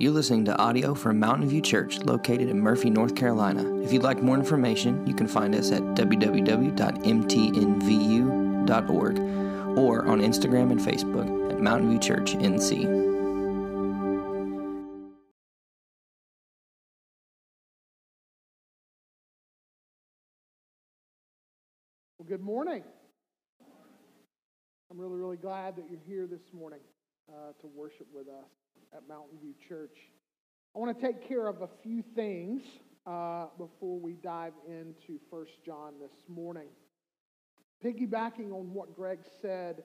You're 0.00 0.12
listening 0.12 0.46
to 0.46 0.56
audio 0.56 0.94
from 0.94 1.18
Mountain 1.18 1.46
View 1.50 1.60
Church 1.60 1.98
located 1.98 2.48
in 2.48 2.58
Murphy, 2.58 2.88
North 2.88 3.14
Carolina. 3.14 3.82
If 3.82 3.92
you'd 3.92 4.02
like 4.02 4.22
more 4.22 4.34
information, 4.34 5.06
you 5.06 5.12
can 5.12 5.28
find 5.28 5.54
us 5.54 5.70
at 5.72 5.82
www.mtnvu.org 5.82 6.68
or 9.78 10.06
on 10.06 10.22
Instagram 10.22 10.70
and 10.70 10.80
Facebook 10.80 11.52
at 11.52 11.60
Mountain 11.60 11.90
View 11.90 11.98
Church 11.98 12.32
NC. 12.32 12.86
Well, 22.16 22.26
good 22.26 22.40
morning. 22.40 22.84
I'm 24.90 24.98
really, 24.98 25.18
really 25.18 25.36
glad 25.36 25.76
that 25.76 25.90
you're 25.90 26.00
here 26.06 26.26
this 26.26 26.54
morning 26.54 26.80
uh, 27.28 27.52
to 27.60 27.66
worship 27.66 28.06
with 28.14 28.28
us 28.28 28.59
at 28.94 29.06
Mountain 29.08 29.38
View 29.40 29.54
Church. 29.68 29.96
I 30.74 30.78
want 30.78 30.98
to 30.98 31.06
take 31.06 31.26
care 31.26 31.46
of 31.46 31.62
a 31.62 31.68
few 31.82 32.02
things 32.14 32.62
uh, 33.06 33.46
before 33.58 33.98
we 33.98 34.14
dive 34.14 34.52
into 34.68 35.18
First 35.30 35.52
John 35.64 35.94
this 36.00 36.24
morning. 36.28 36.68
Piggybacking 37.84 38.52
on 38.52 38.72
what 38.74 38.94
Greg 38.94 39.20
said 39.40 39.84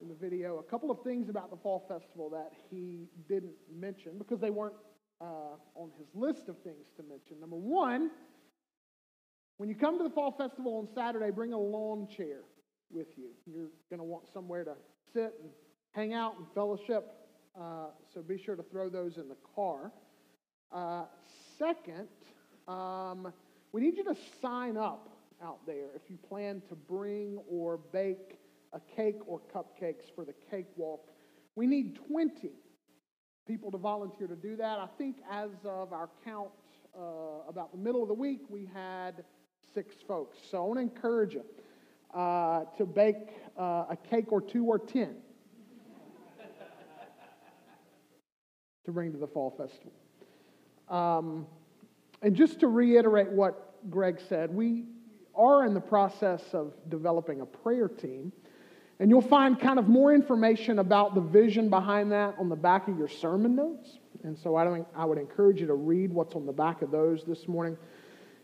in 0.00 0.08
the 0.08 0.14
video, 0.14 0.58
a 0.58 0.62
couple 0.62 0.90
of 0.90 1.02
things 1.02 1.28
about 1.28 1.50
the 1.50 1.56
Fall 1.56 1.84
Festival 1.88 2.28
that 2.30 2.52
he 2.70 3.08
didn't 3.28 3.54
mention 3.74 4.18
because 4.18 4.40
they 4.40 4.50
weren't 4.50 4.74
uh, 5.20 5.56
on 5.74 5.90
his 5.98 6.08
list 6.14 6.48
of 6.48 6.58
things 6.62 6.86
to 6.96 7.02
mention. 7.02 7.40
Number 7.40 7.56
one, 7.56 8.10
when 9.56 9.68
you 9.70 9.74
come 9.74 9.96
to 9.96 10.04
the 10.04 10.10
Fall 10.10 10.32
Festival 10.32 10.76
on 10.76 10.88
Saturday, 10.94 11.30
bring 11.30 11.54
a 11.54 11.58
lawn 11.58 12.06
chair 12.14 12.40
with 12.90 13.06
you. 13.16 13.30
You're 13.46 13.70
going 13.88 14.00
to 14.00 14.04
want 14.04 14.26
somewhere 14.32 14.64
to 14.64 14.74
sit 15.14 15.34
and 15.42 15.50
hang 15.92 16.12
out 16.12 16.36
and 16.36 16.46
fellowship. 16.54 17.10
Uh, 17.58 17.86
so 18.12 18.20
be 18.20 18.36
sure 18.36 18.54
to 18.54 18.62
throw 18.62 18.88
those 18.90 19.16
in 19.16 19.28
the 19.28 19.36
car. 19.54 19.90
Uh, 20.70 21.04
second, 21.58 22.08
um, 22.68 23.32
we 23.72 23.80
need 23.80 23.96
you 23.96 24.04
to 24.04 24.16
sign 24.42 24.76
up 24.76 25.08
out 25.42 25.64
there 25.66 25.86
if 25.94 26.02
you 26.10 26.18
plan 26.28 26.60
to 26.68 26.74
bring 26.74 27.38
or 27.48 27.78
bake 27.92 28.38
a 28.74 28.80
cake 28.94 29.20
or 29.26 29.40
cupcakes 29.54 30.14
for 30.14 30.24
the 30.24 30.34
cake 30.50 30.66
walk. 30.76 31.08
We 31.54 31.66
need 31.66 31.98
20 32.08 32.50
people 33.46 33.70
to 33.70 33.78
volunteer 33.78 34.26
to 34.26 34.36
do 34.36 34.56
that. 34.56 34.78
I 34.78 34.88
think 34.98 35.16
as 35.30 35.50
of 35.64 35.94
our 35.94 36.10
count 36.24 36.50
uh, 36.94 37.48
about 37.48 37.72
the 37.72 37.78
middle 37.78 38.02
of 38.02 38.08
the 38.08 38.14
week, 38.14 38.40
we 38.50 38.68
had 38.74 39.24
six 39.72 39.94
folks. 40.06 40.36
So 40.50 40.58
I 40.62 40.66
want 40.66 40.78
to 40.78 40.82
encourage 40.82 41.34
you 41.34 41.44
uh, 42.12 42.64
to 42.76 42.84
bake 42.84 43.30
uh, 43.58 43.84
a 43.88 43.96
cake 44.10 44.30
or 44.30 44.42
two 44.42 44.64
or 44.64 44.78
ten 44.78 45.16
to 48.86 48.92
bring 48.92 49.12
to 49.12 49.18
the 49.18 49.26
Fall 49.26 49.50
Festival. 49.50 49.92
Um, 50.88 51.46
and 52.22 52.34
just 52.34 52.60
to 52.60 52.68
reiterate 52.68 53.28
what 53.28 53.90
Greg 53.90 54.20
said, 54.28 54.54
we 54.54 54.84
are 55.34 55.66
in 55.66 55.74
the 55.74 55.80
process 55.80 56.42
of 56.54 56.72
developing 56.88 57.40
a 57.42 57.46
prayer 57.46 57.88
team. 57.88 58.32
And 58.98 59.10
you'll 59.10 59.20
find 59.20 59.60
kind 59.60 59.78
of 59.78 59.88
more 59.88 60.14
information 60.14 60.78
about 60.78 61.14
the 61.14 61.20
vision 61.20 61.68
behind 61.68 62.10
that 62.12 62.34
on 62.38 62.48
the 62.48 62.56
back 62.56 62.88
of 62.88 62.96
your 62.96 63.08
sermon 63.08 63.54
notes. 63.54 63.98
And 64.22 64.38
so 64.38 64.56
I, 64.56 64.84
I 64.96 65.04
would 65.04 65.18
encourage 65.18 65.60
you 65.60 65.66
to 65.66 65.74
read 65.74 66.10
what's 66.10 66.34
on 66.34 66.46
the 66.46 66.52
back 66.52 66.80
of 66.80 66.90
those 66.90 67.22
this 67.24 67.46
morning. 67.46 67.76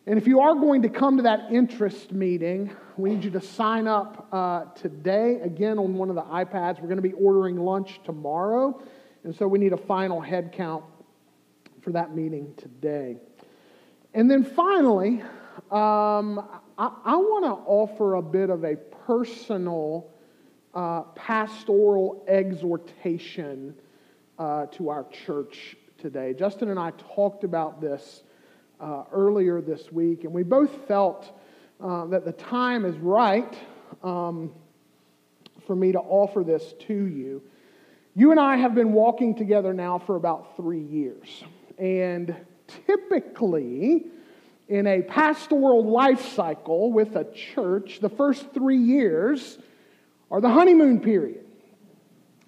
And 0.07 0.19
if 0.19 0.27
you 0.27 0.41
are 0.41 0.55
going 0.55 0.83
to 0.83 0.89
come 0.89 1.17
to 1.17 1.23
that 1.23 1.53
interest 1.53 2.13
meeting, 2.13 2.71
we 2.97 3.11
need 3.11 3.25
you 3.25 3.31
to 3.31 3.41
sign 3.41 3.87
up 3.87 4.29
uh, 4.33 4.65
today, 4.75 5.41
again, 5.43 5.79
on 5.79 5.95
one 5.95 6.11
of 6.11 6.17
the 6.17 6.23
iPads. 6.23 6.81
We're 6.81 6.89
going 6.89 6.97
to 6.97 7.03
be 7.03 7.13
ordering 7.13 7.57
lunch 7.57 8.01
tomorrow. 8.05 8.83
And 9.25 9.35
so 9.35 9.47
we 9.47 9.59
need 9.59 9.73
a 9.73 9.77
final 9.77 10.21
head 10.21 10.53
count 10.53 10.85
for 11.81 11.91
that 11.93 12.15
meeting 12.15 12.55
today. 12.57 13.17
And 14.15 14.31
then 14.31 14.45
finally, 14.45 15.23
um, 15.71 16.49
I, 16.79 16.91
I 17.05 17.17
want 17.17 17.45
to 17.45 17.53
offer 17.67 18.15
a 18.15 18.23
bit 18.23 18.51
of 18.51 18.65
a 18.65 18.77
personal 19.07 20.11
uh, 20.75 21.03
pastoral 21.15 22.25
exhortation 22.27 23.75
uh, 24.39 24.67
to 24.67 24.89
our 24.89 25.07
church 25.25 25.77
today. 25.99 26.35
Justin 26.35 26.71
and 26.71 26.79
I 26.79 26.93
talked 27.15 27.45
about 27.45 27.81
this 27.81 28.23
uh, 28.81 29.05
earlier 29.13 29.61
this 29.61 29.93
week, 29.93 30.25
and 30.25 30.33
we 30.33 30.43
both 30.43 30.89
felt 30.89 31.39
uh, 31.81 32.07
that 32.07 32.25
the 32.25 32.33
time 32.33 32.85
is 32.85 32.97
right 32.97 33.57
um, 34.03 34.51
for 35.67 35.77
me 35.77 35.93
to 35.93 36.01
offer 36.01 36.43
this 36.43 36.75
to 36.81 36.95
you. 36.95 37.43
You 38.15 38.31
and 38.31 38.39
I 38.39 38.57
have 38.57 38.75
been 38.75 38.93
walking 38.93 39.35
together 39.35 39.73
now 39.73 39.99
for 39.99 40.17
about 40.17 40.55
three 40.57 40.83
years. 40.83 41.45
And 41.79 42.37
typically, 42.87 44.05
in 44.69 44.87
a 44.87 45.01
pastoral 45.01 45.91
life 45.91 46.35
cycle 46.35 46.93
with 46.93 47.17
a 47.17 47.25
church, 47.33 48.01
the 48.01 48.11
first 48.11 48.53
three 48.53 48.77
years 48.77 49.57
are 50.31 50.43
the 50.43 50.51
honeymoon 50.51 51.01
period. 51.01 51.47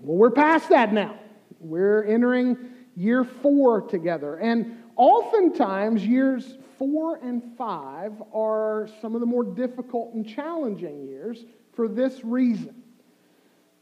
Well, 0.01 0.19
we're 0.19 0.31
past 0.31 0.69
that 0.69 0.93
now. 0.93 1.19
We're 1.61 2.05
entering 2.05 2.59
year 2.95 3.25
four 3.25 3.81
together. 3.81 4.37
And 4.37 4.77
oftentimes, 4.97 6.05
years 6.05 6.59
four 6.79 7.17
and 7.23 7.43
five 7.57 8.13
are 8.35 8.91
some 9.01 9.15
of 9.15 9.21
the 9.21 9.27
more 9.27 9.45
difficult 9.45 10.13
and 10.13 10.29
challenging 10.29 11.07
years 11.07 11.43
for 11.73 11.89
this 11.89 12.23
reason. 12.23 12.84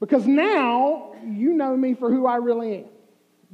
Because 0.02 0.26
now 0.26 1.12
you 1.24 1.52
know 1.52 1.76
me 1.76 1.94
for 1.94 2.10
who 2.10 2.26
I 2.26 2.34
really 2.38 2.78
am 2.78 2.84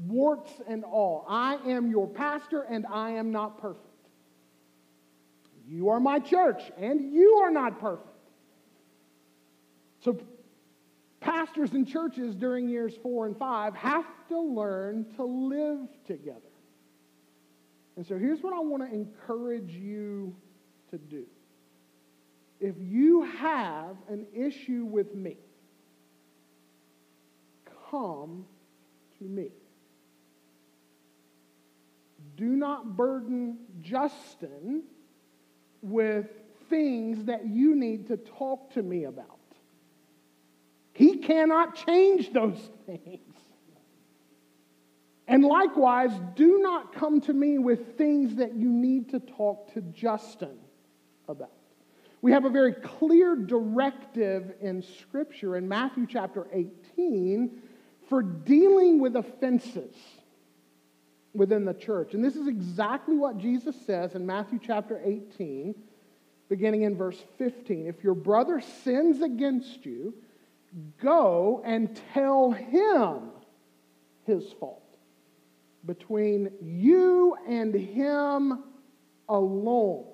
warts 0.07 0.51
and 0.67 0.83
all. 0.83 1.27
I 1.29 1.57
am 1.67 1.91
your 1.91 2.09
pastor 2.09 2.63
and 2.63 2.87
I 2.87 3.11
am 3.11 3.31
not 3.33 3.61
perfect. 3.61 3.85
You 5.69 5.91
are 5.91 6.01
my 6.01 6.21
church 6.21 6.63
and 6.79 7.13
you 7.13 7.35
are 7.43 7.51
not 7.51 7.79
perfect. 7.79 8.09
So, 10.01 10.19
pastors 11.21 11.73
and 11.73 11.87
churches 11.87 12.35
during 12.35 12.71
years 12.71 12.95
four 13.03 13.27
and 13.27 13.37
five 13.37 13.75
have 13.75 14.07
to 14.31 14.41
learn 14.41 15.05
to 15.17 15.25
live 15.25 15.87
together. 16.07 16.41
And 17.97 18.07
so, 18.07 18.17
here's 18.17 18.43
what 18.43 18.55
I 18.55 18.61
want 18.61 18.89
to 18.89 18.95
encourage 18.95 19.73
you 19.73 20.35
to 20.93 20.97
do. 20.97 21.27
If 22.59 22.77
you 22.79 23.25
have 23.25 23.97
an 24.09 24.27
issue 24.33 24.87
with 24.87 25.15
me, 25.15 25.37
come 27.91 28.45
to 29.19 29.25
me. 29.25 29.49
Do 32.37 32.47
not 32.47 32.97
burden 32.97 33.59
Justin 33.81 34.85
with 35.83 36.27
things 36.71 37.25
that 37.25 37.47
you 37.47 37.75
need 37.75 38.09
to 38.09 38.17
talk 38.17 38.73
to 38.75 38.83
me 38.83 39.05
about. 39.05 39.39
He 40.93 41.19
cannot 41.19 41.75
change 41.87 42.33
those 42.33 42.59
things. 42.87 43.35
And 45.27 45.45
likewise, 45.45 46.11
do 46.37 46.59
not 46.59 46.95
come 46.95 47.21
to 47.23 47.33
me 47.33 47.59
with 47.59 47.99
things 47.99 48.37
that 48.37 48.55
you 48.55 48.71
need 48.71 49.11
to 49.11 49.21
talk 49.21 49.73
to 49.75 49.83
Justin 49.83 50.57
about. 51.29 51.51
We 52.21 52.33
have 52.33 52.45
a 52.45 52.51
very 52.51 52.73
clear 52.73 53.37
directive 53.37 54.55
in 54.61 54.83
Scripture 54.83 55.57
in 55.57 55.69
Matthew 55.69 56.07
chapter 56.09 56.49
18 56.53 57.63
for 58.09 58.23
dealing 58.23 59.01
with 59.01 59.17
offenses 59.17 59.95
within 61.35 61.65
the 61.65 61.75
church. 61.75 62.15
And 62.15 62.25
this 62.25 62.37
is 62.37 62.49
exactly 62.49 63.17
what 63.17 63.39
Jesus 63.39 63.77
says 63.87 64.15
in 64.15 64.27
Matthew 64.27 64.59
chapter 64.65 65.01
18, 65.05 65.75
beginning 66.49 66.83
in 66.83 66.97
verse 66.97 67.23
15. 67.39 67.87
If 67.87 68.03
your 68.03 68.15
brother 68.15 68.61
sins 68.83 69.23
against 69.23 69.85
you, 69.85 70.15
go 71.01 71.63
and 71.65 72.01
tell 72.13 72.51
him 72.51 73.31
his 74.25 74.45
fault 74.59 74.83
between 75.85 76.51
you 76.63 77.37
and 77.47 77.75
him 77.75 78.65
alone. 79.29 80.07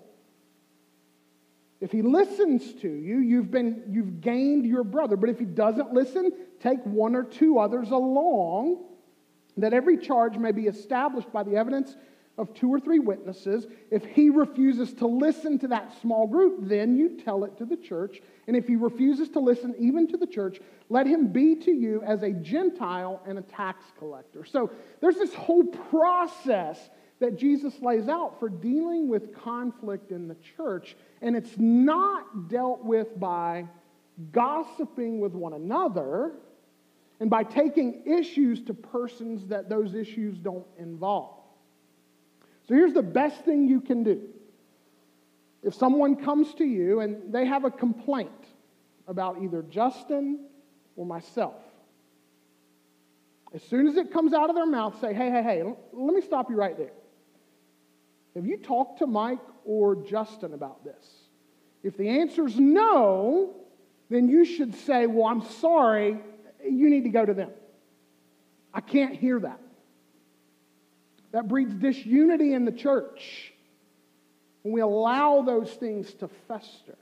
If 1.85 1.93
he 1.93 2.01
listens 2.01 2.73
to 2.81 2.89
you, 2.89 3.19
you've, 3.19 3.51
been, 3.51 3.83
you've 3.91 4.23
gained 4.23 4.65
your 4.65 4.85
brother. 4.85 5.19
But 5.19 5.29
if 5.29 5.39
he 5.39 5.45
doesn't 5.45 5.93
listen, 5.93 6.33
take 6.59 6.83
one 6.83 7.15
or 7.15 7.25
two 7.25 7.59
others 7.59 7.91
along, 7.91 8.87
that 9.59 9.75
every 9.75 9.99
charge 9.99 10.39
may 10.39 10.51
be 10.51 10.63
established 10.63 11.31
by 11.31 11.43
the 11.43 11.57
evidence 11.57 11.95
of 12.39 12.55
two 12.55 12.73
or 12.73 12.81
three 12.81 13.01
witnesses. 13.01 13.67
If 13.91 14.03
he 14.07 14.31
refuses 14.31 14.95
to 14.95 15.07
listen 15.07 15.59
to 15.59 15.69
that 15.69 15.93
small 16.01 16.27
group, 16.27 16.61
then 16.63 16.97
you 16.97 17.21
tell 17.23 17.45
it 17.45 17.59
to 17.59 17.67
the 17.67 17.77
church. 17.77 18.23
And 18.47 18.57
if 18.57 18.67
he 18.67 18.77
refuses 18.77 19.29
to 19.31 19.41
listen 19.41 19.75
even 19.79 20.09
to 20.09 20.17
the 20.17 20.27
church, 20.27 20.61
let 20.89 21.07
him 21.07 21.27
be 21.27 21.55
to 21.57 21.71
you 21.71 22.03
as 22.03 22.23
a 22.23 22.31
Gentile 22.31 23.21
and 23.27 23.39
a 23.39 23.43
tax 23.43 23.85
collector. 23.99 24.47
So 24.47 24.71
there's 25.03 25.17
this 25.17 25.35
whole 25.35 25.65
process 25.65 26.79
that 27.20 27.37
Jesus 27.37 27.81
lays 27.81 28.08
out 28.08 28.38
for 28.40 28.49
dealing 28.49 29.08
with 29.08 29.34
conflict 29.34 30.11
in 30.11 30.28
the 30.28 30.37
church. 30.56 30.96
And 31.22 31.37
it's 31.37 31.56
not 31.56 32.49
dealt 32.49 32.84
with 32.84 33.19
by 33.19 33.66
gossiping 34.32 35.20
with 35.20 35.32
one 35.32 35.52
another, 35.52 36.32
and 37.20 37.31
by 37.31 37.43
taking 37.43 38.02
issues 38.05 38.62
to 38.62 38.75
persons 38.75 39.46
that 39.49 39.69
those 39.69 39.94
issues 39.94 40.38
don't 40.38 40.66
involve. 40.78 41.40
So 42.69 42.75
here's 42.75 42.93
the 42.93 43.02
best 43.02 43.44
thing 43.44 43.69
you 43.69 43.81
can 43.81 44.02
do. 44.02 44.20
If 45.62 45.75
someone 45.75 46.16
comes 46.16 46.52
to 46.55 46.64
you 46.64 47.00
and 47.00 47.32
they 47.32 47.46
have 47.46 47.64
a 47.64 47.70
complaint 47.70 48.31
about 49.06 49.43
either 49.43 49.62
Justin 49.62 50.46
or 50.96 51.06
myself, 51.06 51.55
as 53.55 53.62
soon 53.62 53.87
as 53.87 53.96
it 53.96 54.12
comes 54.12 54.32
out 54.32 54.50
of 54.50 54.56
their 54.56 54.66
mouth, 54.66 55.00
say, 55.00 55.14
hey, 55.14 55.31
hey, 55.31 55.43
hey, 55.43 55.62
let 55.93 56.14
me 56.14 56.20
stop 56.20 56.50
you 56.50 56.56
right 56.56 56.76
there. 56.76 56.93
Have 58.35 58.47
you 58.47 58.57
talked 58.57 58.99
to 58.99 59.07
Mike 59.07 59.39
or 59.65 59.97
Justin 59.97 60.55
about 60.55 60.85
this? 60.85 61.05
If 61.83 61.97
the 61.97 62.09
answer 62.09 62.47
is 62.47 62.59
no, 62.59 63.55
then 64.11 64.29
you 64.29 64.45
should 64.45 64.75
say, 64.75 65.07
well, 65.07 65.27
I'm 65.27 65.45
sorry, 65.45 66.19
you 66.69 66.91
need 66.91 67.05
to 67.05 67.11
go 67.11 67.25
to 67.25 67.35
them. 67.35 67.51
I 68.73 68.81
can't 68.81 69.15
hear 69.15 69.39
that. 69.41 69.61
That 71.33 71.49
breeds 71.49 71.75
disunity 71.75 72.55
in 72.55 72.65
the 72.65 72.73
church 72.73 73.53
when 74.63 74.73
we 74.73 74.81
allow 74.81 75.43
those 75.43 75.71
things 75.73 76.13
to 76.15 76.29
fester. 76.49 76.97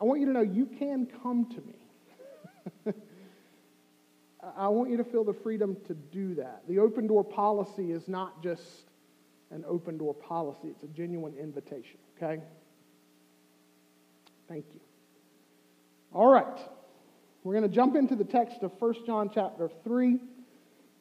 I 0.00 0.04
want 0.04 0.20
you 0.20 0.26
to 0.26 0.32
know 0.32 0.42
you 0.42 0.66
can 0.66 1.06
come 1.22 1.46
to 1.46 1.60
me. 1.60 1.81
I 4.42 4.68
want 4.68 4.90
you 4.90 4.96
to 4.96 5.04
feel 5.04 5.22
the 5.24 5.32
freedom 5.32 5.76
to 5.86 5.94
do 5.94 6.34
that. 6.34 6.62
The 6.68 6.80
open 6.80 7.06
door 7.06 7.22
policy 7.22 7.92
is 7.92 8.08
not 8.08 8.42
just 8.42 8.90
an 9.52 9.64
open 9.68 9.98
door 9.98 10.14
policy, 10.14 10.68
it's 10.68 10.82
a 10.82 10.88
genuine 10.88 11.34
invitation, 11.38 11.98
okay? 12.16 12.42
Thank 14.48 14.64
you. 14.74 14.80
All 16.12 16.28
right. 16.28 16.58
We're 17.44 17.54
going 17.54 17.68
to 17.68 17.74
jump 17.74 17.96
into 17.96 18.16
the 18.16 18.24
text 18.24 18.62
of 18.62 18.72
1 18.78 19.06
John 19.06 19.30
chapter 19.32 19.70
3 19.84 20.18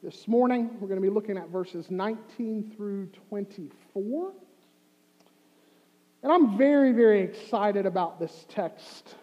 this 0.04 0.28
morning. 0.28 0.70
We're 0.80 0.88
going 0.88 1.02
to 1.02 1.08
be 1.08 1.14
looking 1.14 1.38
at 1.38 1.50
verses 1.50 1.92
19 1.92 2.74
through 2.76 3.10
24. 3.30 4.32
And 6.24 6.32
I'm 6.32 6.58
very, 6.58 6.92
very 6.92 7.22
excited 7.22 7.86
about 7.86 8.20
this 8.20 8.46
text 8.50 9.16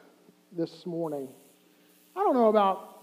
this 0.53 0.87
morning. 0.87 1.29
I 2.17 2.21
don't 2.21 2.35
know 2.35 2.49
about 2.49 2.98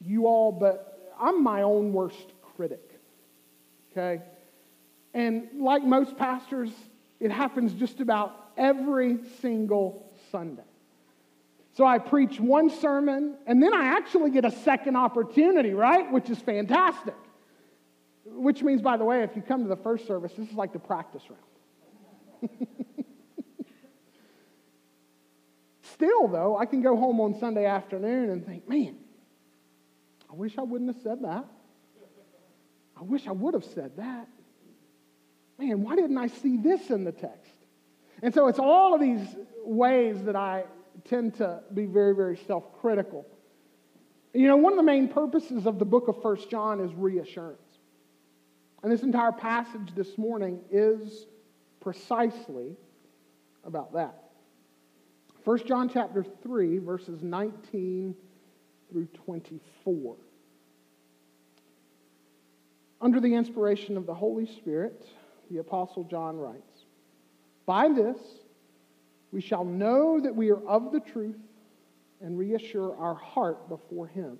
you 0.00 0.26
all, 0.26 0.52
but 0.52 1.12
I'm 1.18 1.42
my 1.42 1.62
own 1.62 1.92
worst 1.92 2.32
critic. 2.56 2.82
Okay? 3.92 4.22
And 5.12 5.48
like 5.58 5.82
most 5.82 6.16
pastors, 6.16 6.70
it 7.18 7.30
happens 7.30 7.72
just 7.74 8.00
about 8.00 8.50
every 8.56 9.18
single 9.40 10.10
Sunday. 10.30 10.62
So 11.72 11.84
I 11.86 11.98
preach 11.98 12.40
one 12.40 12.68
sermon, 12.68 13.36
and 13.46 13.62
then 13.62 13.72
I 13.72 13.96
actually 13.96 14.30
get 14.30 14.44
a 14.44 14.50
second 14.50 14.96
opportunity, 14.96 15.72
right? 15.72 16.10
Which 16.10 16.28
is 16.28 16.38
fantastic. 16.38 17.14
Which 18.24 18.62
means, 18.62 18.82
by 18.82 18.96
the 18.96 19.04
way, 19.04 19.22
if 19.22 19.36
you 19.36 19.42
come 19.42 19.62
to 19.62 19.68
the 19.68 19.76
first 19.76 20.06
service, 20.06 20.32
this 20.36 20.48
is 20.48 20.54
like 20.54 20.72
the 20.72 20.78
practice 20.78 21.22
round. 21.30 22.50
Still, 25.82 26.28
though, 26.28 26.56
I 26.56 26.66
can 26.66 26.82
go 26.82 26.96
home 26.96 27.20
on 27.20 27.38
Sunday 27.38 27.66
afternoon 27.66 28.30
and 28.30 28.44
think, 28.44 28.68
man, 28.68 28.96
I 30.30 30.34
wish 30.34 30.58
I 30.58 30.62
wouldn't 30.62 30.94
have 30.94 31.02
said 31.02 31.22
that. 31.22 31.44
I 32.96 33.02
wish 33.02 33.26
I 33.26 33.32
would 33.32 33.54
have 33.54 33.64
said 33.64 33.96
that. 33.96 34.28
Man, 35.58 35.82
why 35.82 35.96
didn't 35.96 36.18
I 36.18 36.28
see 36.28 36.56
this 36.56 36.90
in 36.90 37.04
the 37.04 37.12
text? 37.12 37.52
And 38.22 38.32
so 38.32 38.48
it's 38.48 38.58
all 38.58 38.94
of 38.94 39.00
these 39.00 39.26
ways 39.64 40.22
that 40.24 40.36
I 40.36 40.64
tend 41.04 41.34
to 41.36 41.60
be 41.74 41.86
very, 41.86 42.14
very 42.14 42.36
self 42.36 42.78
critical. 42.80 43.26
You 44.32 44.46
know, 44.46 44.56
one 44.56 44.72
of 44.72 44.76
the 44.76 44.84
main 44.84 45.08
purposes 45.08 45.66
of 45.66 45.78
the 45.78 45.84
book 45.84 46.08
of 46.08 46.22
First 46.22 46.50
John 46.50 46.80
is 46.80 46.92
reassurance. 46.94 47.60
And 48.82 48.92
this 48.92 49.02
entire 49.02 49.32
passage 49.32 49.94
this 49.94 50.16
morning 50.16 50.60
is 50.70 51.26
precisely 51.80 52.76
about 53.64 53.92
that. 53.94 54.14
1 55.44 55.66
John 55.66 55.88
chapter 55.88 56.24
3, 56.42 56.78
verses 56.78 57.22
19 57.22 58.14
through 58.90 59.06
24. 59.24 60.16
Under 63.00 63.20
the 63.20 63.34
inspiration 63.34 63.96
of 63.96 64.06
the 64.06 64.14
Holy 64.14 64.46
Spirit, 64.46 65.06
the 65.50 65.58
Apostle 65.58 66.04
John 66.04 66.36
writes 66.36 66.84
By 67.66 67.88
this 67.88 68.18
we 69.32 69.40
shall 69.40 69.64
know 69.64 70.20
that 70.20 70.34
we 70.34 70.50
are 70.50 70.66
of 70.66 70.92
the 70.92 71.00
truth 71.00 71.38
and 72.20 72.38
reassure 72.38 72.96
our 72.96 73.14
heart 73.14 73.68
before 73.68 74.06
Him. 74.06 74.38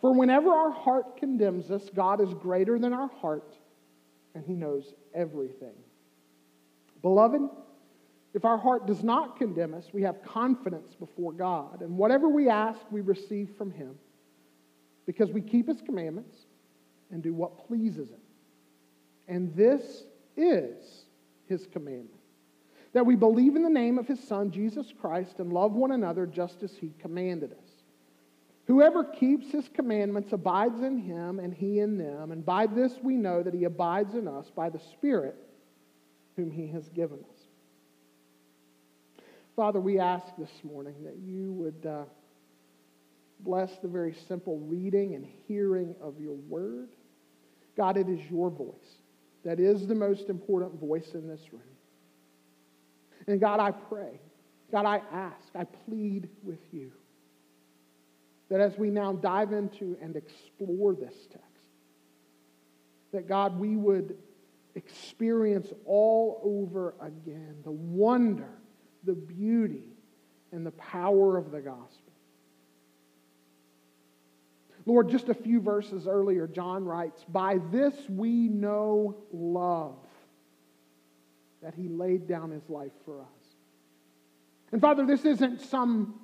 For 0.00 0.14
whenever 0.14 0.50
our 0.50 0.70
heart 0.70 1.18
condemns 1.18 1.70
us, 1.70 1.88
God 1.94 2.20
is 2.20 2.32
greater 2.34 2.78
than 2.78 2.92
our 2.92 3.10
heart, 3.20 3.54
and 4.34 4.44
He 4.44 4.54
knows 4.54 4.94
everything. 5.14 5.74
Beloved, 7.02 7.42
if 8.32 8.44
our 8.44 8.58
heart 8.58 8.86
does 8.86 9.02
not 9.02 9.36
condemn 9.36 9.74
us, 9.74 9.86
we 9.92 10.02
have 10.02 10.22
confidence 10.22 10.94
before 10.94 11.32
God. 11.32 11.82
And 11.82 11.96
whatever 11.96 12.28
we 12.28 12.48
ask, 12.48 12.80
we 12.90 13.00
receive 13.00 13.50
from 13.58 13.72
Him 13.72 13.98
because 15.06 15.30
we 15.30 15.40
keep 15.40 15.66
His 15.66 15.80
commandments 15.80 16.36
and 17.10 17.22
do 17.22 17.34
what 17.34 17.66
pleases 17.66 18.08
Him. 18.10 18.20
And 19.26 19.54
this 19.56 20.04
is 20.36 21.04
His 21.46 21.66
commandment 21.66 22.20
that 22.92 23.06
we 23.06 23.14
believe 23.14 23.56
in 23.56 23.62
the 23.62 23.70
name 23.70 23.98
of 23.98 24.06
His 24.06 24.22
Son, 24.22 24.50
Jesus 24.50 24.92
Christ, 25.00 25.38
and 25.38 25.52
love 25.52 25.72
one 25.72 25.92
another 25.92 26.26
just 26.26 26.62
as 26.62 26.72
He 26.76 26.92
commanded 27.00 27.52
us. 27.52 27.70
Whoever 28.66 29.04
keeps 29.04 29.50
His 29.50 29.68
commandments 29.68 30.32
abides 30.32 30.80
in 30.80 30.98
Him, 30.98 31.40
and 31.40 31.52
He 31.52 31.80
in 31.80 31.98
them. 31.98 32.30
And 32.30 32.44
by 32.44 32.66
this 32.66 32.94
we 33.02 33.16
know 33.16 33.42
that 33.42 33.54
He 33.54 33.64
abides 33.64 34.14
in 34.14 34.28
us 34.28 34.50
by 34.54 34.70
the 34.70 34.78
Spirit 34.78 35.36
whom 36.36 36.50
He 36.50 36.68
has 36.68 36.88
given 36.90 37.18
us. 37.18 37.39
Father, 39.56 39.80
we 39.80 39.98
ask 39.98 40.26
this 40.38 40.50
morning 40.62 40.94
that 41.04 41.16
you 41.16 41.52
would 41.52 41.86
uh, 41.86 42.04
bless 43.40 43.76
the 43.78 43.88
very 43.88 44.14
simple 44.28 44.58
reading 44.58 45.14
and 45.14 45.26
hearing 45.48 45.94
of 46.00 46.20
your 46.20 46.34
word. 46.34 46.90
God, 47.76 47.96
it 47.96 48.08
is 48.08 48.20
your 48.30 48.50
voice 48.50 49.00
that 49.44 49.58
is 49.58 49.86
the 49.86 49.94
most 49.94 50.28
important 50.28 50.78
voice 50.78 51.14
in 51.14 51.26
this 51.26 51.40
room. 51.52 51.62
And 53.26 53.40
God, 53.40 53.60
I 53.60 53.70
pray, 53.70 54.20
God, 54.70 54.86
I 54.86 55.00
ask, 55.12 55.48
I 55.54 55.64
plead 55.64 56.28
with 56.42 56.60
you 56.72 56.92
that 58.50 58.60
as 58.60 58.76
we 58.76 58.90
now 58.90 59.12
dive 59.12 59.52
into 59.52 59.96
and 60.02 60.16
explore 60.16 60.94
this 60.94 61.14
text, 61.30 61.46
that 63.12 63.28
God, 63.28 63.58
we 63.58 63.76
would 63.76 64.16
experience 64.74 65.68
all 65.84 66.40
over 66.44 66.94
again 67.00 67.56
the 67.64 67.70
wonder 67.70 68.59
the 69.04 69.14
beauty 69.14 69.84
and 70.52 70.66
the 70.66 70.72
power 70.72 71.36
of 71.36 71.50
the 71.50 71.60
gospel. 71.60 72.12
Lord, 74.86 75.10
just 75.10 75.28
a 75.28 75.34
few 75.34 75.60
verses 75.60 76.06
earlier, 76.06 76.46
John 76.46 76.84
writes, 76.84 77.24
By 77.28 77.58
this 77.70 77.94
we 78.08 78.48
know 78.48 79.16
love, 79.32 79.98
that 81.62 81.74
he 81.74 81.88
laid 81.88 82.26
down 82.26 82.50
his 82.50 82.68
life 82.68 82.92
for 83.04 83.20
us. 83.20 83.26
And 84.72 84.80
Father, 84.80 85.04
this 85.04 85.24
isn't 85.24 85.60
some 85.60 86.20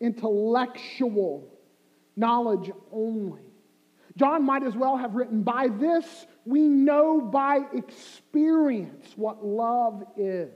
intellectual 0.00 1.48
knowledge 2.16 2.70
only. 2.92 3.42
John 4.16 4.44
might 4.44 4.62
as 4.62 4.76
well 4.76 4.96
have 4.96 5.14
written, 5.14 5.42
By 5.42 5.68
this 5.68 6.26
we 6.44 6.68
know 6.68 7.20
by 7.20 7.60
experience 7.72 9.12
what 9.16 9.44
love 9.44 10.04
is 10.16 10.52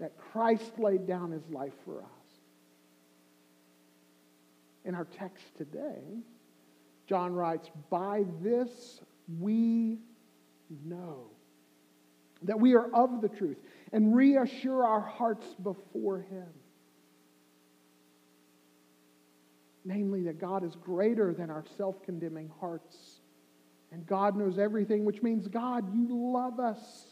that 0.00 0.16
Christ 0.18 0.78
laid 0.78 1.06
down 1.06 1.30
his 1.30 1.48
life 1.50 1.72
for 1.84 2.00
us. 2.00 2.08
In 4.84 4.94
our 4.94 5.04
text 5.04 5.44
today, 5.56 6.02
John 7.06 7.32
writes, 7.32 7.70
By 7.90 8.24
this 8.42 9.00
we 9.40 9.98
know 10.84 11.26
that 12.42 12.58
we 12.58 12.74
are 12.74 12.92
of 12.94 13.20
the 13.20 13.28
truth 13.28 13.56
and 13.92 14.14
reassure 14.14 14.84
our 14.84 15.00
hearts 15.00 15.46
before 15.62 16.20
him. 16.20 16.48
Namely, 19.86 20.22
that 20.24 20.40
God 20.40 20.64
is 20.64 20.76
greater 20.76 21.34
than 21.34 21.50
our 21.50 21.64
self 21.76 22.02
condemning 22.02 22.50
hearts. 22.60 23.20
And 23.92 24.06
God 24.06 24.34
knows 24.34 24.58
everything, 24.58 25.04
which 25.04 25.22
means, 25.22 25.46
God, 25.46 25.94
you 25.94 26.08
love 26.10 26.58
us 26.58 27.06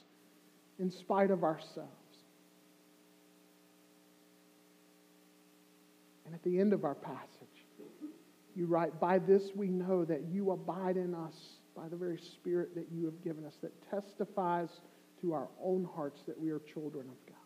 in 0.78 0.90
spite 0.90 1.30
of 1.30 1.44
ourselves. 1.44 2.01
And 6.32 6.38
at 6.38 6.44
the 6.44 6.58
end 6.58 6.72
of 6.72 6.84
our 6.86 6.94
passage, 6.94 7.66
you 8.56 8.64
write, 8.64 8.98
By 8.98 9.18
this 9.18 9.50
we 9.54 9.68
know 9.68 10.06
that 10.06 10.22
you 10.30 10.52
abide 10.52 10.96
in 10.96 11.14
us 11.14 11.34
by 11.76 11.88
the 11.88 11.96
very 11.96 12.18
Spirit 12.18 12.74
that 12.74 12.86
you 12.90 13.04
have 13.04 13.22
given 13.22 13.44
us, 13.44 13.56
that 13.60 13.90
testifies 13.90 14.70
to 15.20 15.34
our 15.34 15.48
own 15.62 15.86
hearts 15.94 16.22
that 16.26 16.40
we 16.40 16.48
are 16.48 16.58
children 16.60 17.06
of 17.06 17.26
God. 17.26 17.36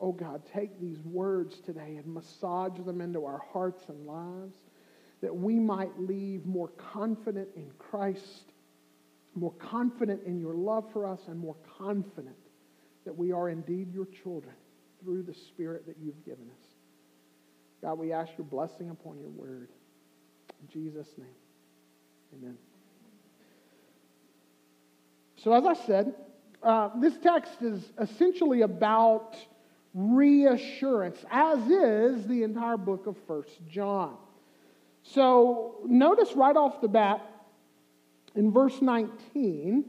oh 0.00 0.12
God, 0.12 0.42
take 0.54 0.80
these 0.80 1.00
words 1.04 1.58
today 1.58 1.96
and 1.96 2.06
massage 2.06 2.78
them 2.86 3.00
into 3.00 3.24
our 3.24 3.42
hearts 3.52 3.84
and 3.88 4.06
lives 4.06 4.56
that 5.22 5.34
we 5.34 5.58
might 5.58 5.98
leave 5.98 6.46
more 6.46 6.68
confident 6.68 7.48
in 7.56 7.68
Christ, 7.78 8.52
more 9.34 9.52
confident 9.54 10.22
in 10.24 10.38
your 10.38 10.54
love 10.54 10.84
for 10.92 11.04
us, 11.04 11.20
and 11.26 11.38
more 11.38 11.56
confident 11.78 12.36
that 13.04 13.16
we 13.16 13.32
are 13.32 13.48
indeed 13.48 13.92
your 13.92 14.06
children 14.06 14.54
through 15.02 15.24
the 15.24 15.34
Spirit 15.34 15.84
that 15.86 15.96
you've 16.00 16.24
given 16.24 16.48
us. 16.60 16.71
God, 17.82 17.98
we 17.98 18.12
ask 18.12 18.30
your 18.38 18.46
blessing 18.46 18.90
upon 18.90 19.18
your 19.18 19.30
word. 19.30 19.68
In 20.60 20.68
Jesus' 20.68 21.08
name, 21.18 21.26
amen. 22.32 22.56
So, 25.36 25.52
as 25.52 25.66
I 25.66 25.74
said, 25.74 26.14
uh, 26.62 26.90
this 27.00 27.18
text 27.18 27.60
is 27.60 27.90
essentially 28.00 28.62
about 28.62 29.36
reassurance, 29.92 31.18
as 31.28 31.58
is 31.68 32.26
the 32.28 32.44
entire 32.44 32.76
book 32.76 33.08
of 33.08 33.16
First 33.26 33.58
John. 33.68 34.16
So, 35.02 35.80
notice 35.84 36.32
right 36.36 36.56
off 36.56 36.80
the 36.80 36.86
bat 36.86 37.26
in 38.36 38.52
verse 38.52 38.80
19 38.80 39.84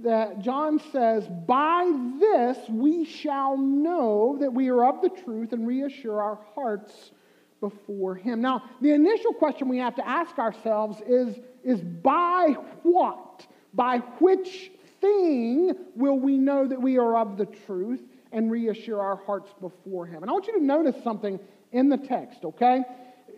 that 0.00 0.40
John 0.40 0.80
says, 0.90 1.28
By 1.46 1.92
this 2.18 2.58
we 2.68 3.04
shall 3.04 3.56
know 3.56 4.36
that 4.40 4.52
we 4.52 4.68
are 4.68 4.84
of 4.84 5.02
the 5.02 5.10
truth 5.10 5.52
and 5.52 5.66
reassure 5.66 6.20
our 6.20 6.40
hearts 6.56 7.12
before 7.60 8.14
Him. 8.14 8.40
Now, 8.40 8.62
the 8.80 8.92
initial 8.92 9.32
question 9.32 9.68
we 9.68 9.78
have 9.78 9.94
to 9.96 10.08
ask 10.08 10.38
ourselves 10.38 11.00
is, 11.06 11.38
is 11.64 11.80
by 11.80 12.56
what? 12.82 13.46
By 13.74 13.98
which 14.18 14.70
thing 15.00 15.72
will 15.94 16.18
we 16.18 16.36
know 16.36 16.66
that 16.66 16.80
we 16.80 16.98
are 16.98 17.16
of 17.18 17.36
the 17.36 17.46
truth 17.46 18.02
and 18.32 18.50
reassure 18.50 19.00
our 19.00 19.16
hearts 19.16 19.52
before 19.60 20.06
Him? 20.06 20.22
And 20.22 20.30
I 20.30 20.32
want 20.32 20.46
you 20.46 20.58
to 20.58 20.64
notice 20.64 20.96
something 21.02 21.38
in 21.72 21.88
the 21.88 21.98
text, 21.98 22.44
okay? 22.44 22.82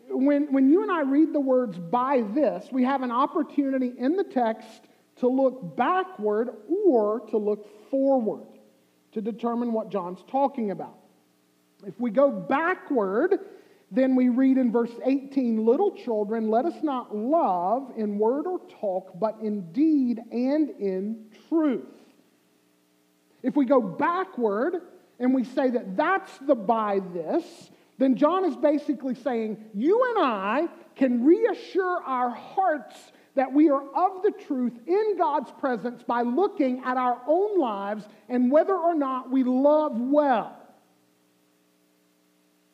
When, 0.09 0.53
when 0.53 0.71
you 0.71 0.83
and 0.83 0.91
I 0.91 1.03
read 1.03 1.33
the 1.33 1.41
words 1.41 1.79
by 1.79 2.23
this, 2.35 2.69
we 2.73 2.85
have 2.85 3.03
an 3.03 3.13
opportunity 3.13 3.93
in 3.97 4.17
the 4.17 4.25
text 4.25 4.83
to 5.17 5.29
look 5.29 5.77
backward 5.77 6.51
or 6.87 7.21
to 7.31 7.37
look 7.37 7.91
forward 7.91 8.47
to 9.13 9.21
determine 9.21 9.73
what 9.73 9.91
John's 9.91 10.23
talking 10.29 10.71
about. 10.71 10.97
If 11.87 11.99
we 11.99 12.11
go 12.11 12.31
backward, 12.31 13.39
then 13.91 14.15
we 14.15 14.29
read 14.29 14.57
in 14.57 14.71
verse 14.71 14.93
18 15.05 15.65
Little 15.65 15.91
children, 15.93 16.49
let 16.49 16.65
us 16.65 16.83
not 16.83 17.15
love 17.15 17.93
in 17.97 18.19
word 18.19 18.47
or 18.47 18.61
talk, 18.81 19.19
but 19.19 19.39
in 19.43 19.73
deed 19.73 20.21
and 20.31 20.71
in 20.71 21.27
truth. 21.49 21.89
If 23.43 23.57
we 23.57 23.65
go 23.65 23.81
backward 23.81 24.83
and 25.19 25.35
we 25.35 25.45
say 25.45 25.71
that 25.71 25.97
that's 25.97 26.39
the 26.39 26.55
by 26.55 27.01
this, 27.13 27.45
then 27.99 28.17
John 28.17 28.45
is 28.45 28.57
basically 28.57 29.15
saying, 29.15 29.63
You 29.75 30.15
and 30.15 30.25
I 30.25 30.69
can 30.95 31.25
reassure 31.25 32.03
our 32.03 32.31
hearts 32.31 32.97
that 33.35 33.53
we 33.53 33.71
are 33.71 33.83
of 33.83 34.23
the 34.23 34.33
truth 34.47 34.73
in 34.87 35.17
God's 35.19 35.51
presence 35.53 36.03
by 36.03 36.23
looking 36.23 36.83
at 36.85 36.97
our 36.97 37.21
own 37.27 37.59
lives 37.59 38.05
and 38.29 38.51
whether 38.51 38.75
or 38.75 38.95
not 38.95 39.31
we 39.31 39.45
love 39.45 39.99
well. 39.99 40.57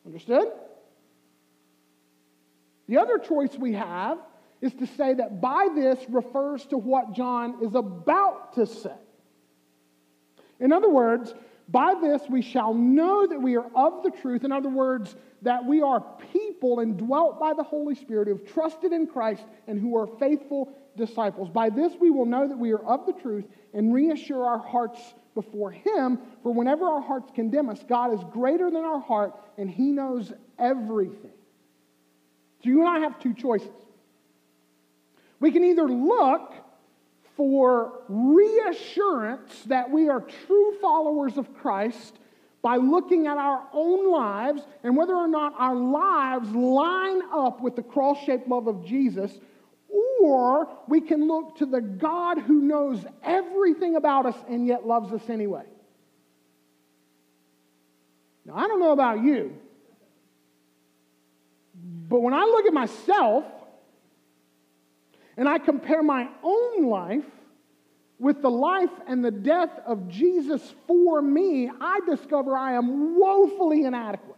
Understood? 0.05 0.47
The 2.87 2.97
other 2.97 3.17
choice 3.17 3.55
we 3.57 3.73
have 3.73 4.19
is 4.61 4.73
to 4.75 4.87
say 4.87 5.13
that 5.13 5.41
by 5.41 5.67
this 5.73 5.99
refers 6.09 6.65
to 6.67 6.77
what 6.77 7.13
John 7.13 7.63
is 7.63 7.75
about 7.75 8.53
to 8.53 8.65
say. 8.65 8.95
In 10.59 10.71
other 10.71 10.89
words, 10.89 11.33
by 11.69 11.95
this 12.01 12.21
we 12.29 12.41
shall 12.41 12.73
know 12.73 13.27
that 13.27 13.41
we 13.41 13.57
are 13.57 13.69
of 13.75 14.03
the 14.03 14.11
truth. 14.11 14.43
In 14.43 14.51
other 14.51 14.69
words, 14.69 15.15
that 15.41 15.65
we 15.65 15.81
are 15.81 16.03
people 16.31 16.79
indwelt 16.79 17.39
by 17.39 17.53
the 17.53 17.63
Holy 17.63 17.93
Spirit 17.93 18.27
who 18.27 18.37
have 18.37 18.47
trusted 18.47 18.93
in 18.93 19.05
Christ 19.05 19.43
and 19.67 19.79
who 19.79 19.95
are 19.97 20.07
faithful 20.19 20.73
disciples. 20.95 21.49
By 21.49 21.69
this 21.69 21.93
we 21.99 22.09
will 22.09 22.25
know 22.25 22.47
that 22.47 22.57
we 22.57 22.71
are 22.71 22.83
of 22.83 23.05
the 23.05 23.13
truth 23.13 23.45
and 23.73 23.93
reassure 23.93 24.43
our 24.45 24.57
hearts 24.57 24.99
before 25.35 25.71
Him. 25.71 26.17
For 26.41 26.51
whenever 26.51 26.85
our 26.85 27.01
hearts 27.01 27.31
condemn 27.35 27.69
us, 27.69 27.83
God 27.87 28.13
is 28.13 28.23
greater 28.31 28.71
than 28.71 28.83
our 28.83 28.99
heart 28.99 29.33
and 29.57 29.69
He 29.69 29.91
knows 29.91 30.33
everything. 30.57 31.36
So 32.63 32.69
you 32.69 32.79
and 32.81 32.89
I 32.89 32.99
have 32.99 33.19
two 33.19 33.33
choices. 33.33 33.69
We 35.39 35.51
can 35.51 35.63
either 35.63 35.87
look 35.87 36.53
for 37.35 38.01
reassurance 38.09 39.63
that 39.67 39.89
we 39.91 40.09
are 40.09 40.21
true 40.21 40.75
followers 40.81 41.37
of 41.37 41.55
Christ 41.55 42.17
by 42.63 42.77
looking 42.77 43.27
at 43.27 43.37
our 43.37 43.63
own 43.71 44.11
lives 44.11 44.63
and 44.83 44.97
whether 44.97 45.15
or 45.15 45.27
not 45.27 45.53
our 45.57 45.75
lives 45.75 46.49
line 46.51 47.21
up 47.31 47.61
with 47.61 47.75
the 47.75 47.83
cross 47.83 48.17
shaped 48.25 48.47
love 48.47 48.67
of 48.67 48.83
Jesus, 48.83 49.31
or 50.19 50.67
we 50.87 50.99
can 50.99 51.27
look 51.27 51.57
to 51.57 51.67
the 51.67 51.79
God 51.79 52.39
who 52.39 52.61
knows 52.61 53.05
everything 53.23 53.95
about 53.95 54.25
us 54.25 54.35
and 54.49 54.65
yet 54.65 54.87
loves 54.87 55.13
us 55.13 55.29
anyway. 55.29 55.65
Now, 58.45 58.55
I 58.55 58.67
don't 58.67 58.79
know 58.79 58.93
about 58.93 59.23
you, 59.23 59.55
but 62.07 62.21
when 62.21 62.33
I 62.33 62.43
look 62.43 62.65
at 62.65 62.73
myself 62.73 63.45
and 65.35 65.47
I 65.47 65.59
compare 65.59 66.01
my 66.01 66.29
own 66.43 66.85
life 66.85 67.25
with 68.19 68.41
the 68.41 68.49
life 68.49 68.89
and 69.07 69.23
the 69.23 69.31
death 69.31 69.71
of 69.85 70.07
Jesus 70.07 70.73
for 70.87 71.21
me, 71.21 71.69
I 71.69 71.99
discover 72.09 72.55
I 72.57 72.73
am 72.73 73.19
woefully 73.19 73.83
inadequate. 73.83 74.35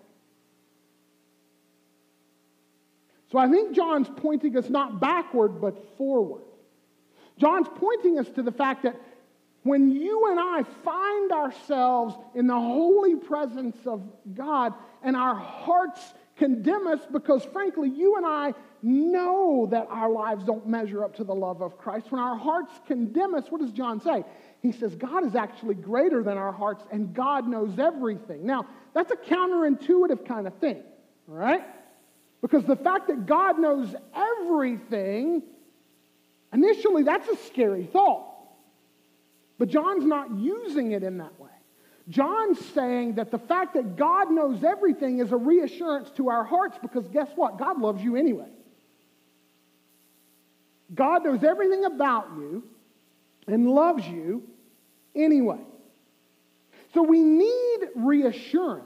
So 3.31 3.38
I 3.38 3.47
think 3.49 3.75
John's 3.75 4.09
pointing 4.17 4.57
us 4.57 4.69
not 4.69 4.99
backward, 4.99 5.61
but 5.61 5.97
forward. 5.97 6.41
John's 7.38 7.67
pointing 7.75 8.17
us 8.19 8.27
to 8.29 8.41
the 8.41 8.51
fact 8.51 8.83
that 8.83 8.99
when 9.63 9.91
you 9.91 10.31
and 10.31 10.39
I 10.39 10.63
find 10.83 11.31
ourselves 11.31 12.15
in 12.33 12.47
the 12.47 12.59
holy 12.59 13.15
presence 13.15 13.77
of 13.85 14.01
God 14.33 14.73
and 15.03 15.15
our 15.15 15.35
hearts 15.35 16.01
condemn 16.39 16.88
us 16.88 17.01
because, 17.12 17.43
frankly, 17.46 17.89
you 17.89 18.15
and 18.15 18.25
I 18.25 18.53
know 18.81 19.67
that 19.69 19.86
our 19.89 20.10
lives 20.10 20.46
don't 20.46 20.65
measure 20.67 21.03
up 21.03 21.15
to 21.17 21.24
the 21.24 21.36
love 21.36 21.62
of 21.62 21.77
Christ. 21.77 22.12
When 22.12 22.22
our 22.22 22.36
hearts 22.36 22.72
condemn 22.88 23.36
us, 23.36 23.46
what 23.50 23.62
does 23.62 23.72
John 23.72 24.01
say? 24.01 24.24
He 24.62 24.72
says, 24.72 24.96
God 24.96 25.25
is 25.25 25.36
actually 25.36 25.75
greater 25.75 26.24
than 26.24 26.38
our 26.38 26.51
hearts 26.51 26.84
and 26.91 27.13
God 27.13 27.48
knows 27.48 27.77
everything. 27.77 28.46
Now, 28.46 28.65
that's 28.93 29.12
a 29.12 29.17
counterintuitive 29.17 30.25
kind 30.25 30.48
of 30.48 30.55
thing, 30.55 30.81
right? 31.27 31.62
Because 32.41 32.63
the 32.63 32.77
fact 32.77 33.08
that 33.10 33.25
God 33.25 33.60
knows 33.60 33.93
everything, 34.15 35.43
initially, 36.53 37.03
that's 37.03 37.27
a 37.27 37.36
scary 37.48 37.86
thought. 37.86 38.25
But 39.58 39.67
John's 39.67 40.05
not 40.05 40.31
using 40.31 40.93
it 40.93 41.03
in 41.03 41.17
that 41.17 41.38
way. 41.38 41.50
John's 42.09 42.59
saying 42.73 43.15
that 43.15 43.29
the 43.29 43.37
fact 43.37 43.75
that 43.75 43.95
God 43.95 44.31
knows 44.31 44.63
everything 44.63 45.19
is 45.19 45.31
a 45.31 45.37
reassurance 45.37 46.09
to 46.17 46.29
our 46.29 46.43
hearts 46.43 46.77
because 46.81 47.07
guess 47.07 47.29
what? 47.35 47.59
God 47.59 47.79
loves 47.79 48.01
you 48.01 48.15
anyway. 48.15 48.49
God 50.93 51.23
knows 51.23 51.43
everything 51.43 51.85
about 51.85 52.29
you 52.35 52.63
and 53.47 53.69
loves 53.69 54.07
you 54.07 54.43
anyway. 55.15 55.61
So 56.95 57.03
we 57.03 57.19
need 57.19 57.79
reassurance 57.95 58.85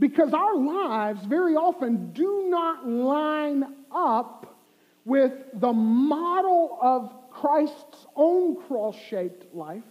because 0.00 0.34
our 0.34 0.56
lives 0.56 1.24
very 1.26 1.54
often 1.54 2.12
do 2.12 2.46
not 2.48 2.88
line 2.88 3.64
up 3.94 4.58
with 5.04 5.32
the 5.54 5.72
model 5.72 6.76
of 6.82 7.30
Christ's 7.30 8.06
own 8.16 8.60
cross 8.66 8.96
shaped 9.08 9.54
life 9.54 9.84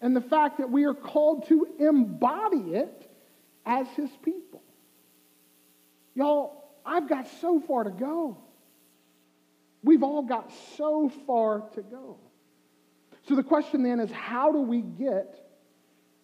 and 0.00 0.14
the 0.14 0.20
fact 0.20 0.58
that 0.58 0.70
we 0.70 0.84
are 0.84 0.94
called 0.94 1.48
to 1.48 1.66
embody 1.78 2.74
it 2.74 3.10
as 3.66 3.86
his 3.88 4.10
people. 4.22 4.62
Y'all, 6.14 6.64
I've 6.84 7.08
got 7.08 7.28
so 7.40 7.60
far 7.60 7.84
to 7.84 7.90
go. 7.90 8.38
We've 9.82 10.02
all 10.02 10.22
got 10.22 10.52
so 10.76 11.10
far 11.26 11.68
to 11.74 11.82
go. 11.82 12.18
So 13.28 13.34
the 13.34 13.42
question 13.42 13.82
then 13.82 14.00
is 14.00 14.10
how 14.10 14.52
do 14.52 14.60
we 14.60 14.80
get 14.80 15.38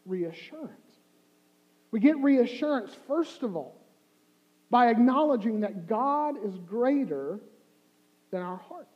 reassurance? 0.06 0.70
We 1.90 2.00
get 2.00 2.16
reassurance, 2.18 2.90
first 3.06 3.42
of 3.42 3.54
all, 3.54 3.76
by 4.70 4.88
acknowledging 4.88 5.60
that 5.60 5.86
God 5.86 6.36
is 6.44 6.56
greater 6.58 7.38
than 8.30 8.42
our 8.42 8.56
hearts. 8.56 8.88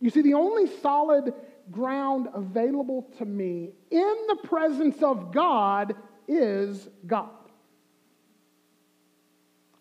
You 0.00 0.10
see, 0.10 0.22
the 0.22 0.34
only 0.34 0.66
solid 0.80 1.32
ground 1.70 2.28
available 2.34 3.08
to 3.18 3.24
me 3.24 3.70
in 3.90 4.16
the 4.28 4.36
presence 4.44 5.02
of 5.02 5.32
God 5.32 5.94
is 6.28 6.88
God. 7.06 7.30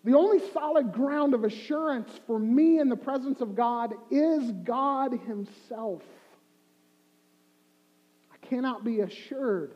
The 0.03 0.15
only 0.15 0.39
solid 0.51 0.93
ground 0.93 1.33
of 1.33 1.43
assurance 1.43 2.11
for 2.25 2.39
me 2.39 2.79
in 2.79 2.89
the 2.89 2.95
presence 2.95 3.39
of 3.39 3.55
God 3.55 3.93
is 4.09 4.51
God 4.63 5.19
Himself. 5.27 6.01
I 8.33 8.45
cannot 8.45 8.83
be 8.83 9.01
assured 9.01 9.75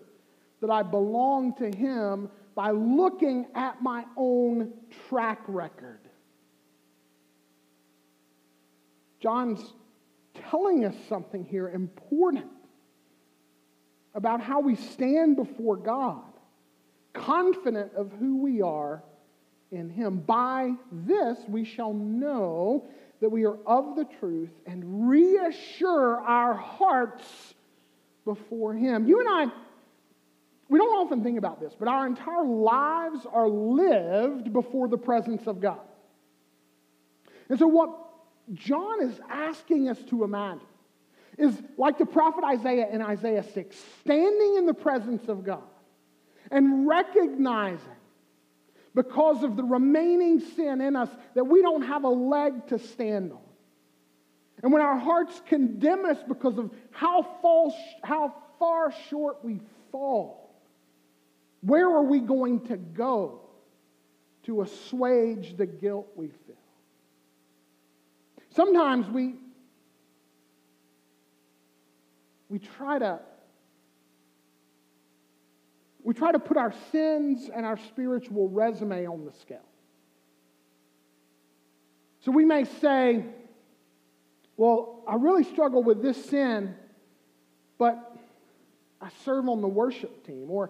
that 0.61 0.71
I 0.71 0.81
belong 0.81 1.53
to 1.57 1.69
Him 1.69 2.29
by 2.55 2.71
looking 2.71 3.45
at 3.53 3.83
my 3.83 4.05
own 4.17 4.73
track 5.07 5.41
record. 5.47 5.99
John's 9.19 9.73
telling 10.49 10.85
us 10.85 10.95
something 11.07 11.43
here 11.43 11.69
important 11.69 12.47
about 14.13 14.41
how 14.41 14.61
we 14.61 14.75
stand 14.75 15.35
before 15.35 15.75
God, 15.75 16.23
confident 17.13 17.93
of 17.95 18.11
who 18.13 18.37
we 18.37 18.61
are 18.61 19.03
in 19.71 19.89
Him. 19.89 20.19
By 20.19 20.73
this 20.91 21.37
we 21.47 21.65
shall 21.65 21.93
know 21.93 22.87
that 23.21 23.29
we 23.29 23.45
are 23.45 23.57
of 23.65 23.95
the 23.95 24.05
truth 24.19 24.51
and 24.65 25.09
reassure 25.09 26.21
our 26.21 26.53
hearts 26.53 27.53
before 28.23 28.73
Him. 28.73 29.07
You 29.07 29.19
and 29.19 29.29
I, 29.29 29.53
we 30.69 30.79
don't 30.79 31.05
often 31.05 31.23
think 31.23 31.37
about 31.37 31.59
this, 31.59 31.73
but 31.77 31.87
our 31.87 32.07
entire 32.07 32.45
lives 32.45 33.25
are 33.31 33.47
lived 33.47 34.51
before 34.51 34.87
the 34.87 34.97
presence 34.97 35.45
of 35.47 35.61
God. 35.61 35.79
And 37.49 37.59
so, 37.59 37.67
what 37.67 38.04
John 38.53 39.01
is 39.01 39.19
asking 39.29 39.89
us 39.89 40.01
to 40.09 40.23
imagine 40.23 40.67
is 41.37 41.61
like 41.77 41.97
the 41.97 42.05
prophet 42.05 42.43
Isaiah 42.43 42.87
in 42.89 43.01
Isaiah 43.01 43.43
6, 43.43 43.83
standing 44.01 44.55
in 44.57 44.65
the 44.65 44.73
presence 44.73 45.27
of 45.27 45.43
God 45.43 45.63
and 46.51 46.87
recognizing 46.87 47.81
because 48.93 49.43
of 49.43 49.57
the 49.57 49.63
remaining 49.63 50.39
sin 50.39 50.79
in 50.79 50.95
us 50.95 51.09
that 51.33 51.43
we 51.43 51.61
don't 51.61 51.81
have 51.81 52.05
a 52.05 52.09
leg 52.09 52.67
to 52.67 52.79
stand 52.79 53.33
on. 53.33 53.39
And 54.63 54.71
when 54.71 54.81
our 54.81 54.97
hearts 54.97 55.41
condemn 55.47 56.05
us 56.05 56.17
because 56.27 56.57
of 56.57 56.71
how, 56.91 57.23
false, 57.41 57.75
how 58.03 58.33
far 58.57 58.93
short 59.09 59.43
we 59.43 59.59
fall, 59.91 60.55
where 61.61 61.89
are 61.89 62.03
we 62.03 62.19
going 62.19 62.61
to 62.67 62.77
go 62.77 63.41
to 64.43 64.61
assuage 64.61 65.57
the 65.57 65.65
guilt 65.65 66.07
we 66.15 66.27
feel? 66.27 66.55
Sometimes 68.55 69.07
we, 69.09 69.35
we 72.47 72.59
try 72.59 72.99
to 72.99 73.19
we 76.03 76.13
try 76.13 76.31
to 76.31 76.39
put 76.39 76.55
our 76.55 76.73
sins 76.91 77.49
and 77.53 77.65
our 77.65 77.77
spiritual 77.77 78.47
resume 78.47 79.07
on 79.07 79.25
the 79.25 79.33
scale. 79.41 79.65
So 82.21 82.31
we 82.31 82.45
may 82.45 82.65
say, 82.65 83.25
well, 84.55 85.03
I 85.07 85.15
really 85.15 85.43
struggle 85.43 85.81
with 85.81 86.03
this 86.03 86.25
sin, 86.25 86.75
but 87.79 88.15
I 89.01 89.09
serve 89.25 89.49
on 89.49 89.61
the 89.61 89.67
worship 89.67 90.25
team. 90.27 90.45
Or 90.49 90.69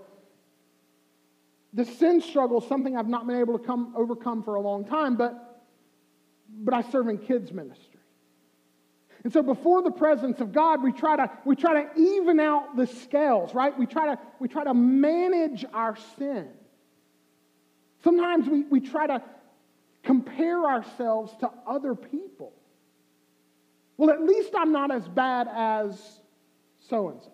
the 1.73 1.83
sin 1.83 2.21
struggle 2.21 2.61
is 2.61 2.67
something 2.69 2.95
I've 2.95 3.09
not 3.09 3.27
been 3.27 3.37
able 3.37 3.59
to 3.59 3.65
come, 3.65 3.93
overcome 3.97 4.41
for 4.41 4.55
a 4.55 4.61
long 4.61 4.85
time, 4.85 5.17
but, 5.17 5.54
but 6.49 6.73
I 6.73 6.81
serve 6.81 7.07
in 7.07 7.17
kids' 7.17 7.51
ministry. 7.51 7.99
And 9.23 9.33
so 9.33 9.41
before 9.41 9.81
the 9.81 9.91
presence 9.91 10.39
of 10.39 10.53
God, 10.53 10.83
we 10.83 10.91
try 10.91 11.15
to, 11.15 11.31
we 11.45 11.55
try 11.55 11.83
to 11.83 11.99
even 11.99 12.39
out 12.39 12.75
the 12.75 12.85
scales, 12.85 13.55
right? 13.55 13.77
We 13.77 13.87
try 13.87 14.13
to, 14.13 14.19
we 14.39 14.47
try 14.47 14.63
to 14.63 14.73
manage 14.73 15.65
our 15.73 15.97
sin. 16.17 16.47
Sometimes 18.03 18.47
we, 18.47 18.63
we 18.63 18.79
try 18.79 19.07
to 19.07 19.23
compare 20.03 20.63
ourselves 20.65 21.35
to 21.39 21.49
other 21.65 21.95
people. 21.95 22.53
Well, 23.97 24.11
at 24.11 24.21
least 24.21 24.51
I'm 24.55 24.71
not 24.71 24.91
as 24.91 25.07
bad 25.07 25.47
as 25.51 26.19
so 26.87 27.09
and 27.09 27.21
so. 27.21 27.31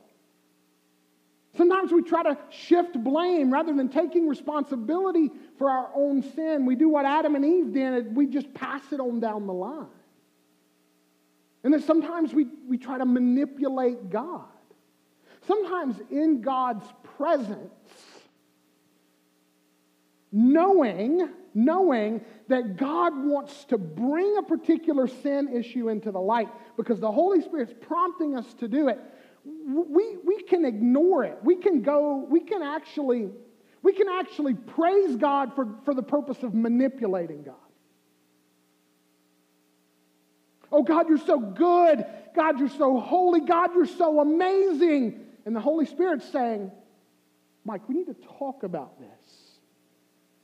Sometimes 1.57 1.91
we 1.91 2.01
try 2.01 2.23
to 2.23 2.37
shift 2.49 2.93
blame 3.03 3.51
rather 3.51 3.73
than 3.73 3.89
taking 3.89 4.29
responsibility 4.29 5.29
for 5.61 5.69
our 5.69 5.91
own 5.93 6.23
sin. 6.33 6.65
We 6.65 6.75
do 6.75 6.89
what 6.89 7.05
Adam 7.05 7.35
and 7.35 7.45
Eve 7.45 7.71
did, 7.71 8.15
we 8.15 8.25
just 8.25 8.51
pass 8.55 8.81
it 8.91 8.99
on 8.99 9.19
down 9.19 9.45
the 9.45 9.53
line. 9.53 9.85
And 11.63 11.71
then 11.71 11.83
sometimes 11.83 12.33
we, 12.33 12.47
we 12.67 12.79
try 12.79 12.97
to 12.97 13.05
manipulate 13.05 14.09
God. 14.09 14.45
Sometimes 15.45 15.97
in 16.09 16.41
God's 16.41 16.87
presence, 17.15 17.69
knowing, 20.31 21.29
knowing 21.53 22.21
that 22.47 22.77
God 22.77 23.13
wants 23.15 23.65
to 23.65 23.77
bring 23.77 24.37
a 24.37 24.41
particular 24.41 25.07
sin 25.07 25.55
issue 25.55 25.89
into 25.89 26.11
the 26.11 26.19
light 26.19 26.49
because 26.75 26.99
the 26.99 27.11
Holy 27.11 27.39
Spirit's 27.39 27.75
prompting 27.81 28.35
us 28.35 28.51
to 28.55 28.67
do 28.67 28.87
it, 28.87 28.99
we, 29.45 30.17
we 30.25 30.41
can 30.41 30.65
ignore 30.65 31.23
it. 31.23 31.37
We 31.43 31.57
can 31.57 31.83
go, 31.83 32.25
we 32.27 32.39
can 32.39 32.63
actually, 32.63 33.29
we 33.83 33.93
can 33.93 34.07
actually 34.09 34.53
praise 34.53 35.15
God 35.15 35.55
for, 35.55 35.67
for 35.85 35.93
the 35.93 36.03
purpose 36.03 36.43
of 36.43 36.53
manipulating 36.53 37.43
God. 37.43 37.55
Oh, 40.71 40.83
God, 40.83 41.09
you're 41.09 41.17
so 41.17 41.39
good. 41.39 42.05
God, 42.35 42.59
you're 42.59 42.69
so 42.69 42.99
holy. 42.99 43.41
God, 43.41 43.73
you're 43.75 43.85
so 43.85 44.21
amazing. 44.21 45.19
And 45.45 45.55
the 45.55 45.59
Holy 45.59 45.85
Spirit's 45.85 46.29
saying, 46.31 46.71
Mike, 47.65 47.87
we 47.89 47.95
need 47.95 48.07
to 48.07 48.15
talk 48.39 48.63
about 48.63 48.99
this. 48.99 49.09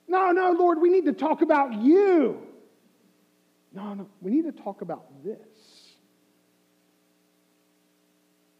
No, 0.08 0.32
no, 0.32 0.52
Lord, 0.52 0.82
we 0.82 0.89
need 0.89 1.06
to 1.06 1.13
talk 1.13 1.41
about 1.41 1.73
you. 1.73 2.41
No, 3.73 3.93
no, 3.93 4.10
we 4.21 4.32
need 4.32 4.45
to 4.45 4.52
talk 4.52 4.82
about 4.82 5.23
this. 5.23 5.38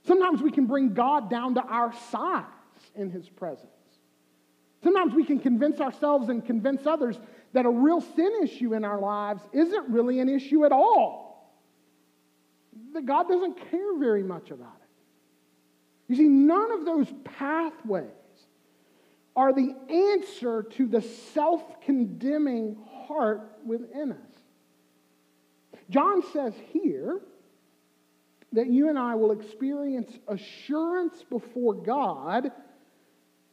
Sometimes 0.06 0.42
we 0.42 0.52
can 0.52 0.68
bring 0.68 0.94
God 0.94 1.30
down 1.30 1.56
to 1.56 1.62
our 1.62 1.94
size 2.12 2.44
in 2.96 3.10
His 3.10 3.28
presence. 3.28 3.77
Sometimes 4.84 5.14
we 5.14 5.24
can 5.24 5.40
convince 5.40 5.80
ourselves 5.80 6.30
and 6.30 6.46
convince 6.46 6.86
others 6.86 7.20
that 7.54 7.66
a 7.66 7.70
real 7.70 8.02
sin 8.02 8.32
issue 8.44 8.74
in 8.74 8.86
our 8.86 9.00
lives 9.00 9.42
isn't 9.52 9.90
really 9.90 10.20
an 10.20 10.30
issue 10.30 10.66
at 10.66 10.72
all 10.72 11.28
that 12.94 13.06
God 13.06 13.28
doesn't 13.28 13.70
care 13.70 13.98
very 13.98 14.24
much 14.24 14.52
about 14.52 14.78
it. 14.82 14.90
You 16.08 16.16
see, 16.16 16.28
none 16.28 16.72
of 16.72 16.86
those 16.86 17.08
pathways 17.24 18.08
are 19.36 19.54
the 19.54 19.76
answer 19.90 20.64
to 20.64 20.88
the 20.88 21.02
self 21.02 21.82
condemning 21.82 22.78
heart 23.08 23.52
within 23.66 24.14
us. 24.14 24.18
John 25.90 26.24
says 26.34 26.54
here 26.72 27.22
that 28.54 28.68
you 28.68 28.90
and 28.90 28.98
I 28.98 29.16
will 29.16 29.32
experience 29.32 30.18
assurance 30.28 31.24
before 31.30 31.74
God 31.74 32.52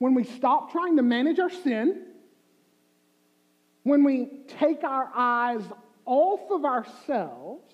when 0.04 0.12
we 0.12 0.24
stop 0.24 0.70
trying 0.70 0.96
to 0.96 1.02
manage 1.02 1.38
our 1.38 1.48
sin, 1.48 2.02
when 3.84 4.04
we 4.04 4.28
take 4.58 4.84
our 4.84 5.10
eyes 5.16 5.62
off 6.04 6.40
of 6.50 6.66
ourselves 6.66 7.72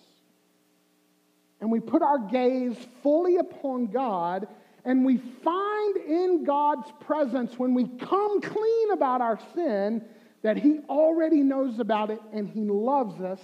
and 1.61 1.73
we 1.73 1.81
put 1.81 2.03
our 2.03 2.21
gaze 2.21 2.77
fully 3.03 3.39
upon 3.39 3.89
God, 3.89 4.47
and 4.85 5.05
we 5.05 5.17
find 5.17 5.97
in 5.97 6.45
God's 6.45 6.87
presence 7.01 7.59
when 7.59 7.75
we 7.75 7.89
come 7.99 8.41
clean 8.41 8.93
about 8.93 9.21
our 9.21 9.41
sin 9.57 10.05
that 10.43 10.57
He 10.57 10.79
already 10.89 11.43
knows 11.43 11.81
about 11.81 12.11
it 12.11 12.21
and 12.33 12.49
He 12.49 12.61
loves 12.61 13.21
us 13.21 13.41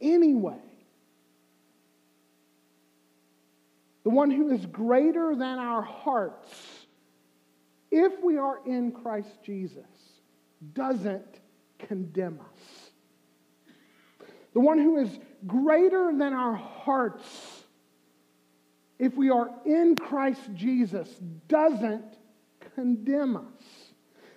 anyway. 0.00 0.62
The 4.04 4.10
one 4.10 4.30
who 4.30 4.54
is 4.54 4.64
greater 4.64 5.36
than 5.36 5.58
our 5.58 5.82
hearts, 5.82 6.75
if 7.90 8.22
we 8.22 8.38
are 8.38 8.60
in 8.66 8.92
Christ 8.92 9.30
Jesus, 9.44 9.86
doesn't 10.72 11.40
condemn 11.78 12.40
us. 12.40 12.90
The 14.54 14.60
one 14.60 14.78
who 14.78 14.96
is 14.98 15.10
greater 15.46 16.12
than 16.16 16.32
our 16.32 16.54
hearts, 16.54 17.64
if 18.98 19.14
we 19.14 19.30
are 19.30 19.50
in 19.66 19.96
Christ 19.96 20.40
Jesus, 20.54 21.08
doesn't 21.46 22.16
condemn 22.74 23.36
us. 23.36 23.92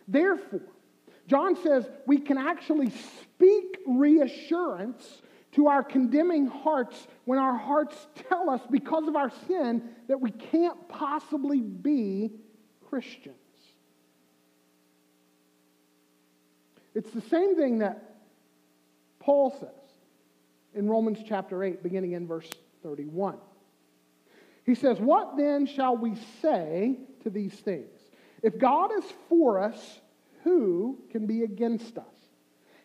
Therefore, 0.07 0.61
John 1.27 1.55
says 1.55 1.89
we 2.05 2.17
can 2.17 2.37
actually 2.37 2.89
speak 2.89 3.77
reassurance 3.87 5.21
to 5.53 5.67
our 5.67 5.83
condemning 5.83 6.47
hearts 6.47 7.07
when 7.25 7.39
our 7.39 7.55
hearts 7.55 8.07
tell 8.27 8.49
us, 8.49 8.61
because 8.69 9.07
of 9.07 9.15
our 9.15 9.31
sin, 9.47 9.83
that 10.07 10.19
we 10.19 10.31
can't 10.31 10.89
possibly 10.89 11.61
be 11.61 12.31
Christians. 12.89 13.35
It's 16.95 17.11
the 17.11 17.21
same 17.21 17.55
thing 17.55 17.79
that 17.79 18.15
Paul 19.19 19.51
says 19.59 19.69
in 20.73 20.89
Romans 20.89 21.19
chapter 21.27 21.63
8, 21.63 21.83
beginning 21.83 22.13
in 22.13 22.27
verse 22.27 22.49
31. 22.83 23.37
He 24.65 24.75
says, 24.75 24.99
What 24.99 25.37
then 25.37 25.65
shall 25.65 25.95
we 25.95 26.15
say 26.41 26.97
to 27.23 27.29
these 27.29 27.53
things? 27.53 27.99
If 28.41 28.57
God 28.57 28.91
is 28.97 29.03
for 29.27 29.59
us, 29.59 29.99
who 30.43 30.97
can 31.11 31.27
be 31.27 31.43
against 31.43 31.97
us? 31.97 32.05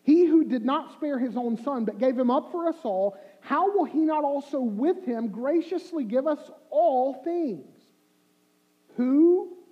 He 0.02 0.26
who 0.26 0.44
did 0.44 0.64
not 0.64 0.92
spare 0.92 1.18
his 1.18 1.36
own 1.36 1.56
son, 1.62 1.84
but 1.84 1.98
gave 1.98 2.18
him 2.18 2.30
up 2.30 2.52
for 2.52 2.68
us 2.68 2.76
all, 2.82 3.16
how 3.40 3.74
will 3.74 3.84
he 3.84 4.00
not 4.00 4.22
also 4.22 4.60
with 4.60 5.04
him 5.04 5.28
graciously 5.28 6.04
give 6.04 6.26
us 6.26 6.50
all 6.70 7.22
things? 7.24 7.66
Who 8.96 9.53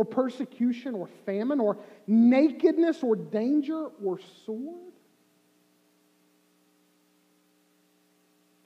or 0.00 0.04
persecution 0.06 0.94
or 0.94 1.06
famine 1.26 1.60
or 1.60 1.76
nakedness 2.06 3.02
or 3.02 3.14
danger 3.14 3.88
or 4.02 4.18
sword? 4.46 4.94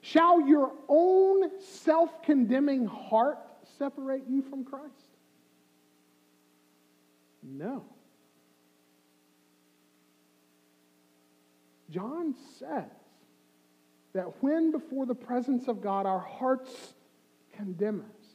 Shall 0.01 0.47
your 0.47 0.73
own 0.88 1.51
self 1.61 2.23
condemning 2.23 2.87
heart 2.87 3.38
separate 3.79 4.23
you 4.29 4.42
from 4.42 4.62
Christ? 4.62 4.92
No. 7.42 7.85
John 11.90 12.37
says 12.61 12.85
that 14.12 14.40
when 14.40 14.70
before 14.70 15.05
the 15.05 15.16
presence 15.16 15.66
of 15.66 15.83
God 15.83 16.07
our 16.07 16.20
hearts 16.20 16.94
condemn 17.57 18.03
us, 18.03 18.27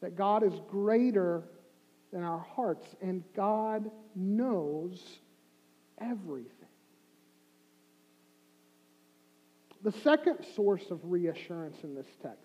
that 0.00 0.16
God 0.16 0.42
is 0.42 0.54
greater 0.68 1.44
than 2.12 2.22
our 2.22 2.38
hearts 2.38 2.86
and 3.00 3.22
God 3.34 3.90
knows 4.14 5.20
everything. 6.00 6.54
The 9.82 9.92
second 9.92 10.44
source 10.54 10.90
of 10.90 11.00
reassurance 11.04 11.78
in 11.84 11.94
this 11.94 12.08
text 12.22 12.44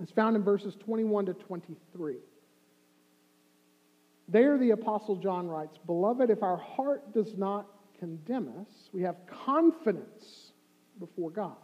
is 0.00 0.10
found 0.10 0.36
in 0.36 0.42
verses 0.42 0.74
21 0.76 1.26
to 1.26 1.34
23. 1.34 2.16
There, 4.28 4.56
the 4.56 4.70
Apostle 4.70 5.16
John 5.16 5.48
writes 5.48 5.78
Beloved, 5.84 6.30
if 6.30 6.42
our 6.42 6.56
heart 6.56 7.12
does 7.12 7.36
not 7.36 7.66
condemn 7.98 8.48
us, 8.60 8.88
we 8.92 9.02
have 9.02 9.16
confidence 9.26 10.52
before 10.98 11.30
God. 11.30 11.56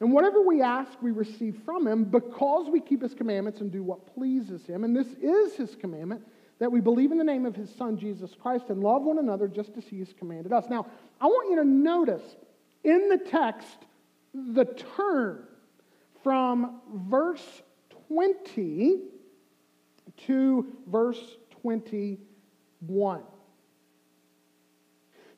And 0.00 0.12
whatever 0.12 0.40
we 0.40 0.62
ask, 0.62 0.90
we 1.02 1.10
receive 1.10 1.60
from 1.64 1.86
him 1.86 2.04
because 2.04 2.70
we 2.70 2.80
keep 2.80 3.02
his 3.02 3.14
commandments 3.14 3.60
and 3.60 3.70
do 3.70 3.82
what 3.82 4.14
pleases 4.14 4.66
him. 4.66 4.84
And 4.84 4.96
this 4.96 5.08
is 5.20 5.54
his 5.54 5.76
commandment 5.76 6.26
that 6.58 6.72
we 6.72 6.80
believe 6.80 7.12
in 7.12 7.18
the 7.18 7.24
name 7.24 7.44
of 7.44 7.54
his 7.54 7.74
son, 7.74 7.98
Jesus 7.98 8.34
Christ, 8.40 8.66
and 8.68 8.82
love 8.82 9.02
one 9.02 9.18
another 9.18 9.46
just 9.46 9.72
as 9.76 9.84
he 9.84 9.98
has 9.98 10.12
commanded 10.18 10.52
us. 10.52 10.64
Now, 10.70 10.86
I 11.20 11.26
want 11.26 11.50
you 11.50 11.56
to 11.56 11.64
notice 11.64 12.36
in 12.82 13.08
the 13.08 13.18
text 13.18 13.76
the 14.34 14.64
turn 14.96 15.44
from 16.22 16.80
verse 16.94 17.62
20 18.08 19.00
to 20.26 20.66
verse 20.86 21.36
21. 21.62 23.22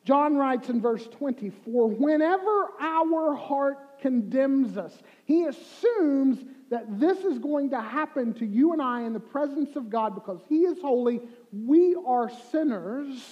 John 0.03 0.35
writes 0.35 0.69
in 0.69 0.81
verse 0.81 1.07
24, 1.07 1.89
whenever 1.89 2.69
our 2.79 3.35
heart 3.35 3.99
condemns 4.01 4.77
us, 4.77 4.93
he 5.23 5.45
assumes 5.45 6.43
that 6.69 6.99
this 6.99 7.19
is 7.19 7.39
going 7.39 7.69
to 7.69 7.79
happen 7.79 8.33
to 8.33 8.45
you 8.45 8.73
and 8.73 8.81
I 8.81 9.03
in 9.03 9.13
the 9.13 9.19
presence 9.19 9.75
of 9.75 9.89
God 9.89 10.13
because 10.15 10.41
he 10.49 10.61
is 10.61 10.81
holy, 10.81 11.21
we 11.53 11.95
are 12.05 12.29
sinners, 12.51 13.23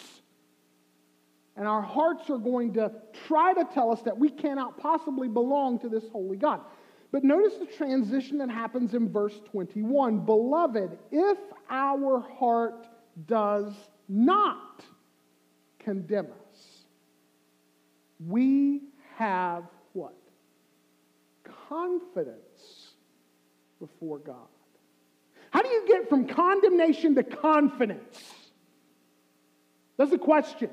and 1.58 1.68
our 1.68 1.82
hearts 1.82 2.30
are 2.30 2.38
going 2.38 2.74
to 2.76 2.92
try 3.28 3.54
to 3.54 3.66
tell 3.74 3.92
us 3.92 4.02
that 4.04 4.18
we 4.18 4.30
cannot 4.30 4.78
possibly 4.78 5.28
belong 5.28 5.80
to 5.80 5.90
this 5.90 6.08
holy 6.12 6.38
God. 6.38 6.62
But 7.12 7.26
notice 7.26 7.56
the 7.56 7.66
transition 7.66 8.38
that 8.38 8.50
happens 8.50 8.94
in 8.94 9.12
verse 9.12 9.38
21. 9.52 10.20
Beloved, 10.20 10.98
if 11.12 11.38
our 11.70 12.22
heart 12.22 12.88
does 13.28 13.74
not 14.08 14.86
condemn 15.80 16.28
us, 16.28 16.41
we 18.28 18.82
have 19.18 19.64
what? 19.94 20.16
Confidence 21.70 22.92
before 23.80 24.20
God. 24.20 24.36
How 25.52 25.62
do 25.62 25.70
you 25.70 25.86
get 25.88 26.10
from 26.10 26.28
condemnation 26.28 27.16
to 27.16 27.24
confidence? 27.24 28.24
That's 29.98 30.12
the 30.12 30.18
question. 30.18 30.70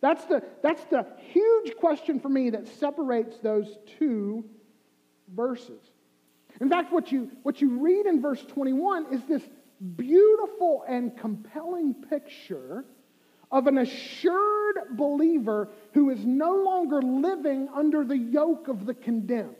That's 0.00 0.24
the, 0.26 0.42
that's 0.62 0.84
the 0.84 1.06
huge 1.32 1.76
question 1.76 2.20
for 2.20 2.28
me 2.28 2.50
that 2.50 2.68
separates 2.68 3.38
those 3.38 3.78
two 3.98 4.44
verses. 5.34 5.80
In 6.60 6.68
fact, 6.68 6.92
what 6.92 7.10
you, 7.10 7.30
what 7.42 7.60
you 7.60 7.78
read 7.78 8.06
in 8.06 8.20
verse 8.20 8.42
21 8.42 9.12
is 9.12 9.22
this 9.24 9.42
beautiful 9.96 10.84
and 10.88 11.16
compelling 11.16 11.94
picture 11.94 12.84
of 13.50 13.66
an 13.66 13.78
assured 13.78 14.76
believer 14.92 15.68
who 15.92 16.10
is 16.10 16.24
no 16.24 16.54
longer 16.54 17.00
living 17.00 17.68
under 17.74 18.04
the 18.04 18.18
yoke 18.18 18.68
of 18.68 18.86
the 18.86 18.94
condemned. 18.94 19.54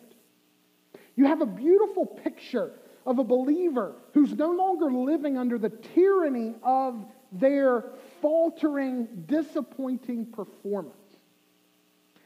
You 1.14 1.26
have 1.26 1.40
a 1.40 1.46
beautiful 1.46 2.06
picture 2.06 2.72
of 3.06 3.18
a 3.18 3.24
believer 3.24 3.94
who's 4.12 4.32
no 4.32 4.50
longer 4.50 4.90
living 4.90 5.38
under 5.38 5.58
the 5.58 5.70
tyranny 5.70 6.54
of 6.62 7.06
their 7.32 7.84
faltering, 8.20 9.08
disappointing 9.26 10.26
performance. 10.26 10.94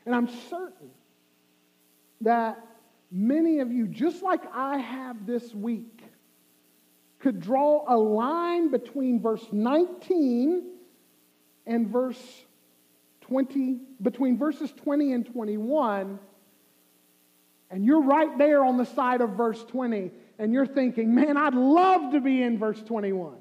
And 0.06 0.14
I'm 0.14 0.28
certain 0.48 0.90
that 2.22 2.66
many 3.10 3.60
of 3.60 3.70
you, 3.70 3.86
just 3.86 4.22
like 4.22 4.40
I 4.54 4.78
have 4.78 5.26
this 5.26 5.54
week, 5.54 6.02
could 7.18 7.40
draw 7.40 7.84
a 7.86 7.96
line 7.96 8.70
between 8.70 9.20
verse 9.20 9.46
19 9.52 10.64
and 11.70 11.86
verse 11.86 12.20
20, 13.22 13.78
between 14.02 14.36
verses 14.36 14.72
20 14.72 15.12
and 15.12 15.26
21, 15.26 16.18
and 17.70 17.84
you're 17.84 18.02
right 18.02 18.36
there 18.38 18.64
on 18.64 18.76
the 18.76 18.84
side 18.84 19.20
of 19.20 19.30
verse 19.30 19.62
20, 19.64 20.10
and 20.40 20.52
you're 20.52 20.66
thinking, 20.66 21.14
man, 21.14 21.36
I'd 21.36 21.54
love 21.54 22.12
to 22.12 22.20
be 22.20 22.42
in 22.42 22.58
verse 22.58 22.82
21. 22.82 23.36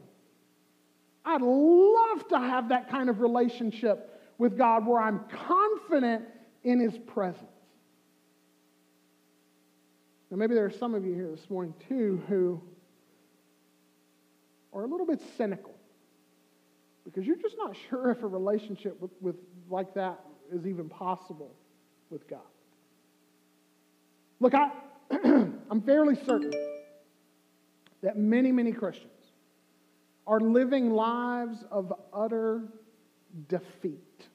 I'd 1.26 1.42
love 1.42 2.28
to 2.30 2.38
have 2.38 2.70
that 2.70 2.90
kind 2.90 3.10
of 3.10 3.20
relationship 3.20 4.22
with 4.38 4.58
God 4.58 4.86
where 4.86 5.02
I'm 5.02 5.22
confident 5.48 6.26
in 6.64 6.80
His 6.80 6.98
presence. 6.98 7.44
Now, 10.30 10.38
maybe 10.38 10.54
there 10.54 10.66
are 10.66 10.72
some 10.72 10.94
of 10.94 11.04
you 11.04 11.16
here 11.16 11.32
this 11.32 11.50
morning, 11.50 11.74
too, 11.88 12.22
who 12.30 12.62
are 14.72 14.84
a 14.84 14.88
little 14.88 15.08
bit 15.08 15.20
cynical 15.36 15.69
because 17.10 17.26
you're 17.26 17.38
just 17.38 17.58
not 17.58 17.76
sure 17.90 18.12
if 18.12 18.22
a 18.22 18.28
relationship 18.28 19.00
with, 19.02 19.10
with 19.20 19.36
like 19.68 19.96
that 19.96 20.20
is 20.54 20.68
even 20.68 20.88
possible 20.88 21.56
with 22.12 22.28
God. 22.28 22.40
Look, 24.40 24.54
I, 24.54 24.72
I'm 25.12 25.82
fairly 25.82 26.16
certain 26.16 26.54
that 28.04 28.18
many, 28.18 28.52
many 28.52 28.72
Christians 28.72 29.12
are 30.28 30.40
living 30.40 30.92
lives 30.92 31.64
of 31.72 31.92
utter 32.14 32.62
defeat 33.48 34.28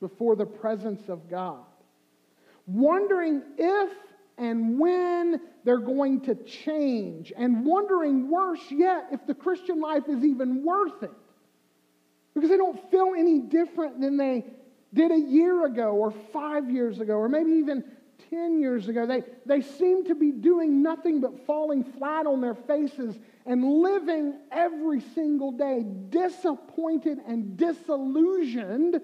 before 0.00 0.36
the 0.36 0.46
presence 0.46 1.08
of 1.08 1.28
God, 1.28 1.64
wondering 2.66 3.42
if 3.58 3.90
and 4.38 4.78
when 4.78 5.40
they're 5.64 5.78
going 5.78 6.22
to 6.22 6.34
change, 6.34 7.32
and 7.36 7.64
wondering 7.64 8.30
worse 8.30 8.62
yet 8.70 9.08
if 9.12 9.26
the 9.26 9.34
Christian 9.34 9.80
life 9.80 10.04
is 10.08 10.24
even 10.24 10.64
worth 10.64 11.02
it. 11.02 11.10
Because 12.34 12.50
they 12.50 12.56
don't 12.56 12.90
feel 12.90 13.12
any 13.16 13.40
different 13.40 14.00
than 14.00 14.16
they 14.16 14.44
did 14.94 15.12
a 15.12 15.20
year 15.20 15.66
ago, 15.66 15.92
or 15.92 16.10
five 16.32 16.70
years 16.70 17.00
ago, 17.00 17.14
or 17.14 17.28
maybe 17.28 17.52
even 17.52 17.84
10 18.30 18.58
years 18.60 18.88
ago. 18.88 19.06
They, 19.06 19.22
they 19.46 19.60
seem 19.60 20.04
to 20.06 20.14
be 20.14 20.30
doing 20.30 20.82
nothing 20.82 21.20
but 21.20 21.46
falling 21.46 21.84
flat 21.84 22.26
on 22.26 22.40
their 22.40 22.54
faces 22.54 23.18
and 23.46 23.64
living 23.64 24.34
every 24.50 25.00
single 25.14 25.52
day 25.52 25.84
disappointed 26.08 27.18
and 27.26 27.56
disillusioned 27.56 29.00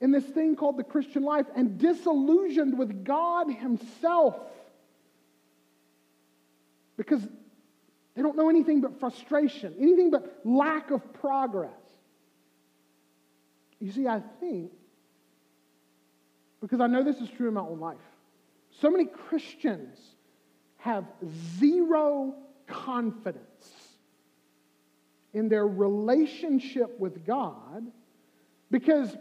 in 0.00 0.12
this 0.12 0.24
thing 0.24 0.56
called 0.56 0.76
the 0.76 0.84
Christian 0.84 1.22
life 1.22 1.46
and 1.56 1.78
disillusioned 1.78 2.78
with 2.78 3.04
God 3.04 3.50
Himself 3.50 4.36
because 6.96 7.22
they 8.14 8.22
don't 8.22 8.36
know 8.36 8.48
anything 8.50 8.80
but 8.80 8.98
frustration, 8.98 9.74
anything 9.78 10.10
but 10.10 10.40
lack 10.44 10.90
of 10.90 11.12
progress. 11.14 11.70
You 13.80 13.92
see, 13.92 14.08
I 14.08 14.20
think, 14.40 14.72
because 16.60 16.80
I 16.80 16.88
know 16.88 17.04
this 17.04 17.18
is 17.18 17.28
true 17.30 17.48
in 17.48 17.54
my 17.54 17.60
own 17.60 17.78
life, 17.78 17.96
so 18.80 18.90
many 18.90 19.04
Christians 19.04 19.98
have 20.78 21.04
zero 21.58 22.34
confidence 22.66 23.88
in 25.32 25.48
their 25.48 25.66
relationship 25.66 26.98
with 26.98 27.24
God 27.24 27.86
because, 28.70 29.16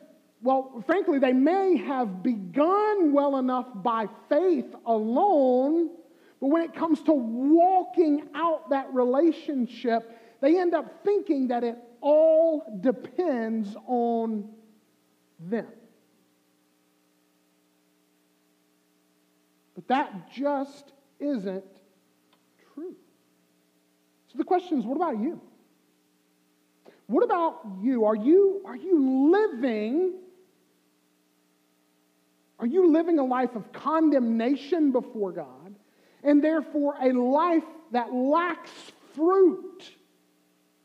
well, 0.47 0.81
frankly, 0.85 1.19
they 1.19 1.33
may 1.33 1.75
have 1.75 2.23
begun 2.23 3.11
well 3.11 3.35
enough 3.35 3.65
by 3.75 4.07
faith 4.29 4.73
alone, 4.85 5.89
but 6.39 6.47
when 6.47 6.61
it 6.61 6.73
comes 6.73 7.01
to 7.01 7.11
walking 7.11 8.29
out 8.33 8.69
that 8.69 8.93
relationship, 8.93 10.09
they 10.39 10.57
end 10.57 10.73
up 10.73 11.03
thinking 11.03 11.49
that 11.49 11.65
it 11.65 11.77
all 11.99 12.79
depends 12.79 13.75
on 13.87 14.47
them. 15.37 15.67
But 19.75 19.89
that 19.89 20.31
just 20.31 20.93
isn't 21.19 21.65
true. 22.73 22.95
So 24.31 24.37
the 24.37 24.45
question 24.45 24.79
is 24.79 24.85
what 24.85 24.95
about 24.95 25.19
you? 25.19 25.41
What 27.07 27.25
about 27.25 27.65
you? 27.81 28.05
Are 28.05 28.15
you, 28.15 28.61
are 28.65 28.77
you 28.77 29.29
living? 29.29 30.13
Are 32.59 32.65
you 32.65 32.91
living 32.91 33.19
a 33.19 33.25
life 33.25 33.55
of 33.55 33.71
condemnation 33.71 34.91
before 34.91 35.31
God 35.31 35.75
and 36.23 36.43
therefore 36.43 36.95
a 37.01 37.11
life 37.11 37.63
that 37.91 38.13
lacks 38.13 38.71
fruit 39.15 39.83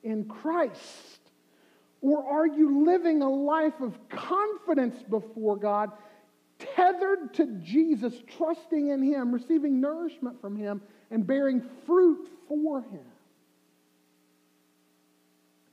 in 0.03 0.27
Christ? 0.27 1.21
Or 2.01 2.25
are 2.25 2.47
you 2.47 2.85
living 2.85 3.23
a 3.23 3.29
life 3.31 3.81
of 3.81 3.97
confidence 4.09 5.01
before 5.09 5.57
God, 5.57 5.93
tethered 6.59 7.33
to 7.35 7.47
Jesus, 7.63 8.13
trusting 8.37 8.89
in 8.89 9.03
Him, 9.03 9.33
receiving 9.33 9.81
nourishment 9.81 10.41
from 10.41 10.57
Him, 10.57 10.83
and 11.11 11.27
bearing 11.27 11.63
fruit 11.87 12.29
for 12.49 12.81
Him? 12.83 13.07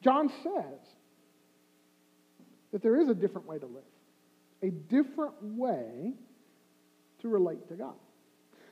John 0.02 0.30
says 0.44 0.80
that 2.72 2.82
there 2.82 3.00
is 3.00 3.10
a 3.10 3.16
different 3.16 3.48
way 3.48 3.58
to 3.58 3.66
live, 3.66 3.84
a 4.62 4.70
different 4.70 5.36
way 5.42 6.14
to 7.22 7.30
relate 7.30 7.68
to 7.70 7.76
God. 7.76 7.96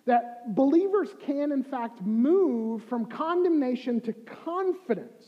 That 0.06 0.56
believers 0.56 1.10
can, 1.26 1.52
in 1.52 1.64
fact, 1.64 2.02
move 2.02 2.84
from 2.86 3.06
condemnation 3.06 4.00
to 4.02 4.14
confidence. 4.14 5.24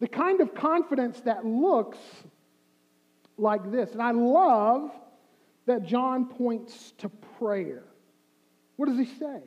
The 0.00 0.08
kind 0.08 0.40
of 0.40 0.54
confidence 0.54 1.20
that 1.20 1.44
looks 1.44 1.98
like 3.38 3.70
this. 3.70 3.92
And 3.92 4.02
I 4.02 4.10
love 4.10 4.90
that 5.66 5.84
John 5.84 6.26
points 6.26 6.92
to 6.98 7.08
prayer. 7.38 7.84
What 8.76 8.88
does 8.88 8.98
he 8.98 9.06
say? 9.06 9.40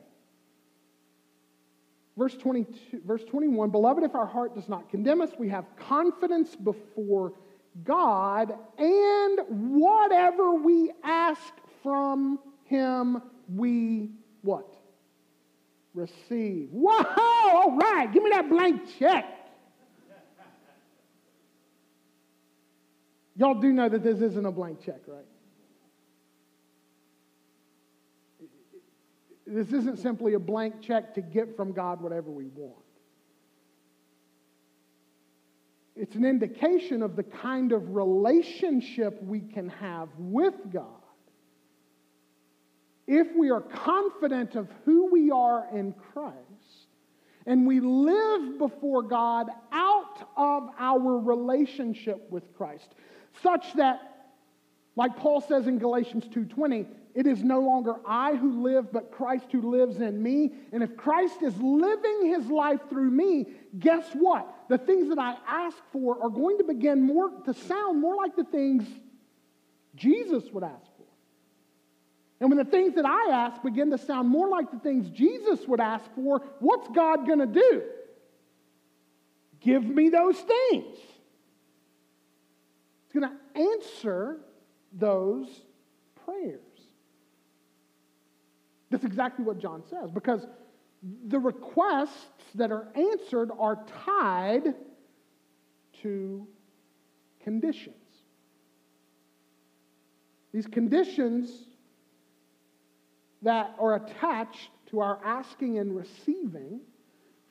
Verse, 2.16 2.36
22, 2.36 3.02
verse 3.06 3.22
21 3.24 3.70
Beloved, 3.70 4.02
if 4.02 4.14
our 4.14 4.26
heart 4.26 4.54
does 4.54 4.68
not 4.68 4.90
condemn 4.90 5.20
us, 5.20 5.30
we 5.38 5.48
have 5.50 5.64
confidence 5.76 6.56
before 6.56 7.34
God, 7.84 8.52
and 8.78 9.40
whatever 9.48 10.54
we 10.54 10.92
ask 11.02 11.52
from 11.82 12.38
Him, 12.64 13.22
we 13.54 14.10
what? 14.42 14.74
Receive. 15.94 16.68
Whoa! 16.70 17.04
All 17.50 17.76
right, 17.76 18.12
give 18.12 18.22
me 18.22 18.30
that 18.30 18.48
blank 18.48 18.82
check. 18.98 19.34
Y'all 23.36 23.54
do 23.54 23.72
know 23.72 23.88
that 23.88 24.02
this 24.02 24.20
isn't 24.20 24.44
a 24.44 24.50
blank 24.50 24.84
check, 24.84 25.00
right? 25.06 25.24
This 29.46 29.72
isn't 29.72 29.98
simply 30.00 30.34
a 30.34 30.38
blank 30.38 30.82
check 30.82 31.14
to 31.14 31.22
get 31.22 31.56
from 31.56 31.72
God 31.72 32.02
whatever 32.02 32.30
we 32.30 32.48
want. 32.48 32.84
It's 35.98 36.14
an 36.14 36.24
indication 36.24 37.02
of 37.02 37.16
the 37.16 37.24
kind 37.24 37.72
of 37.72 37.96
relationship 37.96 39.20
we 39.20 39.40
can 39.40 39.68
have 39.68 40.08
with 40.16 40.54
God. 40.72 40.84
If 43.08 43.26
we 43.36 43.50
are 43.50 43.60
confident 43.60 44.54
of 44.54 44.68
who 44.84 45.10
we 45.10 45.32
are 45.32 45.66
in 45.74 45.94
Christ 46.12 46.36
and 47.46 47.66
we 47.66 47.80
live 47.80 48.58
before 48.58 49.02
God 49.02 49.48
out 49.72 50.28
of 50.36 50.68
our 50.78 51.18
relationship 51.18 52.30
with 52.30 52.44
Christ, 52.56 52.94
such 53.42 53.72
that, 53.74 54.17
like 54.98 55.16
Paul 55.16 55.40
says 55.40 55.68
in 55.68 55.78
Galatians 55.78 56.26
2:20, 56.26 56.84
it 57.14 57.28
is 57.28 57.44
no 57.44 57.60
longer 57.60 58.00
I 58.04 58.34
who 58.34 58.64
live, 58.64 58.90
but 58.92 59.12
Christ 59.12 59.46
who 59.52 59.62
lives 59.62 60.00
in 60.00 60.20
me. 60.20 60.54
And 60.72 60.82
if 60.82 60.96
Christ 60.96 61.40
is 61.40 61.56
living 61.62 62.26
his 62.26 62.50
life 62.50 62.80
through 62.90 63.12
me, 63.12 63.46
guess 63.78 64.12
what? 64.14 64.52
The 64.68 64.76
things 64.76 65.08
that 65.10 65.18
I 65.20 65.36
ask 65.46 65.76
for 65.92 66.20
are 66.20 66.28
going 66.28 66.58
to 66.58 66.64
begin 66.64 67.00
more 67.00 67.30
to 67.44 67.54
sound 67.54 68.00
more 68.00 68.16
like 68.16 68.34
the 68.34 68.42
things 68.42 68.88
Jesus 69.94 70.50
would 70.52 70.64
ask 70.64 70.86
for. 70.96 71.06
And 72.40 72.50
when 72.50 72.58
the 72.58 72.64
things 72.64 72.96
that 72.96 73.06
I 73.06 73.30
ask 73.30 73.62
begin 73.62 73.92
to 73.92 73.98
sound 73.98 74.28
more 74.28 74.48
like 74.48 74.72
the 74.72 74.80
things 74.80 75.08
Jesus 75.10 75.64
would 75.68 75.80
ask 75.80 76.12
for, 76.16 76.42
what's 76.58 76.88
God 76.88 77.24
going 77.24 77.38
to 77.38 77.46
do? 77.46 77.82
Give 79.60 79.84
me 79.84 80.08
those 80.08 80.38
things. 80.40 80.98
He's 83.06 83.20
going 83.20 83.30
to 83.30 83.60
answer 83.60 84.40
those 84.92 85.48
prayers. 86.24 86.60
That's 88.90 89.04
exactly 89.04 89.44
what 89.44 89.58
John 89.58 89.82
says, 89.88 90.10
because 90.10 90.46
the 91.28 91.38
requests 91.38 92.44
that 92.54 92.72
are 92.72 92.88
answered 92.94 93.50
are 93.58 93.84
tied 94.04 94.74
to 96.02 96.46
conditions. 97.42 97.94
These 100.52 100.66
conditions 100.66 101.50
that 103.42 103.74
are 103.78 103.96
attached 103.96 104.70
to 104.90 105.00
our 105.00 105.20
asking 105.24 105.78
and 105.78 105.94
receiving 105.94 106.80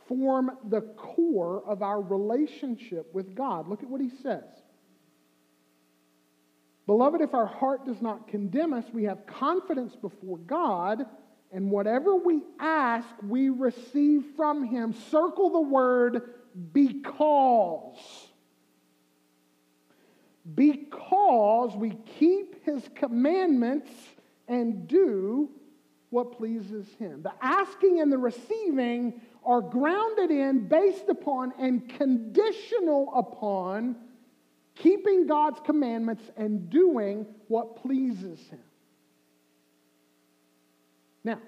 form 0.07 0.51
the 0.69 0.81
core 0.81 1.63
of 1.67 1.81
our 1.81 2.01
relationship 2.01 3.13
with 3.13 3.35
God. 3.35 3.67
Look 3.67 3.83
at 3.83 3.89
what 3.89 4.01
he 4.01 4.09
says. 4.09 4.43
Beloved, 6.87 7.21
if 7.21 7.33
our 7.33 7.45
heart 7.45 7.85
does 7.85 8.01
not 8.01 8.27
condemn 8.27 8.73
us, 8.73 8.85
we 8.93 9.03
have 9.03 9.27
confidence 9.27 9.95
before 9.95 10.37
God 10.37 11.05
and 11.51 11.71
whatever 11.71 12.15
we 12.15 12.41
ask, 12.59 13.07
we 13.23 13.49
receive 13.49 14.25
from 14.35 14.63
him. 14.63 14.93
Circle 15.11 15.51
the 15.51 15.61
word 15.61 16.21
because. 16.73 17.97
Because 20.55 21.75
we 21.75 21.91
keep 22.19 22.63
his 22.65 22.83
commandments 22.95 23.91
and 24.47 24.87
do 24.87 25.49
what 26.09 26.37
pleases 26.37 26.87
him. 26.99 27.21
The 27.21 27.33
asking 27.41 27.99
and 28.01 28.11
the 28.11 28.17
receiving 28.17 29.21
are 29.45 29.61
grounded 29.61 30.31
in, 30.31 30.67
based 30.67 31.09
upon, 31.09 31.53
and 31.59 31.87
conditional 31.89 33.11
upon 33.15 33.95
keeping 34.75 35.16
God's 35.27 35.59
commandments 35.65 36.23
and 36.35 36.69
doing 36.69 37.25
what 37.47 37.77
pleases 37.81 38.39
him. 38.49 38.59
Now, 41.23 41.39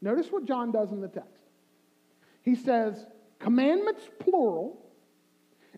notice 0.00 0.30
what 0.30 0.44
John 0.44 0.72
does 0.72 0.90
in 0.90 1.00
the 1.00 1.08
text. 1.08 1.28
He 2.42 2.54
says, 2.54 2.94
commandments 3.38 4.02
plural, 4.18 4.78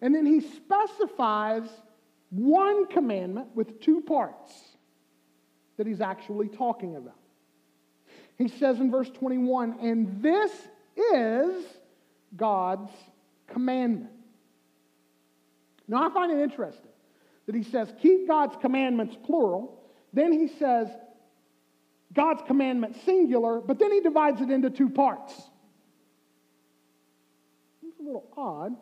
and 0.00 0.14
then 0.14 0.26
he 0.26 0.40
specifies 0.40 1.68
one 2.30 2.86
commandment 2.86 3.48
with 3.54 3.80
two 3.80 4.00
parts 4.00 4.52
that 5.76 5.86
he's 5.86 6.00
actually 6.00 6.48
talking 6.48 6.96
about. 6.96 7.18
He 8.38 8.48
says 8.48 8.80
in 8.80 8.90
verse 8.90 9.10
21, 9.10 9.78
and 9.80 10.22
this 10.22 10.50
is 10.96 11.64
God's 12.36 12.90
commandment. 13.46 14.13
Now, 15.86 16.08
I 16.08 16.12
find 16.12 16.32
it 16.32 16.42
interesting 16.42 16.90
that 17.46 17.54
he 17.54 17.62
says, 17.62 17.92
keep 18.00 18.26
God's 18.26 18.56
commandments 18.60 19.16
plural. 19.24 19.82
Then 20.12 20.32
he 20.32 20.48
says, 20.48 20.88
God's 22.12 22.42
commandment 22.46 22.96
singular, 23.04 23.60
but 23.60 23.78
then 23.78 23.92
he 23.92 24.00
divides 24.00 24.40
it 24.40 24.50
into 24.50 24.70
two 24.70 24.88
parts. 24.88 25.32
It's 27.86 27.98
a 27.98 28.02
little 28.02 28.28
odd. 28.36 28.72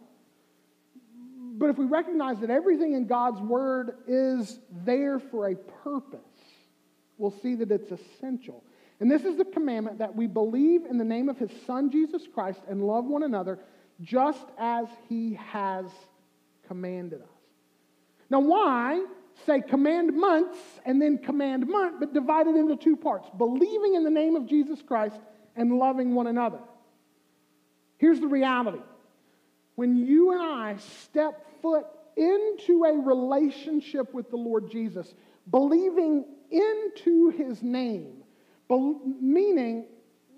But 1.54 1.70
if 1.70 1.78
we 1.78 1.86
recognize 1.86 2.40
that 2.40 2.50
everything 2.50 2.94
in 2.94 3.06
God's 3.06 3.40
word 3.40 3.96
is 4.06 4.58
there 4.84 5.18
for 5.18 5.48
a 5.48 5.56
purpose, 5.56 6.20
we'll 7.18 7.34
see 7.42 7.54
that 7.56 7.70
it's 7.70 7.90
essential. 7.90 8.62
And 9.00 9.10
this 9.10 9.24
is 9.24 9.36
the 9.36 9.44
commandment 9.44 9.98
that 9.98 10.14
we 10.14 10.26
believe 10.26 10.84
in 10.84 10.98
the 10.98 11.04
name 11.04 11.28
of 11.28 11.38
his 11.38 11.50
son 11.66 11.90
Jesus 11.90 12.22
Christ 12.32 12.60
and 12.68 12.86
love 12.86 13.04
one 13.04 13.22
another 13.22 13.58
just 14.00 14.46
as 14.58 14.86
he 15.08 15.34
has 15.34 15.86
commanded 16.68 17.22
us. 17.22 17.28
Now, 18.30 18.40
why 18.40 19.04
say 19.46 19.60
commandments 19.60 20.58
and 20.84 21.00
then 21.00 21.18
commandment, 21.18 22.00
but 22.00 22.14
divide 22.14 22.46
it 22.46 22.56
into 22.56 22.76
two 22.76 22.96
parts 22.96 23.28
believing 23.36 23.94
in 23.94 24.04
the 24.04 24.10
name 24.10 24.36
of 24.36 24.46
Jesus 24.46 24.80
Christ 24.82 25.18
and 25.56 25.78
loving 25.78 26.14
one 26.14 26.26
another. 26.26 26.60
Here's 27.98 28.20
the 28.20 28.26
reality 28.26 28.80
when 29.74 29.96
you 29.96 30.32
and 30.32 30.42
I 30.42 30.76
step 30.76 31.46
foot 31.62 31.86
into 32.16 32.84
a 32.84 32.92
relationship 32.98 34.12
with 34.12 34.30
the 34.30 34.36
Lord 34.36 34.70
Jesus, 34.70 35.14
believing 35.50 36.24
into 36.50 37.30
his 37.30 37.62
name, 37.62 38.22
meaning 38.68 39.86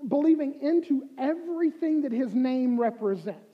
believing 0.07 0.61
into 0.61 1.09
everything 1.19 2.03
that 2.03 2.13
his 2.13 2.35
name 2.35 2.79
represents. 2.79 3.54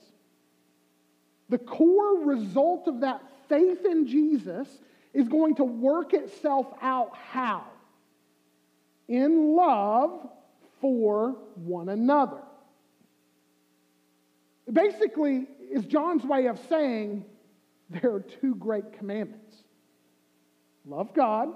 The 1.51 1.57
core 1.57 2.23
result 2.23 2.87
of 2.87 3.01
that 3.01 3.21
faith 3.49 3.85
in 3.85 4.07
Jesus 4.07 4.69
is 5.13 5.27
going 5.27 5.55
to 5.55 5.65
work 5.65 6.13
itself 6.13 6.65
out 6.81 7.11
how? 7.13 7.65
In 9.09 9.53
love 9.53 10.29
for 10.79 11.35
one 11.55 11.89
another. 11.89 12.41
Basically, 14.71 15.45
is 15.69 15.83
John's 15.83 16.23
way 16.23 16.47
of 16.47 16.57
saying 16.69 17.25
there 17.89 18.13
are 18.13 18.21
two 18.21 18.55
great 18.55 18.97
commandments 18.97 19.53
love 20.85 21.13
God, 21.13 21.49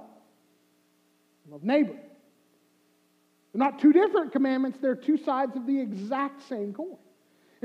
love 1.50 1.64
neighbor. 1.64 1.96
They're 3.54 3.60
not 3.60 3.80
two 3.80 3.94
different 3.94 4.34
commandments, 4.34 4.78
they're 4.82 4.94
two 4.94 5.18
sides 5.18 5.56
of 5.56 5.66
the 5.66 5.80
exact 5.80 6.50
same 6.50 6.74
coin. 6.74 6.98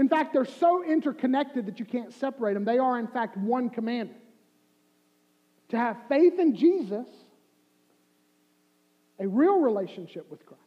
In 0.00 0.08
fact, 0.08 0.32
they're 0.32 0.46
so 0.46 0.82
interconnected 0.82 1.66
that 1.66 1.78
you 1.78 1.84
can't 1.84 2.10
separate 2.14 2.54
them. 2.54 2.64
They 2.64 2.78
are, 2.78 2.98
in 2.98 3.06
fact, 3.06 3.36
one 3.36 3.68
commandment. 3.68 4.18
To 5.68 5.76
have 5.76 5.98
faith 6.08 6.38
in 6.38 6.56
Jesus, 6.56 7.06
a 9.18 9.28
real 9.28 9.60
relationship 9.60 10.30
with 10.30 10.46
Christ, 10.46 10.62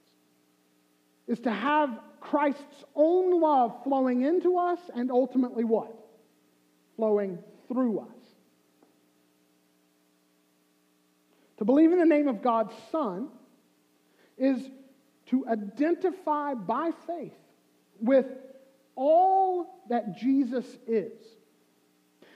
is 1.27 1.39
to 1.39 1.51
have 1.51 1.99
Christ's 2.21 2.83
own 2.95 3.41
love 3.41 3.83
flowing 3.83 4.21
into 4.21 4.59
us 4.59 4.79
and 4.93 5.09
ultimately 5.09 5.63
what? 5.63 5.91
Flowing 6.95 7.39
through 7.67 8.01
us. 8.01 8.15
To 11.57 11.65
believe 11.65 11.91
in 11.91 11.97
the 11.97 12.05
name 12.05 12.27
of 12.27 12.43
God's 12.43 12.73
Son 12.91 13.29
is 14.37 14.69
to 15.31 15.47
identify 15.47 16.53
by 16.53 16.91
faith 17.07 17.33
with 17.99 18.27
all 18.95 19.83
that 19.89 20.17
Jesus 20.17 20.65
is. 20.87 21.11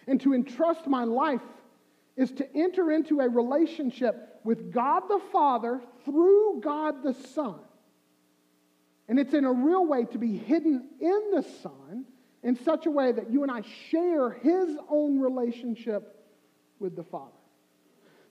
And 0.08 0.22
to 0.22 0.34
entrust 0.34 0.88
my 0.88 1.04
life 1.04 1.42
is 2.16 2.32
to 2.34 2.56
enter 2.56 2.92
into 2.92 3.20
a 3.20 3.30
relationship 3.30 4.40
with 4.44 4.72
God 4.72 5.04
the 5.10 5.22
Father 5.32 5.82
through 6.06 6.62
God 6.62 7.04
the 7.04 7.14
Son. 7.14 7.60
And 9.08 9.20
it's 9.20 9.34
in 9.34 9.46
a 9.46 9.52
real 9.52 9.86
way 9.86 10.06
to 10.06 10.18
be 10.18 10.38
hidden 10.38 10.90
in 11.00 11.32
the 11.34 11.46
Son 11.62 12.06
in 12.44 12.56
such 12.56 12.86
a 12.86 12.92
way 12.92 13.12
that 13.12 13.30
you 13.30 13.44
and 13.44 13.52
I 13.52 13.62
share 13.90 14.32
his 14.32 14.78
own 14.90 15.20
relationship 15.20 16.26
with 16.80 16.96
the 16.96 17.04
Father. 17.04 17.32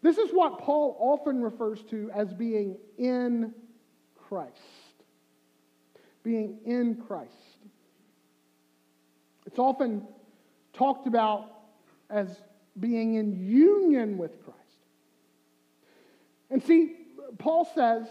This 0.02 0.18
is 0.18 0.30
what 0.30 0.58
Paul 0.58 0.96
often 0.98 1.42
refers 1.42 1.82
to 1.90 2.10
as 2.14 2.32
being 2.32 2.76
in 2.98 3.52
Christ. 4.28 4.52
Being 6.22 6.58
in 6.64 7.02
Christ. 7.06 7.32
It's 9.56 9.60
often 9.62 10.02
talked 10.74 11.06
about 11.06 11.46
as 12.10 12.28
being 12.78 13.14
in 13.14 13.48
union 13.48 14.18
with 14.18 14.32
Christ. 14.44 14.60
And 16.50 16.62
see, 16.62 16.92
Paul 17.38 17.66
says, 17.74 18.06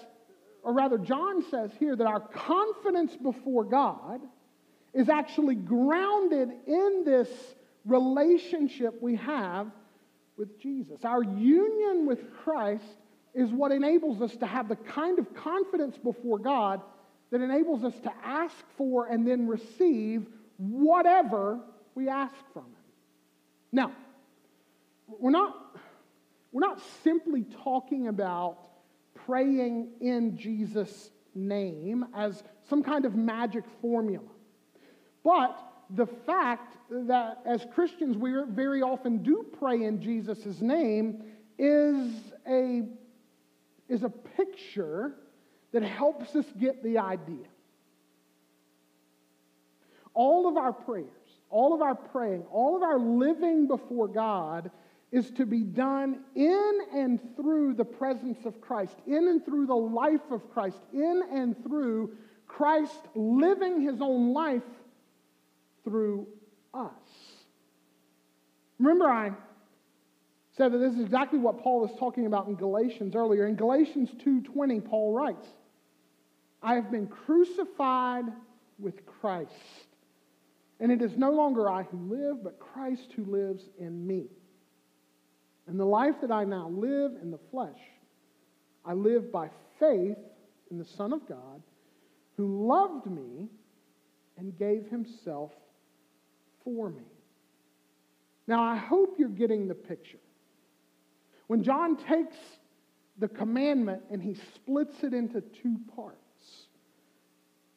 or 0.63 0.73
rather, 0.73 0.97
John 0.97 1.43
says 1.51 1.69
here 1.77 1.95
that 1.95 2.07
our 2.07 2.19
confidence 2.19 3.15
before 3.15 3.63
God 3.63 4.21
is 4.91 5.07
actually 5.07 5.53
grounded 5.53 6.49
in 6.65 7.03
this 7.05 7.29
relationship 7.85 8.99
we 8.99 9.15
have 9.17 9.67
with 10.37 10.59
Jesus. 10.59 11.05
Our 11.05 11.21
union 11.21 12.07
with 12.07 12.21
Christ 12.43 12.97
is 13.35 13.51
what 13.51 13.71
enables 13.71 14.19
us 14.19 14.35
to 14.37 14.47
have 14.47 14.67
the 14.67 14.77
kind 14.77 15.19
of 15.19 15.31
confidence 15.35 15.95
before 15.95 16.39
God 16.39 16.81
that 17.29 17.41
enables 17.41 17.83
us 17.83 17.93
to 18.01 18.11
ask 18.23 18.55
for 18.79 19.05
and 19.05 19.27
then 19.27 19.45
receive 19.45 20.25
whatever 20.57 21.59
we 21.95 22.09
ask 22.09 22.35
from 22.53 22.63
Him. 22.63 22.71
Now, 23.71 23.91
we're 25.07 25.31
not, 25.31 25.77
we're 26.51 26.67
not 26.67 26.81
simply 27.03 27.45
talking 27.63 28.07
about 28.07 28.69
praying 29.13 29.89
in 30.01 30.37
Jesus' 30.37 31.11
name 31.33 32.05
as 32.15 32.43
some 32.69 32.83
kind 32.83 33.05
of 33.05 33.15
magic 33.15 33.63
formula. 33.81 34.25
But 35.23 35.59
the 35.89 36.05
fact 36.05 36.77
that 36.89 37.41
as 37.45 37.65
Christians 37.73 38.17
we 38.17 38.33
very 38.49 38.81
often 38.81 39.21
do 39.23 39.45
pray 39.59 39.83
in 39.83 40.01
Jesus' 40.01 40.61
name 40.61 41.23
is 41.57 42.11
a, 42.47 42.83
is 43.89 44.03
a 44.03 44.09
picture 44.09 45.15
that 45.71 45.83
helps 45.83 46.35
us 46.35 46.45
get 46.59 46.83
the 46.83 46.97
idea. 46.97 47.45
All 50.15 50.47
of 50.47 50.57
our 50.57 50.73
prayers, 50.73 51.09
all 51.49 51.73
of 51.73 51.81
our 51.81 51.93
praying, 51.93 52.43
all 52.51 52.75
of 52.75 52.81
our 52.81 52.97
living 52.97 53.67
before 53.67 54.07
God 54.07 54.71
is 55.11 55.29
to 55.31 55.45
be 55.45 55.61
done 55.61 56.21
in 56.33 56.79
and 56.93 57.19
through 57.35 57.75
the 57.75 57.85
presence 57.85 58.45
of 58.45 58.59
Christ, 58.59 58.95
in 59.05 59.27
and 59.27 59.45
through 59.45 59.67
the 59.67 59.75
life 59.75 60.31
of 60.31 60.51
Christ, 60.51 60.79
in 60.91 61.21
and 61.31 61.55
through 61.63 62.11
Christ 62.47 62.99
living 63.13 63.81
his 63.81 64.01
own 64.01 64.33
life 64.33 64.63
through 65.83 66.27
us. 66.73 66.91
Remember, 68.79 69.05
I 69.05 69.31
said 70.57 70.71
that 70.71 70.77
this 70.77 70.93
is 70.93 71.01
exactly 71.01 71.39
what 71.39 71.59
Paul 71.59 71.81
was 71.81 71.91
talking 71.99 72.25
about 72.25 72.47
in 72.47 72.55
Galatians 72.55 73.15
earlier. 73.15 73.47
In 73.47 73.55
Galatians 73.55 74.09
2:20, 74.23 74.79
Paul 74.79 75.13
writes, 75.13 75.47
I 76.61 76.75
have 76.75 76.89
been 76.89 77.07
crucified 77.07 78.25
with 78.79 79.05
Christ. 79.05 79.84
And 80.79 80.91
it 80.91 81.01
is 81.01 81.15
no 81.17 81.31
longer 81.31 81.69
I 81.69 81.83
who 81.83 81.97
live, 81.97 82.43
but 82.43 82.59
Christ 82.59 83.13
who 83.15 83.25
lives 83.25 83.63
in 83.79 84.05
me. 84.05 84.25
And 85.67 85.79
the 85.79 85.85
life 85.85 86.15
that 86.21 86.31
I 86.31 86.43
now 86.43 86.69
live 86.69 87.13
in 87.21 87.31
the 87.31 87.39
flesh, 87.49 87.79
I 88.85 88.93
live 88.93 89.31
by 89.31 89.49
faith 89.79 90.17
in 90.69 90.77
the 90.77 90.85
Son 90.85 91.13
of 91.13 91.27
God, 91.27 91.61
who 92.37 92.67
loved 92.67 93.07
me 93.07 93.47
and 94.37 94.57
gave 94.57 94.87
himself 94.87 95.51
for 96.63 96.89
me. 96.89 97.05
Now, 98.47 98.63
I 98.63 98.75
hope 98.75 99.15
you're 99.17 99.29
getting 99.29 99.67
the 99.67 99.75
picture. 99.75 100.19
When 101.47 101.63
John 101.63 101.95
takes 101.95 102.35
the 103.17 103.27
commandment 103.27 104.03
and 104.11 104.21
he 104.21 104.35
splits 104.55 105.03
it 105.03 105.13
into 105.13 105.41
two 105.41 105.77
parts, 105.95 106.67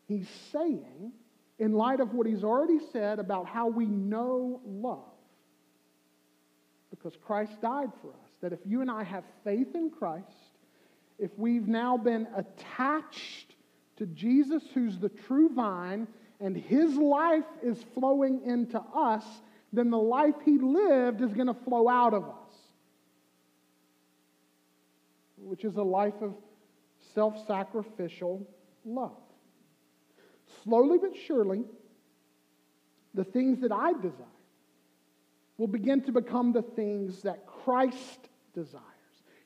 he's 0.08 0.28
saying, 0.52 1.12
in 1.58 1.72
light 1.72 2.00
of 2.00 2.14
what 2.14 2.26
he's 2.26 2.44
already 2.44 2.78
said 2.92 3.18
about 3.18 3.46
how 3.46 3.66
we 3.68 3.86
know 3.86 4.60
love, 4.64 5.12
because 6.90 7.14
Christ 7.24 7.60
died 7.60 7.90
for 8.00 8.08
us, 8.08 8.30
that 8.40 8.52
if 8.52 8.60
you 8.64 8.80
and 8.80 8.90
I 8.90 9.02
have 9.02 9.24
faith 9.44 9.74
in 9.74 9.90
Christ, 9.90 10.26
if 11.18 11.30
we've 11.36 11.66
now 11.66 11.96
been 11.96 12.28
attached 12.36 13.54
to 13.96 14.06
Jesus, 14.06 14.62
who's 14.72 14.98
the 14.98 15.08
true 15.08 15.48
vine, 15.48 16.06
and 16.40 16.56
his 16.56 16.94
life 16.94 17.44
is 17.62 17.84
flowing 17.94 18.42
into 18.44 18.80
us, 18.94 19.24
then 19.72 19.90
the 19.90 19.98
life 19.98 20.36
he 20.44 20.58
lived 20.58 21.20
is 21.20 21.32
going 21.32 21.48
to 21.48 21.54
flow 21.54 21.88
out 21.88 22.14
of 22.14 22.24
us, 22.24 22.54
which 25.36 25.64
is 25.64 25.76
a 25.76 25.82
life 25.82 26.14
of 26.22 26.34
self 27.14 27.44
sacrificial 27.46 28.46
love. 28.84 29.16
Slowly 30.64 30.98
but 30.98 31.16
surely, 31.16 31.64
the 33.14 33.24
things 33.24 33.60
that 33.60 33.72
I 33.72 33.92
desire 33.94 34.26
will 35.56 35.66
begin 35.66 36.02
to 36.02 36.12
become 36.12 36.52
the 36.52 36.62
things 36.62 37.22
that 37.22 37.46
Christ 37.46 38.28
desires. 38.54 38.82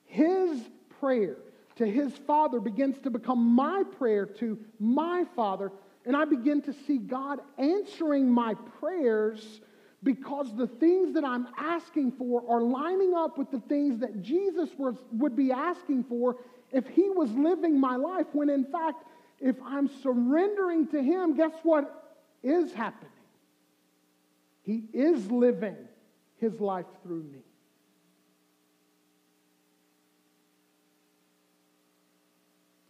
His 0.04 0.60
prayer 1.00 1.36
to 1.76 1.86
his 1.86 2.12
Father 2.26 2.60
begins 2.60 2.98
to 3.00 3.10
become 3.10 3.38
my 3.38 3.82
prayer 3.98 4.26
to 4.26 4.58
my 4.78 5.24
Father 5.34 5.72
and 6.04 6.16
I 6.16 6.24
begin 6.24 6.62
to 6.62 6.72
see 6.86 6.98
God 6.98 7.40
answering 7.58 8.28
my 8.28 8.54
prayers 8.80 9.60
because 10.02 10.54
the 10.56 10.66
things 10.66 11.14
that 11.14 11.24
I'm 11.24 11.46
asking 11.56 12.12
for 12.12 12.42
are 12.48 12.60
lining 12.60 13.14
up 13.14 13.38
with 13.38 13.50
the 13.52 13.60
things 13.60 14.00
that 14.00 14.20
Jesus 14.20 14.70
was, 14.76 14.96
would 15.12 15.36
be 15.36 15.52
asking 15.52 16.04
for 16.04 16.38
if 16.72 16.88
he 16.88 17.08
was 17.08 17.30
living 17.32 17.78
my 17.78 17.94
life. 17.94 18.26
When 18.32 18.50
in 18.50 18.64
fact, 18.64 19.04
if 19.42 19.56
I'm 19.64 19.88
surrendering 20.02 20.86
to 20.88 21.02
him, 21.02 21.34
guess 21.34 21.52
what 21.62 22.16
is 22.42 22.72
happening? 22.72 23.10
He 24.62 24.84
is 24.92 25.30
living 25.30 25.76
his 26.36 26.60
life 26.60 26.86
through 27.02 27.24
me. 27.24 27.40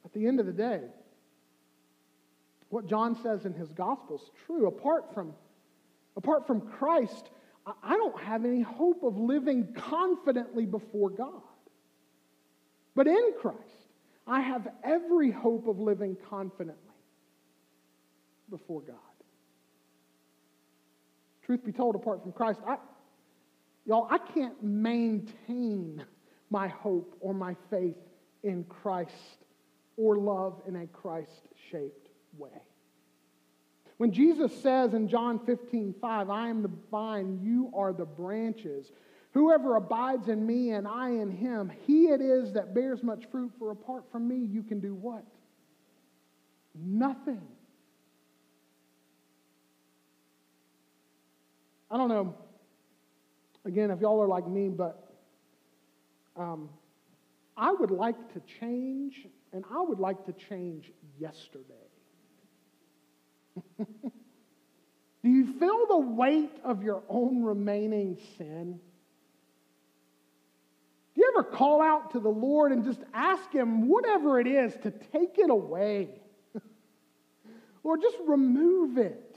At 0.05 0.12
the 0.12 0.26
end 0.26 0.40
of 0.40 0.46
the 0.46 0.53
day, 0.53 0.82
what 2.68 2.86
John 2.86 3.16
says 3.22 3.46
in 3.46 3.55
his 3.55 3.70
gospel 3.70 4.16
is 4.16 4.30
true. 4.46 4.66
Apart 4.66 5.14
from 5.14 5.34
Apart 6.16 6.46
from 6.46 6.61
Christ, 6.61 7.30
I 7.82 7.96
don't 7.96 8.20
have 8.22 8.44
any 8.44 8.61
hope 8.61 9.03
of 9.03 9.16
living 9.16 9.72
confidently 9.74 10.66
before 10.66 11.11
God. 11.11 11.42
But 12.94 13.07
in 13.07 13.32
Christ, 13.40 13.82
I 14.26 14.40
have 14.40 14.68
every 14.84 15.30
hope 15.30 15.66
of 15.66 15.78
living 15.78 16.16
confidently 16.28 16.76
before 18.50 18.80
God. 18.82 18.96
Truth 21.44 21.64
be 21.64 21.72
told, 21.72 21.96
apart 21.96 22.22
from 22.22 22.32
Christ, 22.32 22.60
I, 22.66 22.76
y'all, 23.84 24.06
I 24.10 24.18
can't 24.18 24.62
maintain 24.62 26.04
my 26.50 26.68
hope 26.68 27.16
or 27.20 27.34
my 27.34 27.56
faith 27.70 27.96
in 28.44 28.64
Christ 28.64 29.12
or 29.96 30.16
love 30.18 30.60
in 30.68 30.76
a 30.76 30.86
Christ 30.86 31.48
shaped 31.70 32.08
way. 32.38 32.50
When 33.96 34.12
Jesus 34.12 34.52
says 34.62 34.94
in 34.94 35.08
John 35.08 35.40
15, 35.44 35.94
5, 36.00 36.30
I 36.30 36.48
am 36.48 36.62
the 36.62 36.70
vine, 36.90 37.40
you 37.42 37.70
are 37.74 37.92
the 37.92 38.04
branches. 38.04 38.90
Whoever 39.33 39.76
abides 39.76 40.28
in 40.28 40.47
me 40.47 40.70
and 40.70 40.87
I 40.87 41.11
in 41.11 41.30
him, 41.30 41.72
he 41.87 42.09
it 42.09 42.20
is 42.20 42.53
that 42.53 42.74
bears 42.74 43.03
much 43.03 43.24
fruit, 43.30 43.51
for 43.59 43.70
apart 43.70 44.05
from 44.12 44.28
me, 44.28 44.37
you 44.37 44.62
can 44.62 44.78
do 44.78 44.95
what? 44.95 45.24
Nothing. 46.74 47.41
I 51.91 51.97
don't 51.97 52.09
know, 52.09 52.35
again, 53.64 53.91
if 53.91 54.01
y'all 54.01 54.20
are 54.22 54.28
like 54.28 54.47
me, 54.47 54.68
but 54.68 55.12
um, 56.37 56.68
I 57.57 57.72
would 57.72 57.91
like 57.91 58.33
to 58.35 58.43
change, 58.61 59.26
and 59.53 59.64
I 59.70 59.80
would 59.80 60.01
like 60.01 60.24
to 60.26 60.33
change 60.33 60.91
yesterday. 61.18 61.64
Do 65.22 65.28
you 65.28 65.59
feel 65.59 65.87
the 65.87 65.99
weight 65.99 66.53
of 66.64 66.83
your 66.83 67.03
own 67.09 67.43
remaining 67.43 68.18
sin? 68.37 68.80
Ever 71.35 71.45
call 71.45 71.80
out 71.80 72.12
to 72.12 72.20
the 72.20 72.28
Lord 72.28 72.72
and 72.72 72.85
just 72.85 73.01
ask 73.14 73.51
Him, 73.53 73.89
whatever 73.89 74.41
it 74.41 74.47
is, 74.47 74.74
to 74.83 74.91
take 74.91 75.39
it 75.39 75.51
away? 75.51 76.09
or 77.83 77.97
just 77.97 78.16
remove 78.26 78.99
it? 78.99 79.37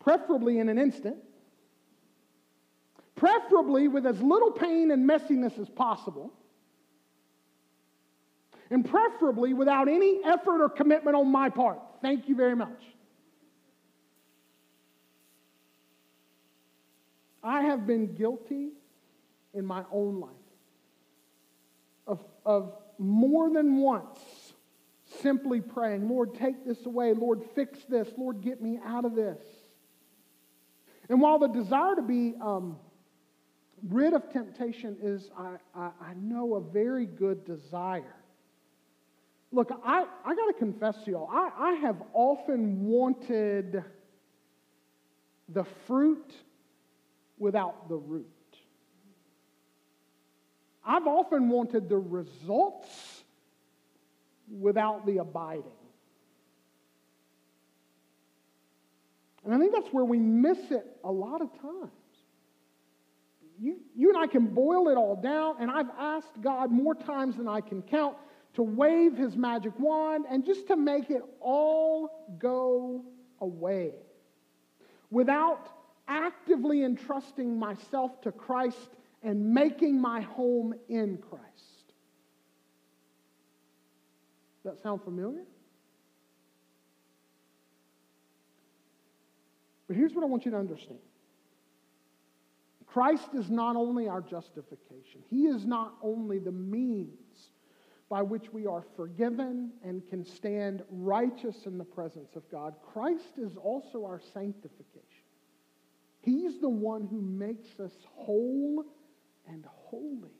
Preferably 0.00 0.58
in 0.58 0.68
an 0.68 0.78
instant. 0.78 1.16
Preferably 3.16 3.88
with 3.88 4.06
as 4.06 4.20
little 4.20 4.50
pain 4.50 4.90
and 4.90 5.08
messiness 5.08 5.58
as 5.58 5.68
possible 5.68 6.32
and 8.70 8.88
preferably 8.88 9.54
without 9.54 9.88
any 9.88 10.20
effort 10.24 10.62
or 10.62 10.68
commitment 10.68 11.16
on 11.16 11.30
my 11.30 11.48
part. 11.48 11.78
Thank 12.02 12.28
you 12.28 12.34
very 12.34 12.56
much. 12.56 12.82
I 17.44 17.62
have 17.62 17.86
been 17.86 18.14
guilty 18.14 18.70
in 19.52 19.64
my 19.64 19.84
own 19.92 20.20
life 20.20 20.30
of, 22.06 22.24
of 22.44 22.72
more 22.98 23.52
than 23.52 23.76
once 23.76 24.18
simply 25.20 25.60
praying, 25.60 26.08
Lord, 26.08 26.34
take 26.34 26.64
this 26.64 26.86
away. 26.86 27.12
Lord, 27.12 27.42
fix 27.54 27.84
this. 27.84 28.08
Lord, 28.16 28.40
get 28.40 28.60
me 28.60 28.80
out 28.84 29.04
of 29.04 29.14
this. 29.14 29.38
And 31.08 31.20
while 31.20 31.38
the 31.38 31.48
desire 31.48 31.94
to 31.94 32.02
be 32.02 32.34
um, 32.40 32.76
rid 33.88 34.14
of 34.14 34.32
temptation 34.32 34.96
is, 35.02 35.30
I, 35.38 35.56
I, 35.74 35.90
I 36.00 36.14
know, 36.16 36.54
a 36.54 36.60
very 36.60 37.06
good 37.06 37.44
desire, 37.44 38.14
Look, 39.54 39.70
I, 39.84 40.04
I 40.24 40.34
got 40.34 40.46
to 40.46 40.52
confess 40.58 40.96
to 41.04 41.12
y'all, 41.12 41.28
I, 41.30 41.50
I 41.56 41.72
have 41.74 42.02
often 42.12 42.86
wanted 42.86 43.84
the 45.48 45.62
fruit 45.86 46.34
without 47.44 47.90
the 47.90 47.96
root. 47.96 48.26
I've 50.84 51.06
often 51.06 51.50
wanted 51.50 51.90
the 51.90 51.98
results 51.98 53.22
without 54.50 55.04
the 55.04 55.18
abiding. 55.18 55.64
And 59.44 59.52
I 59.52 59.58
think 59.58 59.72
that's 59.72 59.92
where 59.92 60.06
we 60.06 60.18
miss 60.18 60.58
it 60.70 60.86
a 61.04 61.12
lot 61.12 61.42
of 61.42 61.52
times. 61.60 61.90
You, 63.60 63.76
you 63.94 64.08
and 64.08 64.16
I 64.18 64.26
can 64.26 64.46
boil 64.46 64.88
it 64.88 64.96
all 64.96 65.14
down, 65.14 65.56
and 65.60 65.70
I've 65.70 65.90
asked 65.98 66.40
God 66.40 66.72
more 66.72 66.94
times 66.94 67.36
than 67.36 67.46
I 67.46 67.60
can 67.60 67.82
count 67.82 68.16
to 68.54 68.62
wave 68.62 69.18
his 69.18 69.36
magic 69.36 69.78
wand 69.78 70.24
and 70.30 70.46
just 70.46 70.66
to 70.68 70.76
make 70.76 71.10
it 71.10 71.22
all 71.40 72.36
go 72.38 73.04
away 73.40 73.92
without 75.10 75.68
actively 76.08 76.82
entrusting 76.82 77.58
myself 77.58 78.20
to 78.22 78.32
Christ 78.32 78.96
and 79.22 79.54
making 79.54 80.00
my 80.00 80.20
home 80.20 80.74
in 80.88 81.18
Christ. 81.18 81.44
Does 84.62 84.74
that 84.74 84.82
sound 84.82 85.02
familiar? 85.02 85.44
But 89.86 89.96
here's 89.96 90.14
what 90.14 90.24
I 90.24 90.26
want 90.26 90.44
you 90.44 90.50
to 90.52 90.56
understand 90.56 90.98
Christ 92.86 93.30
is 93.34 93.50
not 93.50 93.76
only 93.76 94.08
our 94.08 94.20
justification, 94.20 95.22
He 95.28 95.46
is 95.46 95.66
not 95.66 95.94
only 96.02 96.38
the 96.38 96.52
means 96.52 97.50
by 98.08 98.22
which 98.22 98.52
we 98.52 98.66
are 98.66 98.84
forgiven 98.96 99.72
and 99.82 100.08
can 100.08 100.24
stand 100.24 100.82
righteous 100.90 101.66
in 101.66 101.76
the 101.76 101.84
presence 101.84 102.36
of 102.36 102.48
God, 102.50 102.74
Christ 102.92 103.38
is 103.38 103.56
also 103.56 104.04
our 104.04 104.20
sanctification. 104.32 105.13
He's 106.24 106.58
the 106.58 106.70
one 106.70 107.06
who 107.06 107.20
makes 107.20 107.78
us 107.78 107.92
whole 108.14 108.84
and 109.46 109.64
holy. 109.66 110.30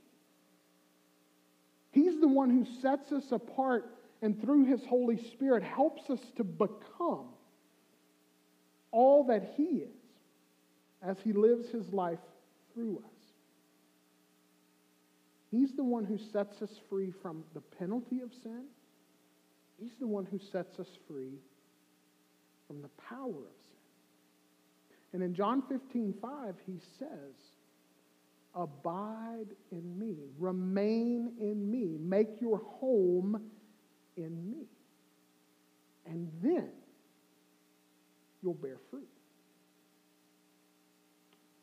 He's 1.91 2.19
the 2.21 2.29
one 2.29 2.49
who 2.49 2.65
sets 2.81 3.13
us 3.13 3.31
apart 3.33 3.95
and 4.23 4.41
through 4.41 4.65
his 4.65 4.85
Holy 4.87 5.19
Spirit 5.19 5.63
helps 5.63 6.09
us 6.09 6.21
to 6.37 6.45
become 6.45 7.29
all 8.91 9.25
that 9.25 9.53
he 9.57 9.65
is 9.65 9.91
as 11.03 11.19
he 11.23 11.33
lives 11.33 11.69
his 11.69 11.93
life 11.93 12.19
through 12.73 12.99
us. 12.99 13.25
He's 15.51 15.73
the 15.75 15.85
one 15.85 16.05
who 16.05 16.17
sets 16.17 16.63
us 16.63 16.71
free 16.89 17.13
from 17.23 17.45
the 17.53 17.61
penalty 17.61 18.23
of 18.23 18.33
sin. 18.43 18.65
He's 19.79 19.95
the 20.01 20.07
one 20.07 20.25
who 20.25 20.39
sets 20.39 20.81
us 20.81 20.89
free 21.07 21.39
from 22.67 22.81
the 22.81 22.91
power 23.09 23.29
of 23.29 23.57
sin. 23.59 23.64
And 25.15 25.23
in 25.23 25.33
John 25.33 25.63
15, 25.69 26.13
5, 26.21 26.55
he 26.67 26.81
says, 26.99 27.09
Abide 28.53 29.47
in 29.71 29.99
me, 29.99 30.17
remain 30.39 31.33
in 31.41 31.71
me, 31.71 31.97
make 32.01 32.41
your 32.41 32.59
home 32.59 33.41
in 34.17 34.51
me. 34.51 34.67
And 36.05 36.29
then 36.43 36.69
you'll 38.43 38.55
bear 38.55 38.77
fruit. 38.91 39.09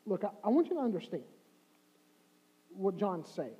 Look, 0.06 0.24
I, 0.24 0.28
I 0.44 0.48
want 0.48 0.68
you 0.68 0.74
to 0.74 0.80
understand 0.80 1.22
what 2.74 2.96
John's 2.96 3.28
saying. 3.36 3.50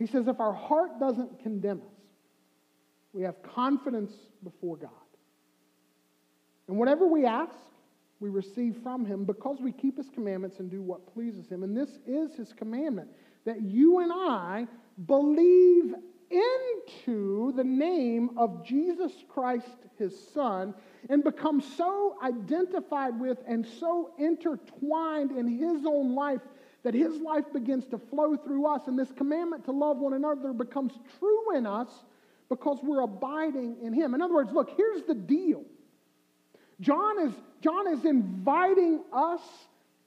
He 0.00 0.06
says, 0.06 0.26
if 0.26 0.40
our 0.40 0.52
heart 0.52 0.98
doesn't 0.98 1.40
condemn 1.42 1.78
us, 1.78 2.02
we 3.12 3.22
have 3.22 3.36
confidence 3.42 4.12
before 4.42 4.76
God. 4.76 4.90
And 6.68 6.76
whatever 6.76 7.06
we 7.06 7.24
ask, 7.24 7.54
we 8.20 8.28
receive 8.30 8.76
from 8.82 9.04
him 9.04 9.24
because 9.24 9.58
we 9.60 9.72
keep 9.72 9.96
his 9.96 10.10
commandments 10.10 10.58
and 10.58 10.70
do 10.70 10.82
what 10.82 11.12
pleases 11.14 11.48
him. 11.48 11.62
And 11.62 11.76
this 11.76 11.98
is 12.06 12.34
his 12.34 12.52
commandment 12.52 13.08
that 13.44 13.62
you 13.62 14.00
and 14.00 14.12
I 14.12 14.66
believe 15.06 15.94
into 16.30 17.52
the 17.56 17.64
name 17.64 18.30
of 18.36 18.66
Jesus 18.66 19.12
Christ, 19.28 19.66
his 19.96 20.14
son, 20.34 20.74
and 21.08 21.24
become 21.24 21.60
so 21.60 22.18
identified 22.22 23.18
with 23.18 23.38
and 23.46 23.66
so 23.80 24.12
intertwined 24.18 25.32
in 25.32 25.46
his 25.46 25.86
own 25.86 26.14
life 26.14 26.42
that 26.82 26.94
his 26.94 27.20
life 27.20 27.44
begins 27.52 27.86
to 27.86 27.98
flow 27.98 28.36
through 28.36 28.66
us, 28.66 28.82
and 28.86 28.98
this 28.98 29.10
commandment 29.12 29.64
to 29.64 29.72
love 29.72 29.98
one 29.98 30.12
another 30.12 30.52
becomes 30.52 30.92
true 31.18 31.56
in 31.56 31.66
us 31.66 31.88
because 32.48 32.78
we're 32.82 33.00
abiding 33.00 33.76
in 33.82 33.92
him. 33.92 34.14
In 34.14 34.22
other 34.22 34.34
words, 34.34 34.52
look, 34.52 34.70
here's 34.76 35.02
the 35.04 35.14
deal. 35.14 35.64
John 36.80 37.28
is, 37.28 37.32
John 37.60 37.88
is 37.88 38.04
inviting 38.04 39.02
us 39.12 39.40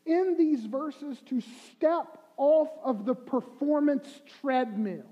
in 0.06 0.36
these 0.38 0.66
verses 0.66 1.18
to 1.28 1.42
step 1.42 2.18
off 2.38 2.70
of 2.84 3.06
the 3.06 3.14
performance 3.14 4.08
treadmill. 4.42 5.06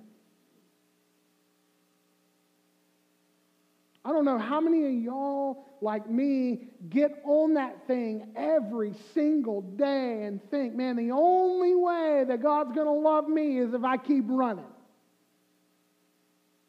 I 4.03 4.11
don't 4.11 4.25
know 4.25 4.37
how 4.37 4.61
many 4.61 4.85
of 4.85 5.03
y'all, 5.03 5.65
like 5.81 6.09
me, 6.09 6.69
get 6.89 7.21
on 7.25 7.55
that 7.55 7.85
thing 7.85 8.29
every 8.35 8.93
single 9.13 9.61
day 9.61 10.23
and 10.23 10.41
think, 10.49 10.73
man, 10.73 10.95
the 10.95 11.11
only 11.11 11.75
way 11.75 12.23
that 12.27 12.41
God's 12.41 12.73
going 12.73 12.87
to 12.87 12.93
love 12.93 13.27
me 13.27 13.59
is 13.59 13.73
if 13.73 13.83
I 13.83 13.97
keep 13.97 14.23
running. 14.27 14.65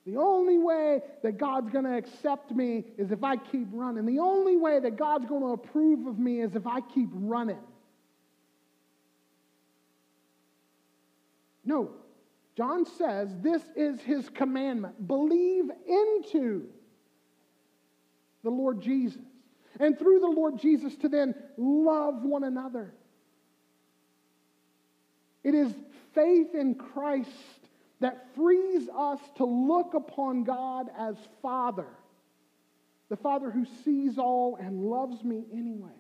The 0.07 0.17
only 0.17 0.59
way 0.59 1.03
that 1.23 1.37
God's 1.39 1.71
going 1.71 1.85
to 1.85 1.97
accept 1.97 2.53
me 2.53 2.85
is 2.97 3.13
if 3.13 3.23
I 3.23 3.37
keep 3.37 3.69
running. 3.73 4.07
The 4.07 4.19
only 4.19 4.57
way 4.57 4.81
that 4.81 4.97
God's 4.97 5.27
going 5.27 5.43
to 5.43 5.49
approve 5.49 6.07
of 6.07 6.19
me 6.19 6.41
is 6.41 6.55
if 6.55 6.67
I 6.67 6.81
keep 6.81 7.11
running. 7.13 7.59
No. 11.65 11.91
John 12.57 12.85
says 12.85 13.29
this 13.41 13.63
is 13.77 14.01
his 14.01 14.29
commandment 14.31 15.07
believe 15.07 15.71
into 15.87 16.67
the 18.43 18.51
Lord 18.51 18.81
Jesus. 18.81 19.23
And 19.79 19.99
through 19.99 20.21
the 20.21 20.27
Lord 20.27 20.59
Jesus 20.59 20.97
to 20.97 21.09
then 21.09 21.35
love 21.57 22.23
one 22.23 22.45
another. 22.45 22.93
It 25.45 25.55
is 25.55 25.73
faith 26.15 26.55
in 26.55 26.75
Christ 26.75 27.29
that 28.01 28.35
frees 28.35 28.89
us 28.89 29.21
to 29.37 29.45
look 29.45 29.95
upon 29.95 30.45
God 30.45 30.89
as 30.99 31.17
Father, 31.43 31.87
the 33.09 33.17
Father 33.17 33.51
who 33.51 33.67
sees 33.85 34.19
all 34.19 34.57
and 34.57 34.83
loves 34.83 35.23
me 35.23 35.45
anyway. 35.53 35.91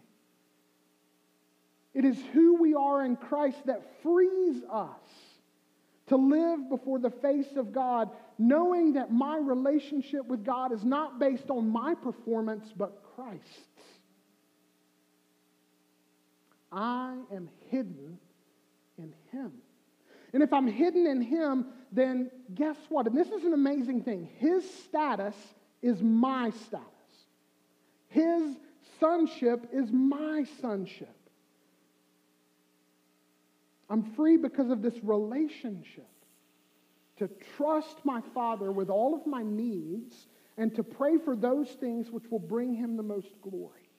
It 1.92 2.05
is 2.05 2.18
who 2.32 2.57
we 2.57 2.74
are 2.74 3.05
in 3.05 3.16
Christ 3.16 3.66
that 3.66 4.03
frees 4.03 4.62
us 4.70 5.01
to 6.07 6.16
live 6.16 6.68
before 6.68 6.98
the 6.98 7.11
face 7.11 7.57
of 7.57 7.72
God, 7.72 8.11
knowing 8.38 8.94
that 8.94 9.12
my 9.12 9.38
relationship 9.38 10.26
with 10.26 10.44
God 10.44 10.72
is 10.72 10.84
not 10.84 11.18
based 11.18 11.51
on 11.51 11.68
my 11.68 11.94
performance, 11.94 12.72
but 12.76 13.03
Christ's. 13.14 13.46
I 16.72 17.16
am 17.32 17.48
hidden 17.68 18.18
in 18.98 19.12
Him. 19.32 19.53
And 20.32 20.42
if 20.42 20.53
I'm 20.53 20.66
hidden 20.66 21.07
in 21.07 21.20
Him, 21.20 21.66
then 21.93 22.30
guess 22.55 22.76
what? 22.88 23.07
And 23.07 23.16
this 23.16 23.28
is 23.28 23.45
an 23.45 23.53
amazing 23.53 24.03
thing. 24.03 24.28
His 24.38 24.68
status 24.84 25.34
is 25.82 26.03
my 26.03 26.51
status, 26.51 26.86
His 28.09 28.57
sonship 28.99 29.68
is 29.72 29.91
my 29.91 30.45
sonship. 30.61 31.14
I'm 33.88 34.05
free 34.14 34.36
because 34.36 34.70
of 34.70 34.82
this 34.82 34.95
relationship 35.03 36.07
to 37.16 37.28
trust 37.57 38.05
my 38.05 38.20
Father 38.32 38.70
with 38.70 38.88
all 38.88 39.14
of 39.14 39.26
my 39.26 39.43
needs 39.43 40.28
and 40.57 40.74
to 40.76 40.84
pray 40.84 41.18
for 41.18 41.34
those 41.34 41.68
things 41.68 42.11
which 42.11 42.24
will 42.30 42.38
bring 42.38 42.74
Him 42.74 42.97
the 42.97 43.03
most 43.03 43.28
glory. 43.43 43.91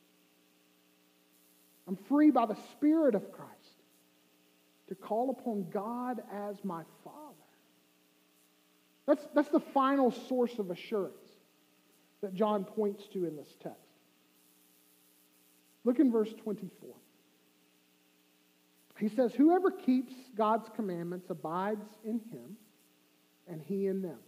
I'm 1.88 1.98
free 2.08 2.32
by 2.32 2.46
the 2.46 2.58
Spirit 2.72 3.16
of 3.16 3.32
Christ 3.32 3.52
to 4.88 4.96
call 4.96 5.30
upon 5.30 5.70
God 5.70 6.22
as 6.32 6.56
my 6.64 6.84
Father. 7.04 7.21
That's, 9.12 9.28
that's 9.36 9.50
the 9.50 9.60
final 9.60 10.10
source 10.10 10.58
of 10.58 10.72
assurance 10.72 11.28
that 12.22 12.34
John 12.34 12.64
points 12.64 13.10
to 13.12 13.26
in 13.26 13.36
this 13.36 13.50
text. 13.62 13.78
Look 15.84 16.00
in 16.00 16.10
verse 16.10 16.34
24. 16.42 16.96
He 18.98 19.10
says, 19.10 19.34
Whoever 19.34 19.70
keeps 19.70 20.14
God's 20.38 20.70
commandments 20.78 21.30
abides 21.30 21.84
in 22.06 22.22
him, 22.32 22.56
and 23.50 23.62
he 23.62 23.88
in 23.88 24.02
them. 24.02 24.20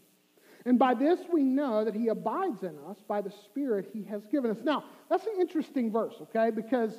And 0.66 0.78
by 0.78 0.96
this 0.96 1.20
we 1.32 1.44
know 1.44 1.86
that 1.86 1.96
he 1.96 2.10
abides 2.10 2.64
in 2.64 2.76
us 2.86 2.98
by 3.08 3.22
the 3.22 3.32
Spirit 3.46 3.90
he 3.94 4.04
has 4.04 4.26
given 4.26 4.52
us. 4.52 4.58
Now, 4.66 4.84
that's 5.10 5.26
an 5.28 5.40
interesting 5.40 5.94
verse, 5.94 6.16
okay? 6.24 6.52
Because 6.54 6.92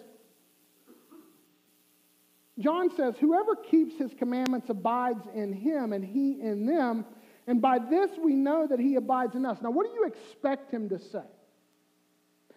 John 2.59 2.89
says, 2.97 3.17
Whoever 3.21 3.57
keeps 3.57 3.99
his 3.99 4.15
commandments 4.15 4.71
abides 4.71 5.27
in 5.35 5.53
him, 5.53 5.93
and 5.93 6.03
he 6.03 6.41
in 6.41 6.65
them. 6.65 7.05
And 7.47 7.61
by 7.61 7.79
this 7.79 8.11
we 8.23 8.35
know 8.35 8.67
that 8.67 8.81
he 8.81 8.97
abides 8.97 9.35
in 9.35 9.45
us. 9.45 9.59
Now, 9.63 9.71
what 9.71 9.87
do 9.87 9.93
you 9.93 10.07
expect 10.07 10.71
him 10.73 10.89
to 10.89 10.99
say? 10.99 11.23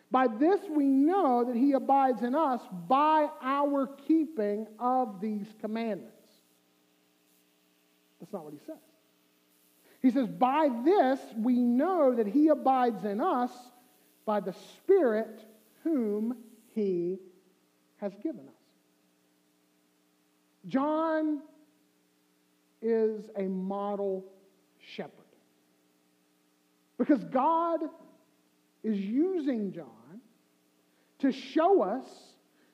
By 0.09 0.27
this 0.27 0.61
we 0.69 0.85
know 0.85 1.43
that 1.45 1.55
he 1.55 1.73
abides 1.73 2.21
in 2.21 2.33
us 2.33 2.61
by 2.87 3.27
our 3.41 3.87
keeping 4.07 4.67
of 4.79 5.19
these 5.19 5.47
commandments. 5.59 6.13
That's 8.19 8.31
not 8.31 8.45
what 8.45 8.53
he 8.53 8.59
says. 8.65 8.75
He 10.01 10.11
says, 10.11 10.27
By 10.27 10.69
this 10.85 11.19
we 11.35 11.55
know 11.55 12.15
that 12.15 12.27
he 12.27 12.47
abides 12.47 13.03
in 13.03 13.19
us 13.19 13.51
by 14.25 14.39
the 14.39 14.53
Spirit 14.53 15.41
whom 15.83 16.37
he 16.73 17.17
has 17.97 18.13
given 18.23 18.47
us. 18.47 18.53
John 20.67 21.41
is 22.81 23.29
a 23.35 23.43
model 23.43 24.25
shepherd. 24.95 25.11
Because 26.97 27.23
God 27.25 27.81
is 28.83 28.97
using 28.99 29.71
John 29.71 30.21
to 31.19 31.31
show 31.31 31.83
us 31.83 32.07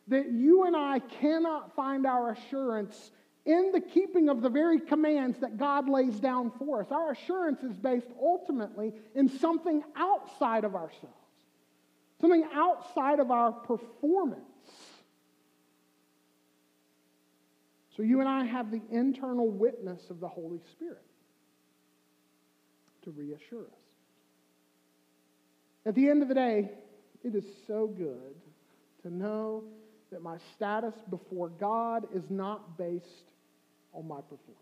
that 0.07 0.31
you 0.31 0.65
and 0.65 0.75
I 0.75 0.99
cannot 0.99 1.75
find 1.75 2.05
our 2.05 2.31
assurance 2.31 3.11
in 3.45 3.71
the 3.73 3.81
keeping 3.81 4.29
of 4.29 4.41
the 4.41 4.49
very 4.49 4.79
commands 4.79 5.39
that 5.39 5.57
God 5.57 5.89
lays 5.89 6.19
down 6.19 6.51
for 6.57 6.81
us. 6.81 6.87
Our 6.91 7.11
assurance 7.11 7.61
is 7.63 7.75
based 7.75 8.07
ultimately 8.21 8.93
in 9.15 9.27
something 9.27 9.83
outside 9.95 10.63
of 10.63 10.75
ourselves, 10.75 11.15
something 12.21 12.45
outside 12.53 13.19
of 13.19 13.31
our 13.31 13.51
performance. 13.51 14.41
So 17.95 18.03
you 18.03 18.21
and 18.21 18.29
I 18.29 18.45
have 18.45 18.71
the 18.71 18.81
internal 18.91 19.49
witness 19.49 20.09
of 20.09 20.19
the 20.19 20.27
Holy 20.27 20.61
Spirit 20.71 21.03
to 23.03 23.11
reassure 23.11 23.63
us. 23.63 23.79
At 25.85 25.95
the 25.95 26.09
end 26.09 26.21
of 26.21 26.29
the 26.29 26.35
day, 26.35 26.71
it 27.23 27.35
is 27.35 27.45
so 27.67 27.87
good 27.87 28.35
to 29.01 29.13
know 29.13 29.63
that 30.11 30.21
my 30.21 30.37
status 30.55 30.93
before 31.09 31.49
God 31.49 32.07
is 32.13 32.23
not 32.29 32.77
based 32.77 33.31
on 33.93 34.07
my 34.07 34.21
performance. 34.21 34.59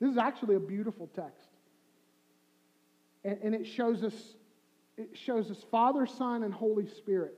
This 0.00 0.10
is 0.10 0.18
actually 0.18 0.54
a 0.54 0.60
beautiful 0.60 1.08
text. 1.14 1.48
And, 3.24 3.38
and, 3.42 3.54
it 3.54 3.66
shows 3.66 4.04
us 4.04 4.14
it 4.96 5.16
shows 5.16 5.50
us 5.50 5.64
Father, 5.70 6.06
Son, 6.06 6.44
and 6.44 6.54
Holy 6.54 6.86
Spirit, 6.86 7.34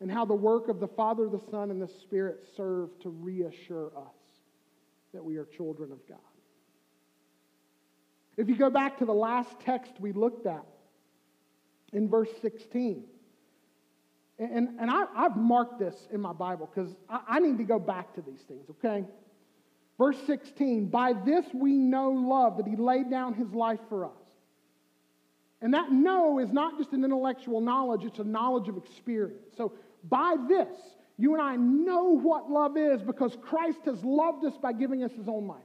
and 0.00 0.10
how 0.10 0.24
the 0.24 0.34
work 0.34 0.68
of 0.68 0.80
the 0.80 0.88
Father, 0.88 1.28
the 1.28 1.40
Son, 1.50 1.70
and 1.70 1.80
the 1.80 1.88
Spirit 1.88 2.46
serve 2.56 2.98
to 3.00 3.10
reassure 3.10 3.90
us 3.96 4.23
that 5.14 5.24
we 5.24 5.36
are 5.36 5.44
children 5.44 5.90
of 5.90 6.06
God. 6.06 6.18
If 8.36 8.48
you 8.48 8.56
go 8.56 8.70
back 8.70 8.98
to 8.98 9.04
the 9.04 9.14
last 9.14 9.60
text 9.60 9.92
we 9.98 10.12
looked 10.12 10.46
at 10.46 10.64
in 11.92 12.08
verse 12.08 12.30
16, 12.42 13.04
and, 14.38 14.68
and 14.80 14.90
I, 14.90 15.04
have 15.16 15.36
marked 15.36 15.78
this 15.78 15.94
in 16.12 16.20
my 16.20 16.32
Bible 16.32 16.68
because 16.72 16.94
I, 17.08 17.20
I 17.28 17.38
need 17.38 17.58
to 17.58 17.64
go 17.64 17.78
back 17.78 18.14
to 18.14 18.22
these 18.22 18.40
things, 18.40 18.68
okay? 18.70 19.04
Verse 19.96 20.16
16, 20.26 20.86
by 20.88 21.12
this 21.12 21.46
we 21.54 21.72
know 21.72 22.10
love, 22.10 22.56
that 22.56 22.66
he 22.66 22.74
laid 22.74 23.10
down 23.10 23.34
his 23.34 23.52
life 23.52 23.78
for 23.88 24.06
us. 24.06 24.10
And 25.60 25.72
that 25.72 25.92
know 25.92 26.40
is 26.40 26.52
not 26.52 26.76
just 26.76 26.92
an 26.92 27.04
intellectual 27.04 27.60
knowledge, 27.60 28.04
it's 28.04 28.18
a 28.18 28.24
knowledge 28.24 28.68
of 28.68 28.76
experience. 28.76 29.54
So 29.56 29.72
by 30.02 30.34
this, 30.48 30.76
you 31.16 31.34
and 31.34 31.42
I 31.42 31.56
know 31.56 32.18
what 32.18 32.50
love 32.50 32.76
is 32.76 33.02
because 33.02 33.36
Christ 33.40 33.78
has 33.84 34.02
loved 34.04 34.44
us 34.44 34.56
by 34.60 34.72
giving 34.72 35.04
us 35.04 35.12
his 35.12 35.28
own 35.28 35.46
life. 35.46 35.62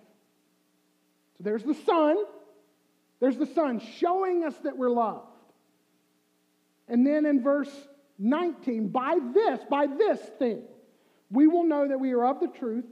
So 1.38 1.44
there's 1.44 1.64
the 1.64 1.74
Son, 1.74 2.18
there's 3.20 3.38
the 3.38 3.48
Son 3.48 3.82
showing 3.98 4.44
us 4.44 4.56
that 4.64 4.78
we're 4.78 4.92
loved. 4.92 5.26
And 6.88 7.06
then 7.06 7.26
in 7.26 7.42
verse 7.42 7.72
19, 8.20 8.90
by 8.90 9.18
this, 9.34 9.60
by 9.70 9.88
this 9.88 10.20
thing, 10.38 10.62
we 11.32 11.48
will 11.48 11.64
know 11.64 11.88
that 11.88 12.00
we 12.00 12.12
are 12.12 12.26
of 12.26 12.40
the 12.40 12.48
truth 12.48 12.86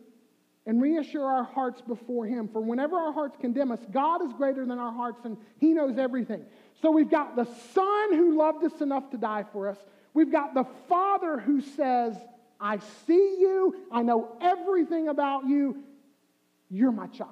and 0.65 0.81
reassure 0.81 1.25
our 1.25 1.43
hearts 1.43 1.81
before 1.81 2.25
Him. 2.25 2.47
For 2.47 2.61
whenever 2.61 2.97
our 2.97 3.13
hearts 3.13 3.37
condemn 3.39 3.71
us, 3.71 3.79
God 3.91 4.23
is 4.23 4.33
greater 4.33 4.65
than 4.65 4.79
our 4.79 4.91
hearts 4.91 5.25
and 5.25 5.37
He 5.59 5.73
knows 5.73 5.97
everything. 5.97 6.43
So 6.81 6.91
we've 6.91 7.09
got 7.09 7.35
the 7.35 7.47
Son 7.73 8.13
who 8.13 8.37
loved 8.37 8.63
us 8.63 8.81
enough 8.81 9.09
to 9.11 9.17
die 9.17 9.45
for 9.51 9.67
us. 9.67 9.77
We've 10.13 10.31
got 10.31 10.53
the 10.53 10.65
Father 10.87 11.39
who 11.39 11.61
says, 11.61 12.15
I 12.59 12.79
see 13.05 13.35
you, 13.39 13.75
I 13.91 14.01
know 14.01 14.37
everything 14.41 15.07
about 15.07 15.47
you, 15.47 15.83
you're 16.69 16.91
my 16.91 17.07
child. 17.07 17.31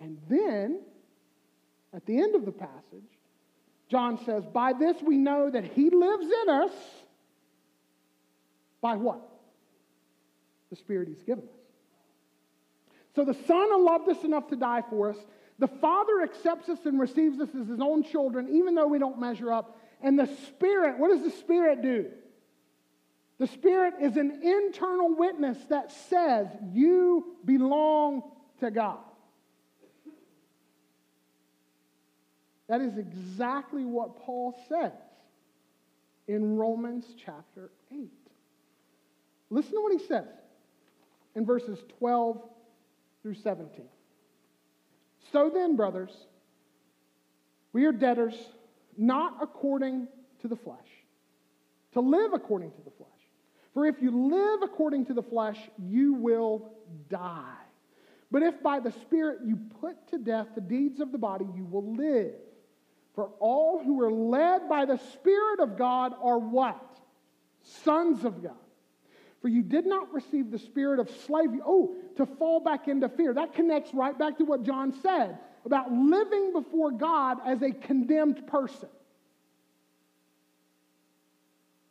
And 0.00 0.18
then, 0.28 0.80
at 1.94 2.04
the 2.06 2.18
end 2.18 2.34
of 2.34 2.44
the 2.44 2.52
passage, 2.52 2.72
John 3.88 4.18
says, 4.24 4.44
By 4.46 4.72
this 4.72 4.96
we 5.02 5.16
know 5.16 5.50
that 5.50 5.64
he 5.64 5.90
lives 5.90 6.26
in 6.26 6.48
us. 6.50 6.72
By 8.80 8.96
what? 8.96 9.20
The 10.70 10.76
Spirit 10.76 11.08
he's 11.08 11.22
given 11.22 11.44
us. 11.44 11.50
So 13.14 13.24
the 13.24 13.36
Son 13.46 13.84
loved 13.84 14.08
us 14.08 14.22
enough 14.24 14.48
to 14.48 14.56
die 14.56 14.82
for 14.90 15.10
us. 15.10 15.16
The 15.58 15.68
Father 15.68 16.22
accepts 16.22 16.68
us 16.68 16.78
and 16.84 17.00
receives 17.00 17.40
us 17.40 17.48
as 17.58 17.66
his 17.66 17.80
own 17.80 18.02
children, 18.02 18.48
even 18.54 18.74
though 18.74 18.86
we 18.86 18.98
don't 18.98 19.18
measure 19.18 19.52
up. 19.52 19.78
And 20.06 20.16
the 20.16 20.30
Spirit, 20.46 21.00
what 21.00 21.10
does 21.10 21.24
the 21.24 21.36
Spirit 21.36 21.82
do? 21.82 22.06
The 23.40 23.48
Spirit 23.48 23.94
is 24.00 24.16
an 24.16 24.40
internal 24.40 25.16
witness 25.16 25.58
that 25.68 25.90
says 25.90 26.46
you 26.72 27.34
belong 27.44 28.22
to 28.60 28.70
God. 28.70 29.00
That 32.68 32.82
is 32.82 32.96
exactly 32.96 33.84
what 33.84 34.20
Paul 34.20 34.56
says 34.68 34.92
in 36.28 36.56
Romans 36.56 37.04
chapter 37.24 37.72
8. 37.90 38.08
Listen 39.50 39.72
to 39.72 39.80
what 39.80 40.00
he 40.00 40.06
says 40.06 40.28
in 41.34 41.44
verses 41.44 41.80
12 41.98 42.40
through 43.22 43.34
17. 43.34 43.86
So 45.32 45.50
then, 45.52 45.74
brothers, 45.74 46.12
we 47.72 47.86
are 47.86 47.92
debtors 47.92 48.36
not 48.96 49.38
according 49.40 50.08
to 50.40 50.48
the 50.48 50.56
flesh, 50.56 50.88
to 51.92 52.00
live 52.00 52.32
according 52.32 52.70
to 52.72 52.82
the 52.84 52.90
flesh. 52.90 53.10
For 53.74 53.86
if 53.86 54.00
you 54.00 54.10
live 54.10 54.62
according 54.62 55.06
to 55.06 55.14
the 55.14 55.22
flesh, 55.22 55.58
you 55.78 56.14
will 56.14 56.70
die. 57.08 57.54
But 58.30 58.42
if 58.42 58.62
by 58.62 58.80
the 58.80 58.92
Spirit 58.92 59.40
you 59.44 59.58
put 59.80 60.08
to 60.08 60.18
death 60.18 60.48
the 60.54 60.60
deeds 60.60 61.00
of 61.00 61.12
the 61.12 61.18
body, 61.18 61.46
you 61.54 61.64
will 61.64 61.94
live. 61.94 62.34
For 63.14 63.30
all 63.38 63.82
who 63.82 64.00
are 64.02 64.10
led 64.10 64.68
by 64.68 64.84
the 64.84 64.98
Spirit 65.12 65.60
of 65.60 65.78
God 65.78 66.14
are 66.22 66.38
what? 66.38 66.98
Sons 67.62 68.24
of 68.24 68.42
God. 68.42 68.56
For 69.42 69.48
you 69.48 69.62
did 69.62 69.86
not 69.86 70.12
receive 70.12 70.50
the 70.50 70.58
spirit 70.58 70.98
of 70.98 71.10
slavery, 71.26 71.60
oh, 71.64 71.94
to 72.16 72.26
fall 72.26 72.60
back 72.60 72.88
into 72.88 73.08
fear. 73.08 73.34
That 73.34 73.54
connects 73.54 73.94
right 73.94 74.18
back 74.18 74.38
to 74.38 74.44
what 74.44 74.64
John 74.64 74.92
said 75.02 75.38
about 75.66 75.92
living 75.92 76.52
before 76.52 76.92
God 76.92 77.38
as 77.44 77.60
a 77.60 77.72
condemned 77.72 78.46
person. 78.46 78.88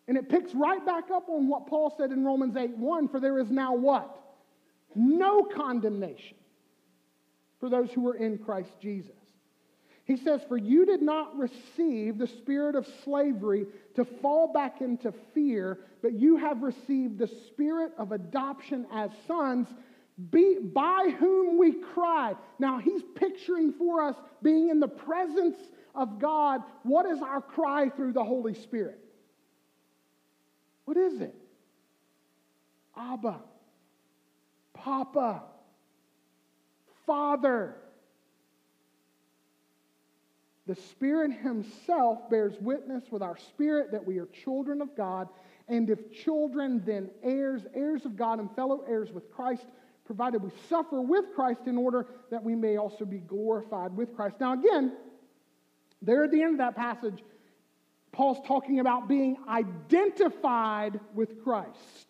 And 0.07 0.17
it 0.17 0.30
picks 0.30 0.53
right 0.53 0.84
back 0.86 1.11
up 1.11 1.30
on 1.30 1.47
what 1.47 1.67
Paul 1.67 1.93
said 1.97 2.11
in 2.11 2.23
Romans 2.23 2.55
8 2.55 2.78
1 2.78 3.09
For 3.09 3.19
there 3.19 3.38
is 3.39 3.51
now 3.51 3.76
what? 3.76 4.17
No 4.95 5.43
condemnation 5.43 6.38
for 7.59 7.69
those 7.69 7.91
who 7.91 8.07
are 8.07 8.15
in 8.15 8.38
Christ 8.38 8.71
Jesus. 8.82 9.11
He 10.05 10.17
says, 10.17 10.41
For 10.47 10.57
you 10.57 10.86
did 10.86 11.01
not 11.01 11.36
receive 11.38 12.17
the 12.17 12.28
spirit 12.28 12.76
of 12.76 12.88
slavery 13.03 13.65
to 13.95 14.05
fall 14.05 14.53
back 14.53 14.82
into 14.82 15.11
fear, 15.34 15.80
but 16.01 16.13
you 16.13 16.38
have 16.38 16.61
received 16.61 17.17
the 17.17 17.30
spirit 17.47 17.91
of 17.97 18.11
adoption 18.11 18.86
as 18.93 19.09
sons, 19.28 19.67
be, 20.32 20.57
by 20.61 21.13
whom 21.20 21.57
we 21.57 21.74
cry. 21.74 22.36
Now, 22.57 22.80
he's 22.80 23.01
picturing 23.16 23.74
for 23.74 24.01
us 24.01 24.16
being 24.41 24.70
in 24.70 24.80
the 24.80 24.88
presence 24.88 25.57
of 25.93 26.20
God. 26.20 26.61
What 26.84 27.05
is 27.05 27.22
our 27.22 27.41
cry 27.41 27.89
through 27.89 28.13
the 28.13 28.24
Holy 28.24 28.53
Spirit? 28.53 28.99
What 30.86 30.97
is 30.97 31.20
it? 31.20 31.36
Abba, 32.95 33.41
Papa, 34.74 35.43
Father. 37.05 37.76
The 40.68 40.76
Spirit 40.76 41.32
Himself 41.32 42.30
bears 42.30 42.55
witness 42.59 43.03
with 43.11 43.22
our 43.22 43.38
spirit 43.38 43.91
that 43.91 44.05
we 44.05 44.18
are 44.18 44.28
children 44.28 44.82
of 44.82 44.95
God, 44.95 45.28
and 45.68 45.89
if 45.89 46.11
children, 46.11 46.82
then 46.86 47.09
heirs, 47.22 47.63
heirs 47.74 48.05
of 48.05 48.16
God 48.16 48.39
and 48.39 48.49
fellow 48.55 48.84
heirs 48.88 49.11
with 49.11 49.30
Christ, 49.32 49.66
provided 50.06 50.41
we 50.41 50.51
suffer 50.70 51.01
with 51.01 51.26
Christ 51.36 51.62
in 51.66 51.78
order 51.78 52.08
that 52.30 52.43
we 52.43 52.56
may 52.56 52.78
also 52.78 53.06
be 53.06 53.18
glorified 53.20 53.95
with 53.95 54.16
Christ. 54.16 54.36
Now, 54.39 54.53
again, 54.53 54.93
there 56.01 56.24
at 56.24 56.32
the 56.32 56.41
end 56.41 56.53
of 56.53 56.58
that 56.60 56.76
passage, 56.76 57.24
Paul's 58.12 58.39
talking 58.47 58.80
about 58.80 59.08
being 59.10 59.38
identified 59.47 60.99
with 61.14 61.43
Christ. 61.43 62.08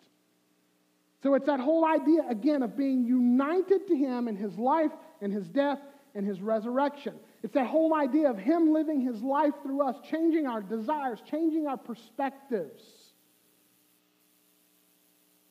So 1.22 1.34
it's 1.34 1.46
that 1.46 1.58
whole 1.58 1.84
idea, 1.84 2.20
again, 2.28 2.62
of 2.62 2.76
being 2.76 3.04
united 3.04 3.88
to 3.88 3.96
Him 3.96 4.28
in 4.28 4.36
His 4.36 4.56
life 4.58 4.92
and 5.20 5.32
His 5.32 5.48
death 5.48 5.80
and 6.14 6.26
His 6.26 6.40
resurrection. 6.40 7.14
It's 7.42 7.54
that 7.54 7.66
whole 7.66 7.94
idea 7.94 8.30
of 8.30 8.38
Him 8.38 8.72
living 8.72 9.00
His 9.00 9.22
life 9.22 9.54
through 9.62 9.82
us, 9.82 9.96
changing 10.08 10.46
our 10.46 10.60
desires, 10.60 11.18
changing 11.28 11.66
our 11.66 11.76
perspectives. 11.76 12.82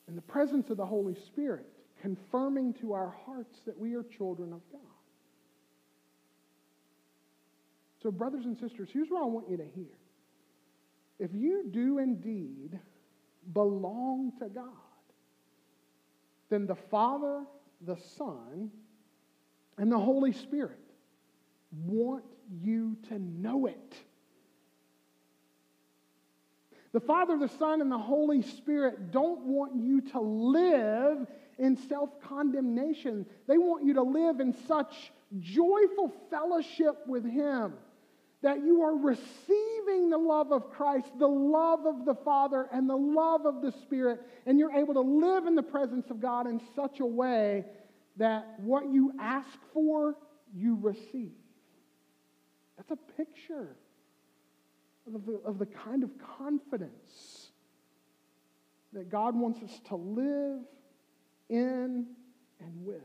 In 0.08 0.16
the 0.16 0.22
presence 0.22 0.70
of 0.70 0.78
the 0.78 0.86
Holy 0.86 1.16
Spirit, 1.16 1.66
confirming 2.06 2.72
to 2.72 2.93
our 2.93 3.16
hearts 3.26 3.62
that 3.66 3.76
we 3.80 3.95
are 3.95 4.03
children 4.03 4.53
of 4.53 4.62
God. 4.72 4.80
So, 8.03 8.12
brothers 8.12 8.45
and 8.45 8.56
sisters, 8.56 8.89
here's 8.93 9.10
what 9.10 9.24
I 9.24 9.26
want 9.26 9.49
you 9.49 9.58
to 9.58 9.66
hear. 9.66 9.97
If 11.18 11.32
you 11.34 11.66
do 11.72 11.97
indeed 11.97 12.80
belong 13.51 14.34
to 14.38 14.49
God, 14.49 14.68
then 16.49 16.68
the 16.68 16.76
Father, 16.76 17.43
the 17.82 17.97
Son, 18.18 18.70
and 19.80 19.91
the 19.91 19.97
Holy 19.97 20.32
Spirit 20.32 20.78
want 21.72 22.24
you 22.62 22.97
to 23.10 23.18
know 23.18 23.66
it. 23.66 23.95
The 26.91 26.99
Father, 26.99 27.36
the 27.39 27.49
Son, 27.49 27.82
and 27.82 27.91
the 27.91 27.97
Holy 27.97 28.43
Spirit 28.43 29.12
don't 29.12 29.41
want 29.41 29.76
you 29.76 30.01
to 30.01 30.20
live 30.20 31.26
in 31.58 31.78
self 31.88 32.10
condemnation. 32.22 33.26
They 33.47 33.58
want 33.58 33.86
you 33.86 33.93
to 33.95 34.03
live 34.03 34.39
in 34.39 34.56
such 34.68 35.12
joyful 35.39 36.14
fellowship 36.30 37.08
with 37.08 37.26
Him 37.26 37.74
that 38.41 38.64
you 38.64 38.84
are 38.84 38.95
receiving 38.95 40.10
the 40.10 40.18
love 40.18 40.51
of 40.51 40.70
Christ, 40.70 41.08
the 41.18 41.28
love 41.28 41.86
of 41.86 42.06
the 42.06 42.14
Father, 42.14 42.68
and 42.72 42.88
the 42.88 42.95
love 42.95 43.45
of 43.45 43.62
the 43.62 43.72
Spirit, 43.72 44.22
and 44.45 44.60
you're 44.60 44.74
able 44.74 44.93
to 44.93 45.01
live 45.01 45.47
in 45.47 45.56
the 45.56 45.64
presence 45.64 46.12
of 46.12 46.22
God 46.22 46.45
in 46.45 46.62
such 46.76 46.99
a 46.99 47.06
way 47.06 47.66
that 48.18 48.60
what 48.60 48.88
you 48.91 49.14
ask 49.20 49.49
for, 49.74 50.16
you 50.53 50.78
receive. 50.80 51.32
That's 52.78 52.91
a 52.91 53.14
picture 53.18 53.76
of 55.08 55.26
the, 55.26 55.39
of 55.45 55.58
the 55.58 55.66
kind 55.66 56.03
of 56.03 56.12
confidence 56.38 57.49
that 58.93 59.10
God 59.10 59.36
wants 59.36 59.62
us 59.64 59.80
to 59.88 59.95
live 59.95 60.62
in 61.50 62.06
and 62.60 62.86
with. 62.86 63.02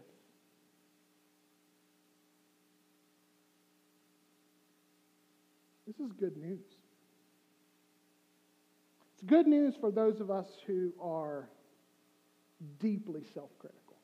This 5.86 6.07
is 6.07 6.12
good 6.12 6.36
news. 6.36 6.61
It's 9.14 9.22
good 9.28 9.47
news 9.47 9.74
for 9.80 9.91
those 9.91 10.20
of 10.20 10.30
us 10.30 10.47
who 10.66 10.93
are 11.03 11.49
deeply 12.78 13.22
self 13.34 13.51
critical, 13.59 13.97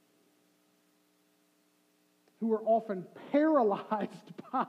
who 2.41 2.53
are 2.53 2.63
often 2.65 3.07
paralyzed 3.31 4.33
by 4.53 4.67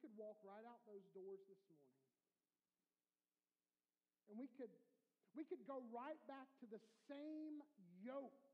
could 0.00 0.16
walk 0.16 0.40
right 0.42 0.64
out 0.64 0.80
those 0.88 1.04
doors 1.12 1.40
this 1.46 1.60
morning. 1.68 2.00
And 4.32 4.34
we 4.40 4.48
could, 4.56 4.72
we 5.36 5.44
could 5.44 5.62
go 5.68 5.84
right 5.92 6.18
back 6.24 6.48
to 6.64 6.66
the 6.66 6.80
same 7.06 7.60
yoke 8.00 8.48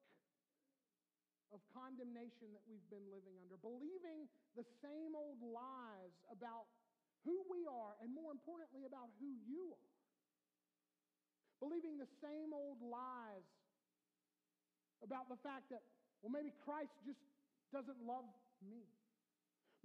of 1.55 1.63
condemnation 1.71 2.51
that 2.51 2.65
we've 2.67 2.85
been 2.91 3.07
living 3.07 3.39
under, 3.39 3.55
believing 3.63 4.27
the 4.59 4.67
same 4.83 5.15
old 5.15 5.39
lies 5.39 6.15
about 6.27 6.67
who 7.23 7.43
we 7.47 7.67
are, 7.71 7.95
and 8.03 8.11
more 8.11 8.35
importantly, 8.35 8.87
about 8.87 9.11
who 9.23 9.31
you 9.47 9.75
are. 9.75 9.95
Believing 11.63 11.97
the 11.97 12.11
same 12.21 12.51
old 12.53 12.83
lies 12.83 13.47
about 15.01 15.31
the 15.31 15.39
fact 15.41 15.71
that 15.71 15.83
well, 16.23 16.33
maybe 16.33 16.51
Christ 16.65 16.93
just 17.05 17.21
doesn't 17.71 18.01
love 18.03 18.27
me. 18.65 18.83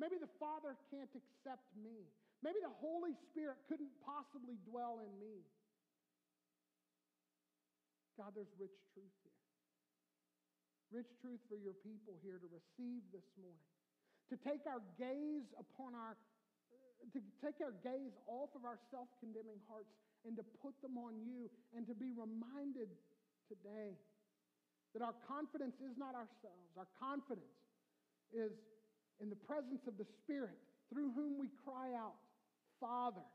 Maybe 0.02 0.18
the 0.18 0.34
Father 0.42 0.74
can't 0.90 1.14
accept 1.14 1.70
me. 1.78 2.10
Maybe 2.42 2.58
the 2.58 2.74
Holy 2.82 3.14
Spirit 3.30 3.62
couldn't 3.70 3.94
possibly 4.02 4.58
dwell 4.66 4.98
in 4.98 5.14
me. 5.22 5.46
God, 8.18 8.34
there's 8.34 8.50
rich 8.58 8.74
truth 8.98 9.14
here. 9.22 9.38
Rich 10.90 11.14
truth 11.22 11.38
for 11.46 11.54
your 11.54 11.78
people 11.86 12.18
here 12.26 12.42
to 12.42 12.50
receive 12.50 13.06
this 13.14 13.30
morning. 13.38 13.62
To 14.34 14.36
take 14.42 14.66
our 14.66 14.82
gaze 14.98 15.54
upon 15.54 15.94
our, 15.94 16.18
to 17.14 17.22
take 17.38 17.62
our 17.62 17.78
gaze 17.86 18.18
off 18.26 18.50
of 18.58 18.66
our 18.66 18.82
self 18.90 19.06
condemning 19.22 19.62
hearts 19.70 19.94
and 20.26 20.34
to 20.34 20.44
put 20.66 20.74
them 20.82 20.98
on 20.98 21.22
you 21.22 21.46
and 21.78 21.86
to 21.86 21.94
be 21.94 22.10
reminded 22.10 22.90
today 23.46 24.02
that 24.98 25.06
our 25.06 25.14
confidence 25.30 25.78
is 25.78 25.94
not 25.94 26.18
ourselves. 26.18 26.74
Our 26.74 26.90
confidence 26.98 27.54
is 28.34 28.52
in 29.20 29.30
the 29.30 29.36
presence 29.36 29.84
of 29.88 29.98
the 29.98 30.06
Spirit 30.24 30.58
through 30.90 31.12
whom 31.12 31.40
we 31.40 31.50
cry 31.64 31.94
out, 31.98 32.16
Father. 32.80 33.26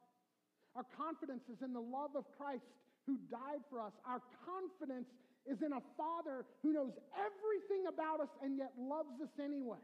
Our 0.75 0.85
confidence 0.97 1.45
is 1.49 1.63
in 1.63 1.73
the 1.73 1.81
love 1.81 2.17
of 2.17 2.25
Christ 2.37 2.65
who 3.07 3.19
died 3.31 3.65
for 3.71 3.81
us. 3.81 3.93
Our 4.05 4.21
confidence 4.45 5.09
is 5.47 5.63
in 5.63 5.73
a 5.73 5.83
Father 5.97 6.45
who 6.63 6.73
knows 6.73 6.93
everything 7.15 7.87
about 7.89 8.21
us 8.21 8.29
and 8.43 8.59
yet 8.59 8.73
loves 8.79 9.21
us 9.23 9.31
anyway. 9.43 9.81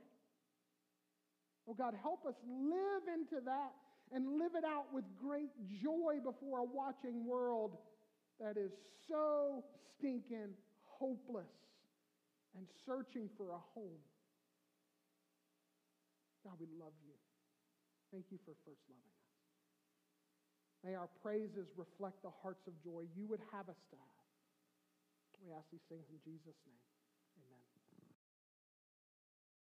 Oh 1.69 1.75
God, 1.75 1.95
help 2.03 2.27
us 2.27 2.35
live 2.45 3.07
into 3.09 3.45
that 3.45 3.73
and 4.13 4.39
live 4.39 4.53
it 4.57 4.65
out 4.65 4.93
with 4.93 5.05
great 5.21 5.51
joy 5.83 6.19
before 6.23 6.59
a 6.59 6.65
watching 6.65 7.27
world 7.27 7.79
that 8.41 8.57
is 8.57 8.73
so 9.09 9.65
stinking 9.97 10.51
hopeless 10.85 11.49
and 12.57 12.67
searching 12.85 13.31
for 13.37 13.53
a 13.53 13.63
home. 13.75 14.03
God, 16.43 16.59
we 16.59 16.67
love 16.79 16.95
you. 17.07 17.15
Thank 18.11 18.29
you 18.31 18.39
for 18.45 18.53
first 18.67 18.83
loving 18.91 19.09
us. 19.09 19.33
May 20.83 20.95
our 20.99 21.09
praises 21.23 21.71
reflect 21.79 22.21
the 22.23 22.35
hearts 22.43 22.67
of 22.67 22.75
joy 22.83 23.07
you 23.15 23.27
would 23.31 23.41
have 23.55 23.71
us 23.71 23.79
to 23.91 23.97
have. 23.97 24.27
We 25.43 25.55
ask 25.55 25.67
these 25.71 25.87
things 25.89 26.07
in 26.11 26.19
Jesus' 26.23 26.59
name. 26.67 26.92